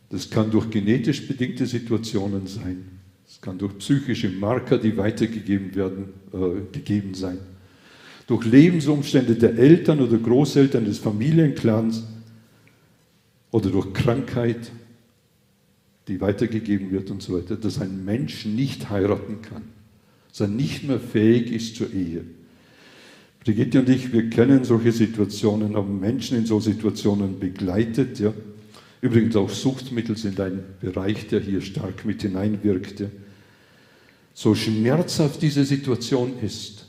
Das 0.10 0.30
kann 0.30 0.50
durch 0.50 0.70
genetisch 0.72 1.28
bedingte 1.28 1.68
Situationen 1.68 2.48
sein. 2.48 3.00
Es 3.28 3.40
kann 3.40 3.60
durch 3.60 3.78
psychische 3.78 4.30
Marker, 4.30 4.80
die 4.80 4.98
weitergegeben 4.98 5.76
werden, 5.76 6.14
äh, 6.34 6.62
gegeben 6.72 7.14
sein. 7.14 7.38
Durch 8.26 8.44
Lebensumstände 8.46 9.36
der 9.36 9.56
Eltern 9.56 10.00
oder 10.02 10.18
Großeltern 10.18 10.86
des 10.86 10.98
Familienclans 10.98 12.06
oder 13.52 13.70
durch 13.70 13.94
Krankheit, 13.94 14.72
die 16.08 16.20
weitergegeben 16.20 16.90
wird 16.90 17.12
und 17.12 17.22
so 17.22 17.38
weiter, 17.38 17.56
dass 17.56 17.80
ein 17.80 18.04
Mensch 18.04 18.46
nicht 18.46 18.90
heiraten 18.90 19.44
kann, 19.44 19.64
er 20.40 20.48
nicht 20.48 20.84
mehr 20.84 21.00
fähig 21.00 21.52
ist 21.52 21.76
zur 21.76 21.94
Ehe. 21.94 22.24
Brigitte 23.44 23.80
und 23.80 23.90
ich, 23.90 24.12
wir 24.12 24.30
kennen 24.30 24.64
solche 24.64 24.92
Situationen, 24.92 25.76
haben 25.76 26.00
Menschen 26.00 26.38
in 26.38 26.46
so 26.46 26.60
Situationen 26.60 27.40
begleitet, 27.40 28.20
ja, 28.20 28.34
Übrigens 29.02 29.36
auch 29.38 29.50
Suchtmittel 29.50 30.18
sind 30.18 30.40
ein 30.42 30.62
Bereich, 30.82 31.28
der 31.28 31.40
hier 31.40 31.62
stark 31.62 32.04
mit 32.04 32.22
hineinwirkte. 32.22 33.10
So 34.34 34.56
schmerzhaft 34.56 35.42
diese 35.42 35.64
Situation 35.64 36.38
ist, 36.42 36.86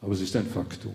aber 0.00 0.12
es 0.12 0.20
ist 0.20 0.36
ein 0.36 0.46
Faktum. 0.46 0.92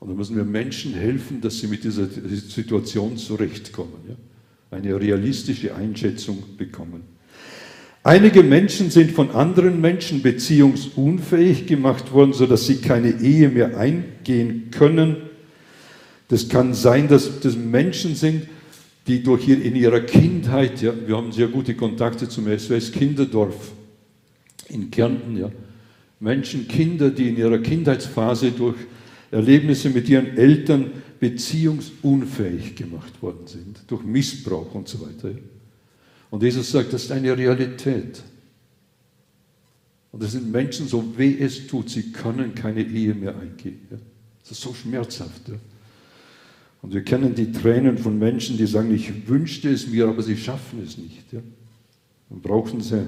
Und 0.00 0.10
da 0.10 0.14
müssen 0.14 0.36
wir 0.36 0.44
Menschen 0.44 0.92
helfen, 0.92 1.40
dass 1.40 1.60
sie 1.60 1.66
mit 1.66 1.82
dieser 1.84 2.06
Situation 2.06 3.16
zurechtkommen. 3.16 4.04
Ja? 4.06 4.16
eine 4.70 5.00
realistische 5.00 5.74
Einschätzung 5.74 6.42
bekommen. 6.58 7.02
Einige 8.06 8.42
Menschen 8.42 8.90
sind 8.90 9.12
von 9.12 9.30
anderen 9.30 9.80
Menschen 9.80 10.20
beziehungsunfähig 10.20 11.66
gemacht 11.66 12.12
worden, 12.12 12.34
sodass 12.34 12.66
sie 12.66 12.76
keine 12.76 13.18
Ehe 13.22 13.48
mehr 13.48 13.78
eingehen 13.78 14.68
können. 14.70 15.16
Das 16.28 16.50
kann 16.50 16.74
sein, 16.74 17.08
dass 17.08 17.40
das 17.40 17.56
Menschen 17.56 18.14
sind, 18.14 18.46
die 19.06 19.22
durch 19.22 19.48
ihr, 19.48 19.62
in 19.62 19.74
ihrer 19.74 20.00
Kindheit, 20.00 20.82
ja, 20.82 20.92
wir 21.06 21.16
haben 21.16 21.32
sehr 21.32 21.48
gute 21.48 21.74
Kontakte 21.74 22.28
zum 22.28 22.46
SOS 22.46 22.92
Kinderdorf 22.92 23.72
in 24.68 24.90
Kärnten, 24.90 25.38
ja, 25.38 25.50
Menschen, 26.20 26.68
Kinder, 26.68 27.08
die 27.08 27.30
in 27.30 27.38
ihrer 27.38 27.58
Kindheitsphase 27.58 28.50
durch 28.50 28.76
Erlebnisse 29.30 29.88
mit 29.88 30.10
ihren 30.10 30.36
Eltern 30.36 30.90
beziehungsunfähig 31.20 32.76
gemacht 32.76 33.22
worden 33.22 33.46
sind, 33.46 33.82
durch 33.86 34.04
Missbrauch 34.04 34.74
und 34.74 34.88
so 34.88 35.00
weiter. 35.00 35.30
Ja. 35.30 35.53
Und 36.34 36.42
Jesus 36.42 36.72
sagt, 36.72 36.92
das 36.92 37.04
ist 37.04 37.12
eine 37.12 37.38
Realität. 37.38 38.20
Und 40.10 40.20
das 40.20 40.32
sind 40.32 40.50
Menschen, 40.50 40.88
so 40.88 41.16
weh 41.16 41.36
es 41.38 41.68
tut, 41.68 41.88
sie 41.88 42.10
können 42.10 42.56
keine 42.56 42.82
Ehe 42.82 43.14
mehr 43.14 43.38
eingehen. 43.38 43.82
Das 44.42 44.50
ist 44.50 44.60
so 44.60 44.74
schmerzhaft. 44.74 45.42
Und 46.82 46.92
wir 46.92 47.04
kennen 47.04 47.36
die 47.36 47.52
Tränen 47.52 47.98
von 47.98 48.18
Menschen, 48.18 48.56
die 48.56 48.66
sagen, 48.66 48.92
ich 48.92 49.28
wünschte 49.28 49.70
es 49.70 49.86
mir, 49.86 50.08
aber 50.08 50.24
sie 50.24 50.36
schaffen 50.36 50.82
es 50.84 50.98
nicht. 50.98 51.22
Dann 51.30 52.40
brauchen 52.42 52.80
sie 52.80 53.06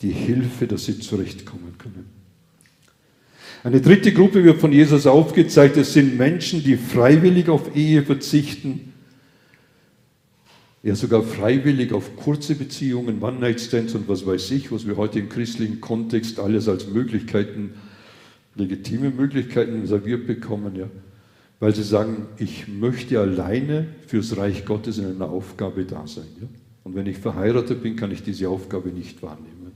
die 0.00 0.12
Hilfe, 0.12 0.68
dass 0.68 0.84
sie 0.84 1.00
zurechtkommen 1.00 1.76
können. 1.76 2.04
Eine 3.64 3.80
dritte 3.80 4.12
Gruppe 4.12 4.44
wird 4.44 4.60
von 4.60 4.70
Jesus 4.70 5.08
aufgezeigt, 5.08 5.76
es 5.76 5.92
sind 5.92 6.16
Menschen, 6.16 6.62
die 6.62 6.76
freiwillig 6.76 7.48
auf 7.48 7.74
Ehe 7.74 8.04
verzichten, 8.04 8.92
ja 10.82 10.94
sogar 10.94 11.22
freiwillig 11.22 11.92
auf 11.92 12.16
kurze 12.16 12.54
Beziehungen, 12.54 13.22
One-Night-Stands 13.22 13.94
und 13.94 14.08
was 14.08 14.26
weiß 14.26 14.50
ich, 14.52 14.70
was 14.70 14.86
wir 14.86 14.96
heute 14.96 15.18
im 15.18 15.28
christlichen 15.28 15.80
Kontext 15.80 16.38
alles 16.38 16.68
als 16.68 16.86
Möglichkeiten, 16.88 17.74
legitime 18.54 19.10
Möglichkeiten 19.10 19.86
serviert 19.86 20.26
bekommen. 20.26 20.76
Ja 20.76 20.88
weil 21.60 21.74
sie 21.74 21.82
sagen, 21.82 22.26
ich 22.38 22.68
möchte 22.68 23.18
alleine 23.18 23.86
fürs 24.06 24.36
Reich 24.36 24.64
Gottes 24.64 24.98
in 24.98 25.06
einer 25.06 25.28
Aufgabe 25.28 25.84
da 25.84 26.06
sein. 26.06 26.26
Ja? 26.40 26.46
Und 26.84 26.94
wenn 26.94 27.06
ich 27.06 27.18
verheiratet 27.18 27.82
bin, 27.82 27.96
kann 27.96 28.12
ich 28.12 28.22
diese 28.22 28.48
Aufgabe 28.48 28.90
nicht 28.90 29.22
wahrnehmen. 29.22 29.72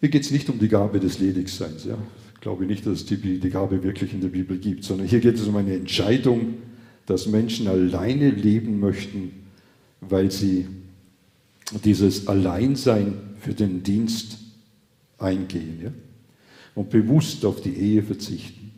Hier 0.00 0.10
geht 0.10 0.22
es 0.22 0.30
nicht 0.30 0.48
um 0.48 0.58
die 0.58 0.68
Gabe 0.68 1.00
des 1.00 1.18
Ledigseins. 1.18 1.84
Ja? 1.84 1.98
Ich 2.34 2.40
glaube 2.40 2.66
nicht, 2.66 2.86
dass 2.86 3.00
es 3.00 3.06
die, 3.06 3.16
die 3.16 3.50
Gabe 3.50 3.82
wirklich 3.82 4.12
in 4.12 4.20
der 4.20 4.28
Bibel 4.28 4.58
gibt, 4.58 4.84
sondern 4.84 5.06
hier 5.06 5.20
geht 5.20 5.34
es 5.34 5.46
um 5.46 5.56
eine 5.56 5.74
Entscheidung, 5.74 6.54
dass 7.06 7.26
Menschen 7.26 7.68
alleine 7.68 8.30
leben 8.30 8.80
möchten, 8.80 9.32
weil 10.00 10.30
sie 10.30 10.66
dieses 11.84 12.28
Alleinsein 12.28 13.14
für 13.40 13.54
den 13.54 13.82
Dienst 13.82 14.38
eingehen 15.18 15.80
ja? 15.82 15.90
und 16.74 16.90
bewusst 16.90 17.44
auf 17.44 17.60
die 17.60 17.74
Ehe 17.74 18.02
verzichten. 18.02 18.72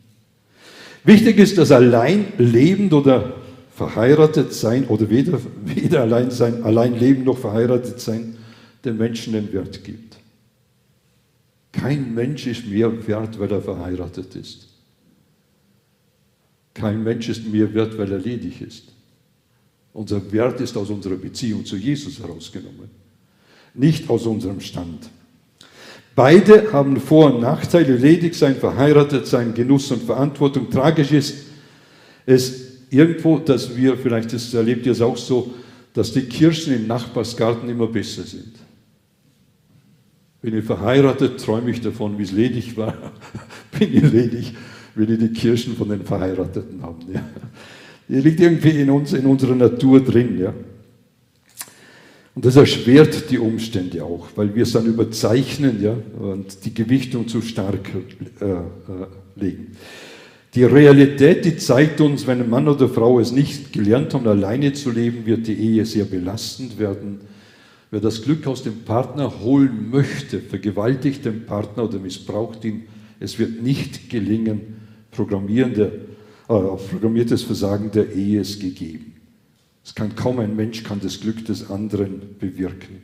Wichtig 1.03 1.37
ist, 1.37 1.57
dass 1.57 1.71
allein 1.71 2.33
lebend 2.37 2.93
oder 2.93 3.35
verheiratet 3.73 4.53
sein 4.53 4.87
oder 4.87 5.09
weder, 5.09 5.39
weder 5.63 6.01
allein 6.01 6.31
sein, 6.31 6.63
allein 6.63 6.97
leben 6.99 7.23
noch 7.23 7.37
verheiratet 7.37 7.99
sein 7.99 8.37
den 8.83 8.97
Menschen 8.97 9.33
den 9.33 9.51
Wert 9.53 9.83
gibt. 9.83 10.17
Kein 11.71 12.13
Mensch 12.15 12.47
ist 12.47 12.65
mehr 12.65 13.07
wert, 13.07 13.39
weil 13.39 13.51
er 13.51 13.61
verheiratet 13.61 14.35
ist. 14.35 14.67
Kein 16.77 17.03
Mensch 17.03 17.27
ist 17.27 17.47
mehr 17.47 17.73
wert, 17.73 17.97
weil 17.97 18.11
er 18.11 18.19
ledig 18.19 18.61
ist. 18.61 18.83
Unser 19.93 20.31
Wert 20.31 20.61
ist 20.61 20.77
aus 20.77 20.91
unserer 20.91 21.15
Beziehung 21.15 21.65
zu 21.65 21.75
Jesus 21.75 22.19
herausgenommen, 22.19 22.89
nicht 23.73 24.07
aus 24.09 24.27
unserem 24.27 24.59
Stand. 24.59 25.09
Beide 26.15 26.71
haben 26.71 26.99
Vor- 26.99 27.33
und 27.33 27.41
Nachteile, 27.41 27.95
ledig 27.95 28.35
sein, 28.35 28.55
verheiratet 28.55 29.25
sein, 29.25 29.55
Genuss 29.55 29.91
und 29.91 30.03
Verantwortung. 30.03 30.69
Tragisch 30.69 31.11
ist 31.11 31.35
es 32.27 32.67
irgendwo, 32.91 33.39
dass 33.39 33.75
wir, 33.75 33.97
vielleicht 33.97 34.33
ist, 34.33 34.53
erlebt 34.53 34.85
ihr 34.85 34.91
es 34.91 35.01
auch 35.01 35.17
so, 35.17 35.53
dass 35.93 36.11
die 36.11 36.23
Kirschen 36.23 36.73
im 36.73 36.85
Nachbarsgarten 36.85 37.67
immer 37.69 37.87
besser 37.87 38.23
sind. 38.23 38.53
Bin 40.41 40.57
ich 40.57 40.65
verheiratet, 40.65 41.39
träume 41.43 41.71
ich 41.71 41.81
davon, 41.81 42.19
wie 42.19 42.23
es 42.23 42.31
ledig 42.31 42.77
war. 42.77 42.95
Bin 43.79 43.95
ich 43.95 44.11
ledig, 44.11 44.53
will 44.97 45.11
ich 45.11 45.19
die 45.19 45.29
Kirschen 45.29 45.75
von 45.75 45.89
den 45.89 46.03
Verheirateten 46.03 46.81
haben. 46.81 46.99
Ja. 47.13 47.23
Die 48.09 48.21
liegt 48.21 48.39
irgendwie 48.39 48.81
in 48.81 48.89
uns, 48.89 49.13
in 49.13 49.25
unserer 49.25 49.55
Natur 49.55 49.99
drin. 49.99 50.39
Ja. 50.39 50.53
Und 52.37 52.45
das 52.45 52.55
erschwert 52.55 53.31
die 53.31 53.39
Umstände 53.39 54.03
auch, 54.03 54.27
weil 54.35 54.53
wir 54.53 54.63
es 54.63 54.71
dann 54.71 54.85
überzeichnen 54.85 55.81
ja, 55.81 55.95
und 56.19 56.65
die 56.65 56.73
Gewichtung 56.73 57.27
zu 57.27 57.41
stark 57.41 57.89
äh, 58.39 58.45
äh, 58.45 58.61
legen. 59.35 59.71
Die 60.53 60.63
Realität, 60.63 61.45
die 61.45 61.57
zeigt 61.57 61.99
uns, 61.99 62.27
wenn 62.27 62.41
ein 62.41 62.49
Mann 62.49 62.67
oder 62.67 62.89
Frau 62.89 63.19
es 63.19 63.31
nicht 63.31 63.73
gelernt 63.73 64.13
haben, 64.13 64.27
alleine 64.27 64.73
zu 64.73 64.91
leben, 64.91 65.25
wird 65.25 65.47
die 65.47 65.53
Ehe 65.53 65.85
sehr 65.85 66.05
belastend 66.05 66.79
werden. 66.79 67.21
Wer 67.89 68.01
das 68.01 68.21
Glück 68.21 68.45
aus 68.47 68.63
dem 68.63 68.83
Partner 68.85 69.39
holen 69.41 69.89
möchte, 69.89 70.39
vergewaltigt 70.39 71.25
den 71.25 71.45
Partner 71.45 71.85
oder 71.85 71.99
missbraucht 71.99 72.63
ihn, 72.65 72.83
es 73.19 73.39
wird 73.39 73.63
nicht 73.63 74.09
gelingen. 74.09 74.76
Programmierende, 75.11 76.07
äh, 76.47 76.53
programmiertes 76.53 77.43
Versagen 77.43 77.91
der 77.91 78.13
Ehe 78.13 78.41
ist 78.41 78.59
gegeben. 78.59 79.13
Es 79.83 79.95
kann 79.95 80.15
kaum 80.15 80.39
ein 80.39 80.55
Mensch 80.55 80.83
kann 80.83 80.99
das 80.99 81.19
Glück 81.19 81.45
des 81.45 81.69
anderen 81.69 82.37
bewirken. 82.39 83.03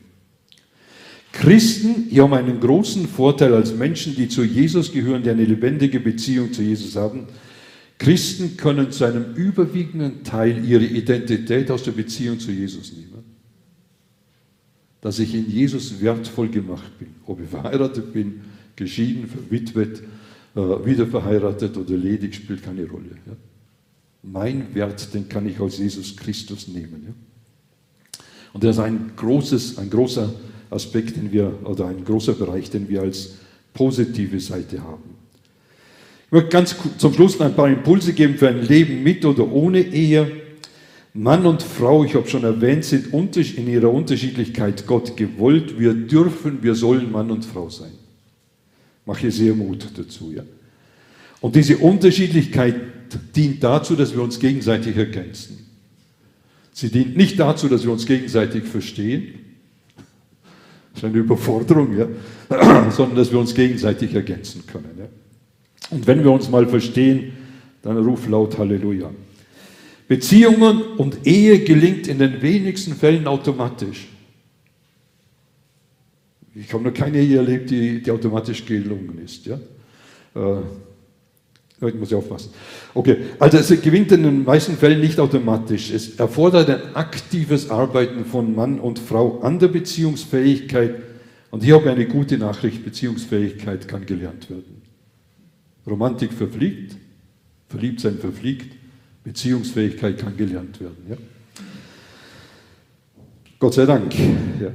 Christen 1.32 2.10
die 2.10 2.22
haben 2.22 2.34
einen 2.34 2.60
großen 2.60 3.08
Vorteil 3.08 3.54
als 3.54 3.74
Menschen, 3.74 4.16
die 4.16 4.28
zu 4.28 4.43
Jesus 4.43 4.91
gehören, 4.91 5.24
die 5.24 5.32
eine 5.32 5.45
lebendige 5.45 5.99
Beziehung 5.99 6.54
zu 6.54 6.62
Jesus 6.62 6.95
haben. 6.95 7.26
Christen 7.97 8.56
können 8.56 8.91
zu 8.91 9.06
einem 9.06 9.34
überwiegenden 9.34 10.24
Teil 10.24 10.64
ihre 10.64 10.86
Identität 10.86 11.72
aus 11.72 11.84
der 11.84 11.93
Beziehung 11.93 12.39
zu 12.39 12.51
Jesus 12.51 12.93
nehmen. 12.93 13.24
Dass 15.01 15.20
ich 15.20 15.34
in 15.34 15.49
Jesus 15.49 16.01
wertvoll 16.01 16.49
gemacht 16.49 16.99
bin, 16.99 17.10
ob 17.26 17.41
ich 17.41 17.49
verheiratet 17.49 18.14
bin, 18.14 18.41
geschieden, 18.76 19.28
verwitwet, 19.28 20.04
wieder 20.56 21.08
verheiratet 21.08 21.76
oder 21.78 21.95
ledig, 21.95 22.36
spielt 22.36 22.64
keine 22.64 22.88
Rolle. 22.88 23.12
Ja. 23.26 23.34
Mein 24.22 24.74
Wert, 24.74 25.14
den 25.14 25.28
kann 25.28 25.47
ich 25.47 25.60
aus 25.60 25.80
Jesus 25.80 26.16
Christus 26.16 26.68
nehmen. 26.68 27.04
Ja? 27.08 27.14
Und 28.54 28.64
das 28.64 28.78
ist 28.78 28.84
ein, 28.84 29.12
großes, 29.16 29.78
ein 29.80 29.89
großer 29.89 30.32
Aspekt, 30.70 31.16
den 31.16 31.32
wir, 31.32 31.51
oder 31.66 31.88
ein 31.88 32.06
großer 32.06 32.34
Bereich, 32.34 32.70
den 32.70 32.88
wir 32.88 33.01
als 33.01 33.36
positive 33.74 34.39
Seite 34.39 34.82
haben. 34.82 35.16
Ich 36.28 36.32
möchte 36.32 36.49
ganz 36.49 36.76
zum 36.97 37.14
Schluss 37.14 37.39
ein 37.41 37.56
paar 37.56 37.70
Impulse 37.70 38.14
geben 38.14 38.36
für 38.38 38.47
ein 38.47 38.62
Leben 38.62 39.04
mit 39.04 39.26
oder 39.26 39.51
ohne 39.51 39.82
Ehe. 39.82 40.32
Mann 41.14 41.45
und 41.45 41.62
Frau, 41.62 42.04
ich 42.04 42.16
habe 42.16 42.28
schon 42.28 42.43
erwähnt, 42.43 42.86
sind 42.86 43.14
in 43.14 43.68
ihrer 43.68 43.91
Unterschiedlichkeit 43.91 44.88
Gott 44.88 45.16
gewollt. 45.16 45.80
Wir 45.80 45.93
dürfen, 45.93 46.64
wir 46.64 46.74
sollen 46.74 47.12
Mann 47.12 47.30
und 47.30 47.45
Frau 47.45 47.70
sein. 47.70 47.91
Mache 49.06 49.32
sehr 49.32 49.54
Mut 49.54 49.88
dazu. 49.95 50.32
Ja? 50.36 50.43
Und 51.41 51.56
diese 51.56 51.78
Unterschiedlichkeit 51.78 52.76
dient 53.36 53.64
dazu, 53.64 53.95
dass 53.95 54.14
wir 54.14 54.22
uns 54.22 54.39
gegenseitig 54.39 54.95
ergänzen. 54.95 55.60
Sie 56.72 56.89
dient 56.89 57.16
nicht 57.16 57.39
dazu, 57.39 57.68
dass 57.68 57.84
wir 57.84 57.91
uns 57.91 58.06
gegenseitig 58.06 58.64
verstehen. 58.64 59.39
Das 60.93 61.04
ist 61.04 61.06
eine 61.06 61.18
Überforderung, 61.18 61.97
ja? 61.97 62.08
sondern 62.91 63.18
dass 63.18 63.32
wir 63.32 63.39
uns 63.39 63.54
gegenseitig 63.54 64.14
ergänzen 64.14 64.64
können. 64.66 64.91
Ja? 64.97 65.08
Und 65.91 66.08
wenn 66.08 66.24
wir 66.24 66.32
uns 66.32 66.49
mal 66.49 66.68
verstehen, 66.68 67.34
dann 67.82 67.97
ruf 67.97 68.28
laut 68.28 68.58
Halleluja. 68.58 69.12
Beziehungen 70.08 70.82
und 70.97 71.26
Ehe 71.26 71.60
gelingt 71.60 72.08
in 72.08 72.20
den 72.20 72.41
wenigsten 72.41 72.95
Fällen 72.95 73.28
automatisch. 73.28 74.08
Ich 76.56 76.72
habe 76.74 76.84
noch 76.84 76.93
keine 76.93 77.20
Ehe 77.20 77.38
erlebt, 77.38 77.70
die, 77.70 78.01
die 78.01 78.12
automatisch 78.12 78.66
gelungen 78.66 79.20
ist. 79.24 79.45
Ja? 79.45 79.60
Äh, 80.36 80.62
ich 81.88 81.95
muss 81.95 82.10
ich 82.10 82.16
aufpassen. 82.16 82.51
Okay, 82.93 83.18
also 83.39 83.58
es 83.58 83.82
gewinnt 83.82 84.12
in 84.12 84.24
den 84.24 84.43
meisten 84.45 84.78
Fällen 84.78 85.01
nicht 85.01 85.20
automatisch. 85.20 85.91
Es 85.91 86.16
erfordert 86.18 86.70
ein 86.70 86.95
aktives 86.95 87.70
Arbeiten 87.70 88.26
von 88.26 88.56
Mann 88.56 88.80
und 88.80 88.99
Frau 88.99 89.39
an 89.41 89.60
der 89.60 89.68
Beziehungsfähigkeit. 89.68 90.95
Und 91.51 91.64
hier 91.64 91.76
habe 91.76 91.86
ich 91.86 91.91
eine 91.91 92.08
gute 92.08 92.38
Nachricht, 92.38 92.86
Beziehungsfähigkeit 92.86 93.88
kann 93.88 94.06
gelernt 94.06 94.49
werden. 94.49 94.82
Romantik 95.86 96.32
verfliegt, 96.32 96.95
Verliebtsein 97.68 98.18
verfliegt, 98.18 98.76
Beziehungsfähigkeit 99.24 100.18
kann 100.18 100.38
gelernt 100.38 100.80
werden. 100.80 101.06
Ja? 101.10 101.18
Gott 103.60 103.74
sei 103.74 103.86
Dank. 103.86 104.14
Ja. 104.62 104.72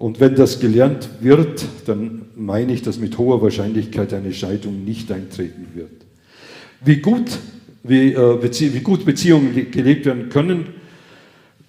Und 0.00 0.18
wenn 0.18 0.34
das 0.34 0.60
gelernt 0.60 1.10
wird, 1.20 1.62
dann 1.84 2.22
meine 2.34 2.72
ich, 2.72 2.80
dass 2.80 2.98
mit 2.98 3.18
hoher 3.18 3.42
Wahrscheinlichkeit 3.42 4.14
eine 4.14 4.32
Scheidung 4.32 4.82
nicht 4.82 5.12
eintreten 5.12 5.66
wird. 5.74 5.90
Wie 6.82 6.96
gut, 6.96 7.30
wie, 7.82 8.14
äh, 8.14 8.38
Bezie 8.40 8.72
wie 8.72 8.80
gut 8.80 9.04
Beziehungen 9.04 9.70
gelebt 9.70 10.06
werden 10.06 10.30
können, 10.30 10.68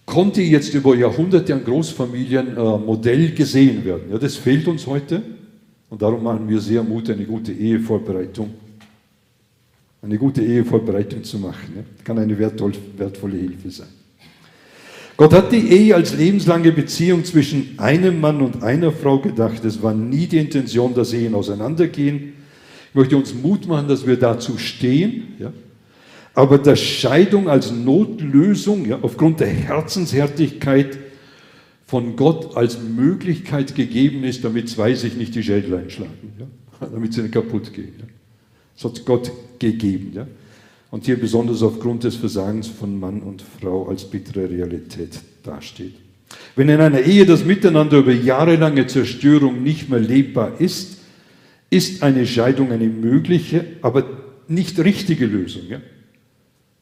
konnte 0.05 0.41
jetzt 0.41 0.73
über 0.73 0.95
Jahrhunderte 0.95 1.53
an 1.53 1.65
Großfamilien 1.65 2.55
äh, 2.55 2.77
Modell 2.77 3.31
gesehen 3.31 3.83
werden. 3.83 4.03
Ja, 4.09 4.17
das 4.17 4.37
fehlt 4.37 4.65
uns 4.65 4.87
heute 4.87 5.21
und 5.89 6.01
darum 6.01 6.23
machen 6.23 6.47
wir 6.47 6.61
sehr 6.61 6.83
Mut, 6.83 7.09
eine 7.09 7.25
gute 7.25 7.51
Ehevorbereitung, 7.51 8.49
eine 10.01 10.17
gute 10.17 10.41
Ehevorbereitung 10.41 11.21
zu 11.25 11.37
machen. 11.37 11.73
Ja. 11.75 11.83
Kann 12.05 12.17
eine 12.17 12.39
wertvolle 12.39 13.35
Hilfe 13.35 13.69
sein. 13.71 14.00
Gott 15.21 15.33
hat 15.33 15.51
die 15.51 15.69
Ehe 15.69 15.93
als 15.93 16.15
lebenslange 16.15 16.71
Beziehung 16.71 17.23
zwischen 17.25 17.77
einem 17.77 18.19
Mann 18.19 18.41
und 18.41 18.63
einer 18.63 18.91
Frau 18.91 19.19
gedacht. 19.19 19.63
Es 19.63 19.83
war 19.83 19.93
nie 19.93 20.25
die 20.25 20.39
Intention, 20.39 20.95
dass 20.95 21.13
Ehen 21.13 21.35
auseinandergehen. 21.35 22.33
Ich 22.89 22.95
möchte 22.95 23.15
uns 23.15 23.31
Mut 23.35 23.67
machen, 23.67 23.87
dass 23.87 24.07
wir 24.07 24.17
dazu 24.17 24.57
stehen. 24.57 25.35
Ja. 25.37 25.53
Aber 26.33 26.57
dass 26.57 26.79
Scheidung 26.79 27.49
als 27.49 27.71
Notlösung 27.71 28.87
ja, 28.87 28.97
aufgrund 29.03 29.41
der 29.41 29.49
Herzenshärtigkeit 29.49 30.97
von 31.85 32.15
Gott 32.15 32.57
als 32.57 32.79
Möglichkeit 32.81 33.75
gegeben 33.75 34.23
ist, 34.23 34.43
damit 34.43 34.69
zwei 34.69 34.95
sich 34.95 35.17
nicht 35.17 35.35
die 35.35 35.43
Schädel 35.43 35.75
einschlagen, 35.75 36.33
ja, 36.39 36.87
damit 36.91 37.13
sie 37.13 37.21
nicht 37.21 37.35
kaputt 37.35 37.71
gehen. 37.73 37.93
Ja. 37.99 38.05
Das 38.73 38.85
hat 38.85 39.05
Gott 39.05 39.31
gegeben. 39.59 40.13
Ja. 40.15 40.25
Und 40.91 41.05
hier 41.05 41.19
besonders 41.19 41.63
aufgrund 41.63 42.03
des 42.03 42.17
Versagens 42.17 42.67
von 42.67 42.99
Mann 42.99 43.21
und 43.21 43.41
Frau 43.41 43.87
als 43.87 44.03
bittere 44.03 44.49
Realität 44.49 45.19
dasteht. 45.41 45.95
Wenn 46.55 46.69
in 46.69 46.81
einer 46.81 47.01
Ehe 47.01 47.25
das 47.25 47.45
Miteinander 47.45 47.97
über 47.97 48.11
jahrelange 48.11 48.87
Zerstörung 48.87 49.63
nicht 49.63 49.89
mehr 49.89 49.99
lebbar 49.99 50.59
ist, 50.59 50.97
ist 51.69 52.03
eine 52.03 52.27
Scheidung 52.27 52.71
eine 52.71 52.87
mögliche, 52.87 53.65
aber 53.81 54.05
nicht 54.47 54.77
richtige 54.79 55.25
Lösung. 55.25 55.63
Ja? 55.69 55.81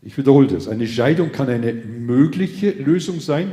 Ich 0.01 0.17
wiederhole 0.17 0.47
das. 0.47 0.67
Eine 0.67 0.87
Scheidung 0.87 1.31
kann 1.31 1.49
eine 1.49 1.71
mögliche 1.73 2.71
Lösung 2.71 3.19
sein, 3.19 3.51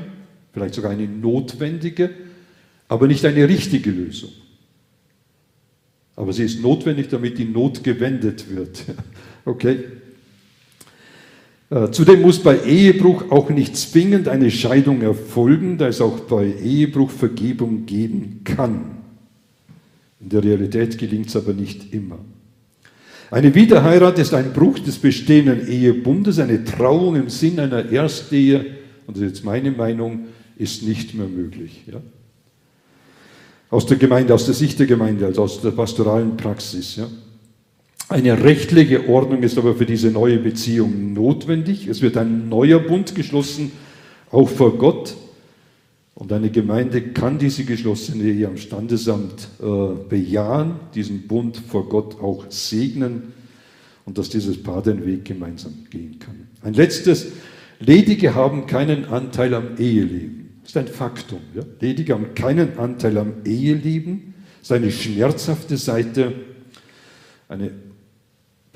vielleicht 0.53 0.75
sogar 0.75 0.91
eine 0.91 1.07
notwendige, 1.07 2.11
aber 2.89 3.07
nicht 3.07 3.25
eine 3.27 3.47
richtige 3.49 3.91
Lösung. 3.91 4.31
Aber 6.15 6.33
sie 6.33 6.45
ist 6.45 6.63
notwendig, 6.63 7.09
damit 7.09 7.37
die 7.37 7.45
Not 7.45 7.85
gewendet 7.85 8.47
wird. 8.55 8.85
Okay? 9.49 9.79
Äh, 11.69 11.91
zudem 11.91 12.23
muss 12.23 12.39
bei 12.39 12.63
Ehebruch 12.65 13.31
auch 13.31 13.51
nicht 13.51 13.77
zwingend 13.77 14.29
eine 14.29 14.51
Scheidung 14.51 15.03
erfolgen, 15.03 15.79
da 15.79 15.89
es 15.89 16.01
auch 16.01 16.21
bei 16.21 16.53
Ehebruch 16.63 17.11
Vergebung 17.11 17.87
geben 17.87 18.43
kann. 18.45 18.99
In 20.21 20.29
der 20.29 20.45
Realität 20.45 20.97
gelingt 20.97 21.29
es 21.29 21.37
aber 21.37 21.53
nicht 21.53 21.93
immer. 21.93 22.19
Eine 23.31 23.55
Wiederheirat 23.55 24.19
ist 24.21 24.35
ein 24.35 24.53
Bruch 24.53 24.79
des 24.79 24.99
bestehenden 24.99 25.67
Ehebundes, 25.67 26.39
eine 26.39 26.65
Trauung 26.65 27.17
im 27.17 27.29
Sinn 27.29 27.59
einer 27.59 27.91
Erstehe, 27.91 28.65
und 29.07 29.17
das 29.17 29.23
ist 29.23 29.29
jetzt 29.29 29.45
meine 29.45 29.73
Meinung, 29.73 30.27
ist 30.57 30.85
nicht 30.85 31.15
mehr 31.15 31.27
möglich. 31.27 31.83
Ja? 31.87 32.01
Aus 33.71 33.87
der 33.87 33.97
Gemeinde, 33.97 34.33
aus 34.33 34.47
der 34.47 34.55
Sicht 34.55 34.79
der 34.79 34.87
Gemeinde, 34.87 35.27
also 35.27 35.43
aus 35.43 35.61
der 35.61 35.73
pastoralen 35.73 36.37
Praxis. 36.37 36.97
Ja? 36.97 37.09
Eine 38.09 38.45
rechtliche 38.45 39.09
Ordnung 39.09 39.43
ist 39.43 39.59
aber 39.59 39.75
für 39.75 39.87
diese 39.87 40.13
neue 40.13 40.39
Beziehung 40.39 41.13
notwendig. 41.13 41.89
Es 41.89 42.03
wird 42.03 42.17
ein 42.17 42.49
neuer 42.49 42.79
Bund 42.79 43.17
geschlossen, 43.17 43.73
auch 44.31 44.49
vor 44.49 44.79
Gott. 44.79 45.17
Und 46.15 46.33
eine 46.33 46.51
Gemeinde 46.51 47.03
kann 47.03 47.39
diese 47.39 47.65
geschlossene 47.65 48.23
Ehe 48.23 48.47
am 48.47 48.59
Standesamt 48.59 49.49
äh, 49.61 50.09
bejahen, 50.09 50.77
diesen 50.95 51.27
Bund 51.27 51.61
vor 51.69 51.89
Gott 51.89 52.21
auch 52.21 52.45
segnen 52.49 53.35
und 54.05 54.17
dass 54.17 54.29
dieses 54.29 54.63
Paar 54.63 54.83
den 54.83 55.05
Weg 55.05 55.25
gemeinsam 55.25 55.75
gehen 55.91 56.19
kann. 56.21 56.47
Ein 56.63 56.75
letztes, 56.75 57.27
Ledige 57.81 58.35
haben 58.35 58.67
keinen 58.67 59.07
Anteil 59.07 59.53
am 59.53 59.77
Eheleben. 59.79 60.61
Das 60.63 60.71
ist 60.71 60.77
ein 60.77 60.89
Faktum. 60.89 61.41
Ja? 61.55 61.63
Ledige 61.81 62.15
haben 62.15 62.35
keinen 62.35 62.79
Anteil 62.79 63.19
am 63.19 63.33
Eheleben. 63.45 64.35
Das 64.61 64.71
ist 64.71 64.73
eine 64.73 64.93
schmerzhafte 64.93 65.77
Seite. 65.77 66.33
Eine 67.49 67.73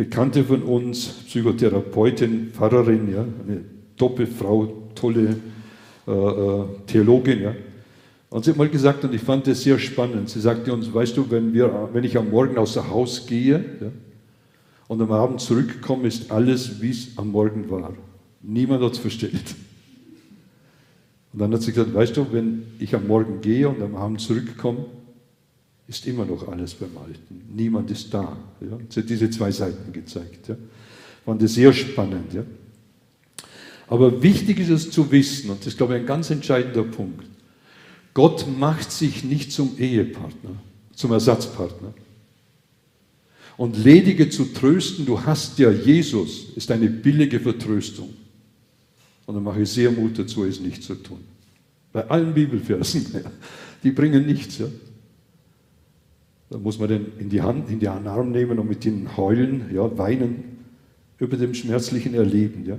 Bekannte 0.00 0.44
von 0.44 0.62
uns, 0.62 1.08
Psychotherapeutin, 1.26 2.52
Pfarrerin, 2.54 3.12
ja, 3.12 3.20
eine 3.20 3.62
Doppelfrau, 3.98 4.88
tolle 4.94 5.36
äh, 6.08 6.10
äh, 6.10 6.64
Theologin, 6.86 7.42
ja. 7.42 7.54
Und 8.30 8.42
sie 8.42 8.52
hat 8.52 8.56
mal 8.56 8.70
gesagt, 8.70 9.04
und 9.04 9.14
ich 9.14 9.20
fand 9.20 9.46
das 9.46 9.62
sehr 9.62 9.78
spannend, 9.78 10.30
sie 10.30 10.40
sagte 10.40 10.72
uns, 10.72 10.94
weißt 10.94 11.18
du, 11.18 11.30
wenn, 11.30 11.52
wir, 11.52 11.90
wenn 11.92 12.02
ich 12.04 12.16
am 12.16 12.30
Morgen 12.30 12.56
aus 12.56 12.72
dem 12.72 12.88
Haus 12.88 13.26
gehe 13.26 13.62
ja, 13.78 13.88
und 14.88 15.02
am 15.02 15.12
Abend 15.12 15.42
zurückkomme, 15.42 16.08
ist 16.08 16.30
alles, 16.30 16.80
wie 16.80 16.92
es 16.92 17.18
am 17.18 17.30
Morgen 17.30 17.68
war. 17.68 17.92
Niemand 18.40 18.82
hat 18.82 18.92
es 18.92 18.98
verstellt. 18.98 19.54
Und 21.34 21.40
dann 21.40 21.52
hat 21.52 21.60
sie 21.60 21.72
gesagt, 21.72 21.92
weißt 21.92 22.16
du, 22.16 22.26
wenn 22.32 22.62
ich 22.78 22.94
am 22.94 23.06
Morgen 23.06 23.42
gehe 23.42 23.68
und 23.68 23.82
am 23.82 23.96
Abend 23.96 24.22
zurückkomme, 24.22 24.86
ist 25.90 26.06
immer 26.06 26.24
noch 26.24 26.46
alles 26.46 26.74
beim 26.74 26.96
Alten. 26.96 27.42
Niemand 27.52 27.90
ist 27.90 28.14
da. 28.14 28.36
Ja. 28.60 28.78
Sie 28.88 29.00
hat 29.00 29.10
diese 29.10 29.28
zwei 29.28 29.50
Seiten 29.50 29.92
gezeigt. 29.92 30.48
Ja. 30.48 30.56
Fand 31.24 31.42
das 31.42 31.54
sehr 31.54 31.72
spannend. 31.72 32.32
Ja. 32.32 32.44
Aber 33.88 34.22
wichtig 34.22 34.60
ist 34.60 34.70
es 34.70 34.90
zu 34.90 35.10
wissen, 35.10 35.50
und 35.50 35.60
das 35.60 35.66
ist, 35.66 35.76
glaube 35.76 35.96
ich, 35.96 36.00
ein 36.00 36.06
ganz 36.06 36.30
entscheidender 36.30 36.84
Punkt, 36.84 37.26
Gott 38.14 38.46
macht 38.58 38.92
sich 38.92 39.24
nicht 39.24 39.52
zum 39.52 39.76
Ehepartner, 39.78 40.56
zum 40.94 41.10
Ersatzpartner. 41.10 41.92
Und 43.56 43.76
ledige 43.76 44.30
zu 44.30 44.46
trösten, 44.46 45.06
du 45.06 45.20
hast 45.20 45.58
ja 45.58 45.70
Jesus, 45.70 46.46
ist 46.54 46.70
eine 46.70 46.88
billige 46.88 47.40
Vertröstung. 47.40 48.10
Und 49.26 49.34
dann 49.34 49.42
mache 49.42 49.62
ich 49.62 49.68
sehr 49.68 49.90
Mut 49.90 50.18
dazu, 50.18 50.44
es 50.44 50.60
nicht 50.60 50.84
zu 50.84 50.94
tun. 50.94 51.20
Bei 51.92 52.08
allen 52.08 52.32
Bibelversen, 52.32 53.06
die 53.82 53.90
bringen 53.90 54.24
nichts. 54.24 54.58
Ja. 54.58 54.66
Da 56.50 56.58
muss 56.58 56.78
man 56.80 56.88
den 56.88 57.06
in 57.18 57.30
die 57.30 57.42
Hand, 57.42 57.70
in 57.70 57.78
den 57.78 57.88
Arm 57.88 58.32
nehmen 58.32 58.58
und 58.58 58.68
mit 58.68 58.84
ihnen 58.84 59.16
heulen, 59.16 59.66
ja, 59.72 59.96
weinen 59.96 60.44
über 61.18 61.36
dem 61.36 61.54
schmerzlichen 61.54 62.14
Erleben. 62.14 62.66
Ja. 62.66 62.76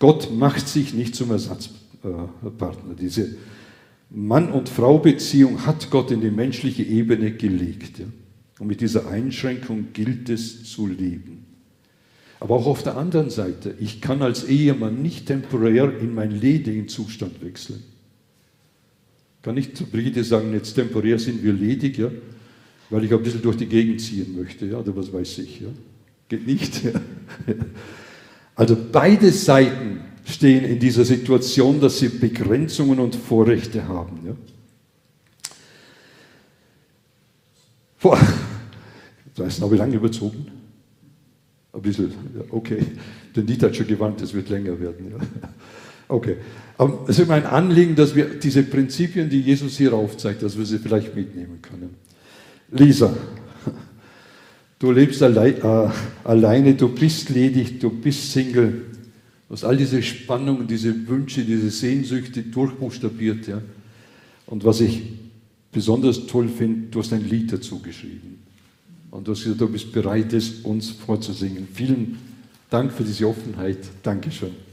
Gott 0.00 0.36
macht 0.36 0.66
sich 0.66 0.92
nicht 0.92 1.14
zum 1.14 1.30
Ersatzpartner. 1.30 2.94
Diese 2.98 3.36
Mann- 4.10 4.50
und 4.50 4.68
Frau-Beziehung 4.68 5.66
hat 5.66 5.90
Gott 5.90 6.10
in 6.10 6.20
die 6.20 6.30
menschliche 6.30 6.82
Ebene 6.82 7.32
gelegt. 7.32 8.00
Ja? 8.00 8.06
Und 8.58 8.66
mit 8.66 8.80
dieser 8.80 9.08
Einschränkung 9.08 9.88
gilt 9.92 10.28
es 10.28 10.64
zu 10.64 10.86
leben. 10.86 11.44
Aber 12.40 12.54
auch 12.56 12.66
auf 12.66 12.82
der 12.82 12.96
anderen 12.96 13.30
Seite, 13.30 13.74
ich 13.78 14.00
kann 14.00 14.22
als 14.22 14.44
Ehemann 14.44 15.02
nicht 15.02 15.26
temporär 15.26 15.92
in 16.00 16.14
meinen 16.14 16.40
ledigen 16.40 16.88
Zustand 16.88 17.42
wechseln. 17.42 17.82
Kann 19.42 19.54
nicht 19.54 19.76
zu 19.76 19.86
Brigitte 19.86 20.24
sagen, 20.24 20.52
jetzt 20.52 20.74
temporär 20.74 21.18
sind 21.18 21.42
wir 21.42 21.52
ledig, 21.52 21.98
ja, 21.98 22.10
weil 22.90 23.04
ich 23.04 23.12
ein 23.12 23.22
bisschen 23.22 23.42
durch 23.42 23.56
die 23.56 23.66
Gegend 23.66 24.00
ziehen 24.00 24.36
möchte, 24.38 24.66
ja, 24.66 24.78
oder 24.78 24.96
was 24.96 25.12
weiß 25.12 25.38
ich. 25.38 25.60
Ja. 25.60 25.68
Geht 26.28 26.46
nicht. 26.46 26.84
Ja. 26.84 26.92
Also 28.54 28.76
beide 28.90 29.30
Seiten 29.30 30.00
stehen 30.24 30.64
in 30.64 30.80
dieser 30.80 31.04
Situation, 31.04 31.80
dass 31.80 32.00
sie 32.00 32.08
Begrenzungen 32.08 32.98
und 32.98 33.14
Vorrechte 33.14 33.86
haben. 33.86 34.18
Ja? 34.26 34.32
Vor, 37.96 38.18
weiß 39.36 39.60
habe 39.60 39.74
ich 39.74 39.78
lange 39.78 39.94
überzogen. 39.94 40.46
Ein 41.72 41.82
bisschen, 41.82 42.10
ja, 42.34 42.44
okay. 42.50 42.84
Der 43.36 43.44
Lied 43.44 43.62
hat 43.62 43.76
schon 43.76 43.86
gewarnt, 43.86 44.20
es 44.22 44.34
wird 44.34 44.48
länger 44.48 44.78
werden. 44.80 45.12
Ja. 45.12 45.18
Okay. 46.10 46.36
Aber 46.78 47.04
es 47.06 47.18
ist 47.18 47.28
mein 47.28 47.44
Anliegen, 47.44 47.94
dass 47.94 48.14
wir 48.14 48.24
diese 48.24 48.62
Prinzipien, 48.62 49.28
die 49.28 49.42
Jesus 49.42 49.76
hier 49.76 49.92
aufzeigt, 49.92 50.42
dass 50.42 50.56
wir 50.56 50.64
sie 50.64 50.78
vielleicht 50.78 51.14
mitnehmen 51.14 51.60
können. 51.60 51.96
Lisa, 52.70 53.14
Du 54.78 54.92
lebst 54.92 55.22
allein, 55.22 55.56
äh, 55.60 55.90
alleine, 56.22 56.74
du 56.74 56.88
bist 56.88 57.30
ledig, 57.30 57.80
du 57.80 57.90
bist 57.90 58.30
Single. 58.30 58.86
Du 59.48 59.54
hast 59.54 59.64
all 59.64 59.76
diese 59.76 60.00
Spannungen, 60.02 60.68
diese 60.68 61.08
Wünsche, 61.08 61.42
diese 61.42 61.70
Sehnsüchte 61.70 62.42
durchbuchstabiert. 62.42 63.48
Ja? 63.48 63.60
Und 64.46 64.64
was 64.64 64.80
ich 64.80 65.02
besonders 65.72 66.26
toll 66.26 66.48
finde, 66.48 66.88
du 66.90 67.00
hast 67.00 67.12
ein 67.12 67.28
Lied 67.28 67.52
dazu 67.52 67.80
geschrieben. 67.80 68.38
Und 69.10 69.26
du 69.26 69.32
hast 69.32 69.42
gesagt, 69.42 69.60
du 69.60 69.68
bist 69.68 69.90
bereit, 69.90 70.32
es 70.32 70.60
uns 70.60 70.90
vorzusingen. 70.90 71.66
Vielen 71.72 72.18
Dank 72.70 72.92
für 72.92 73.02
diese 73.02 73.26
Offenheit. 73.26 73.78
Dankeschön. 74.02 74.67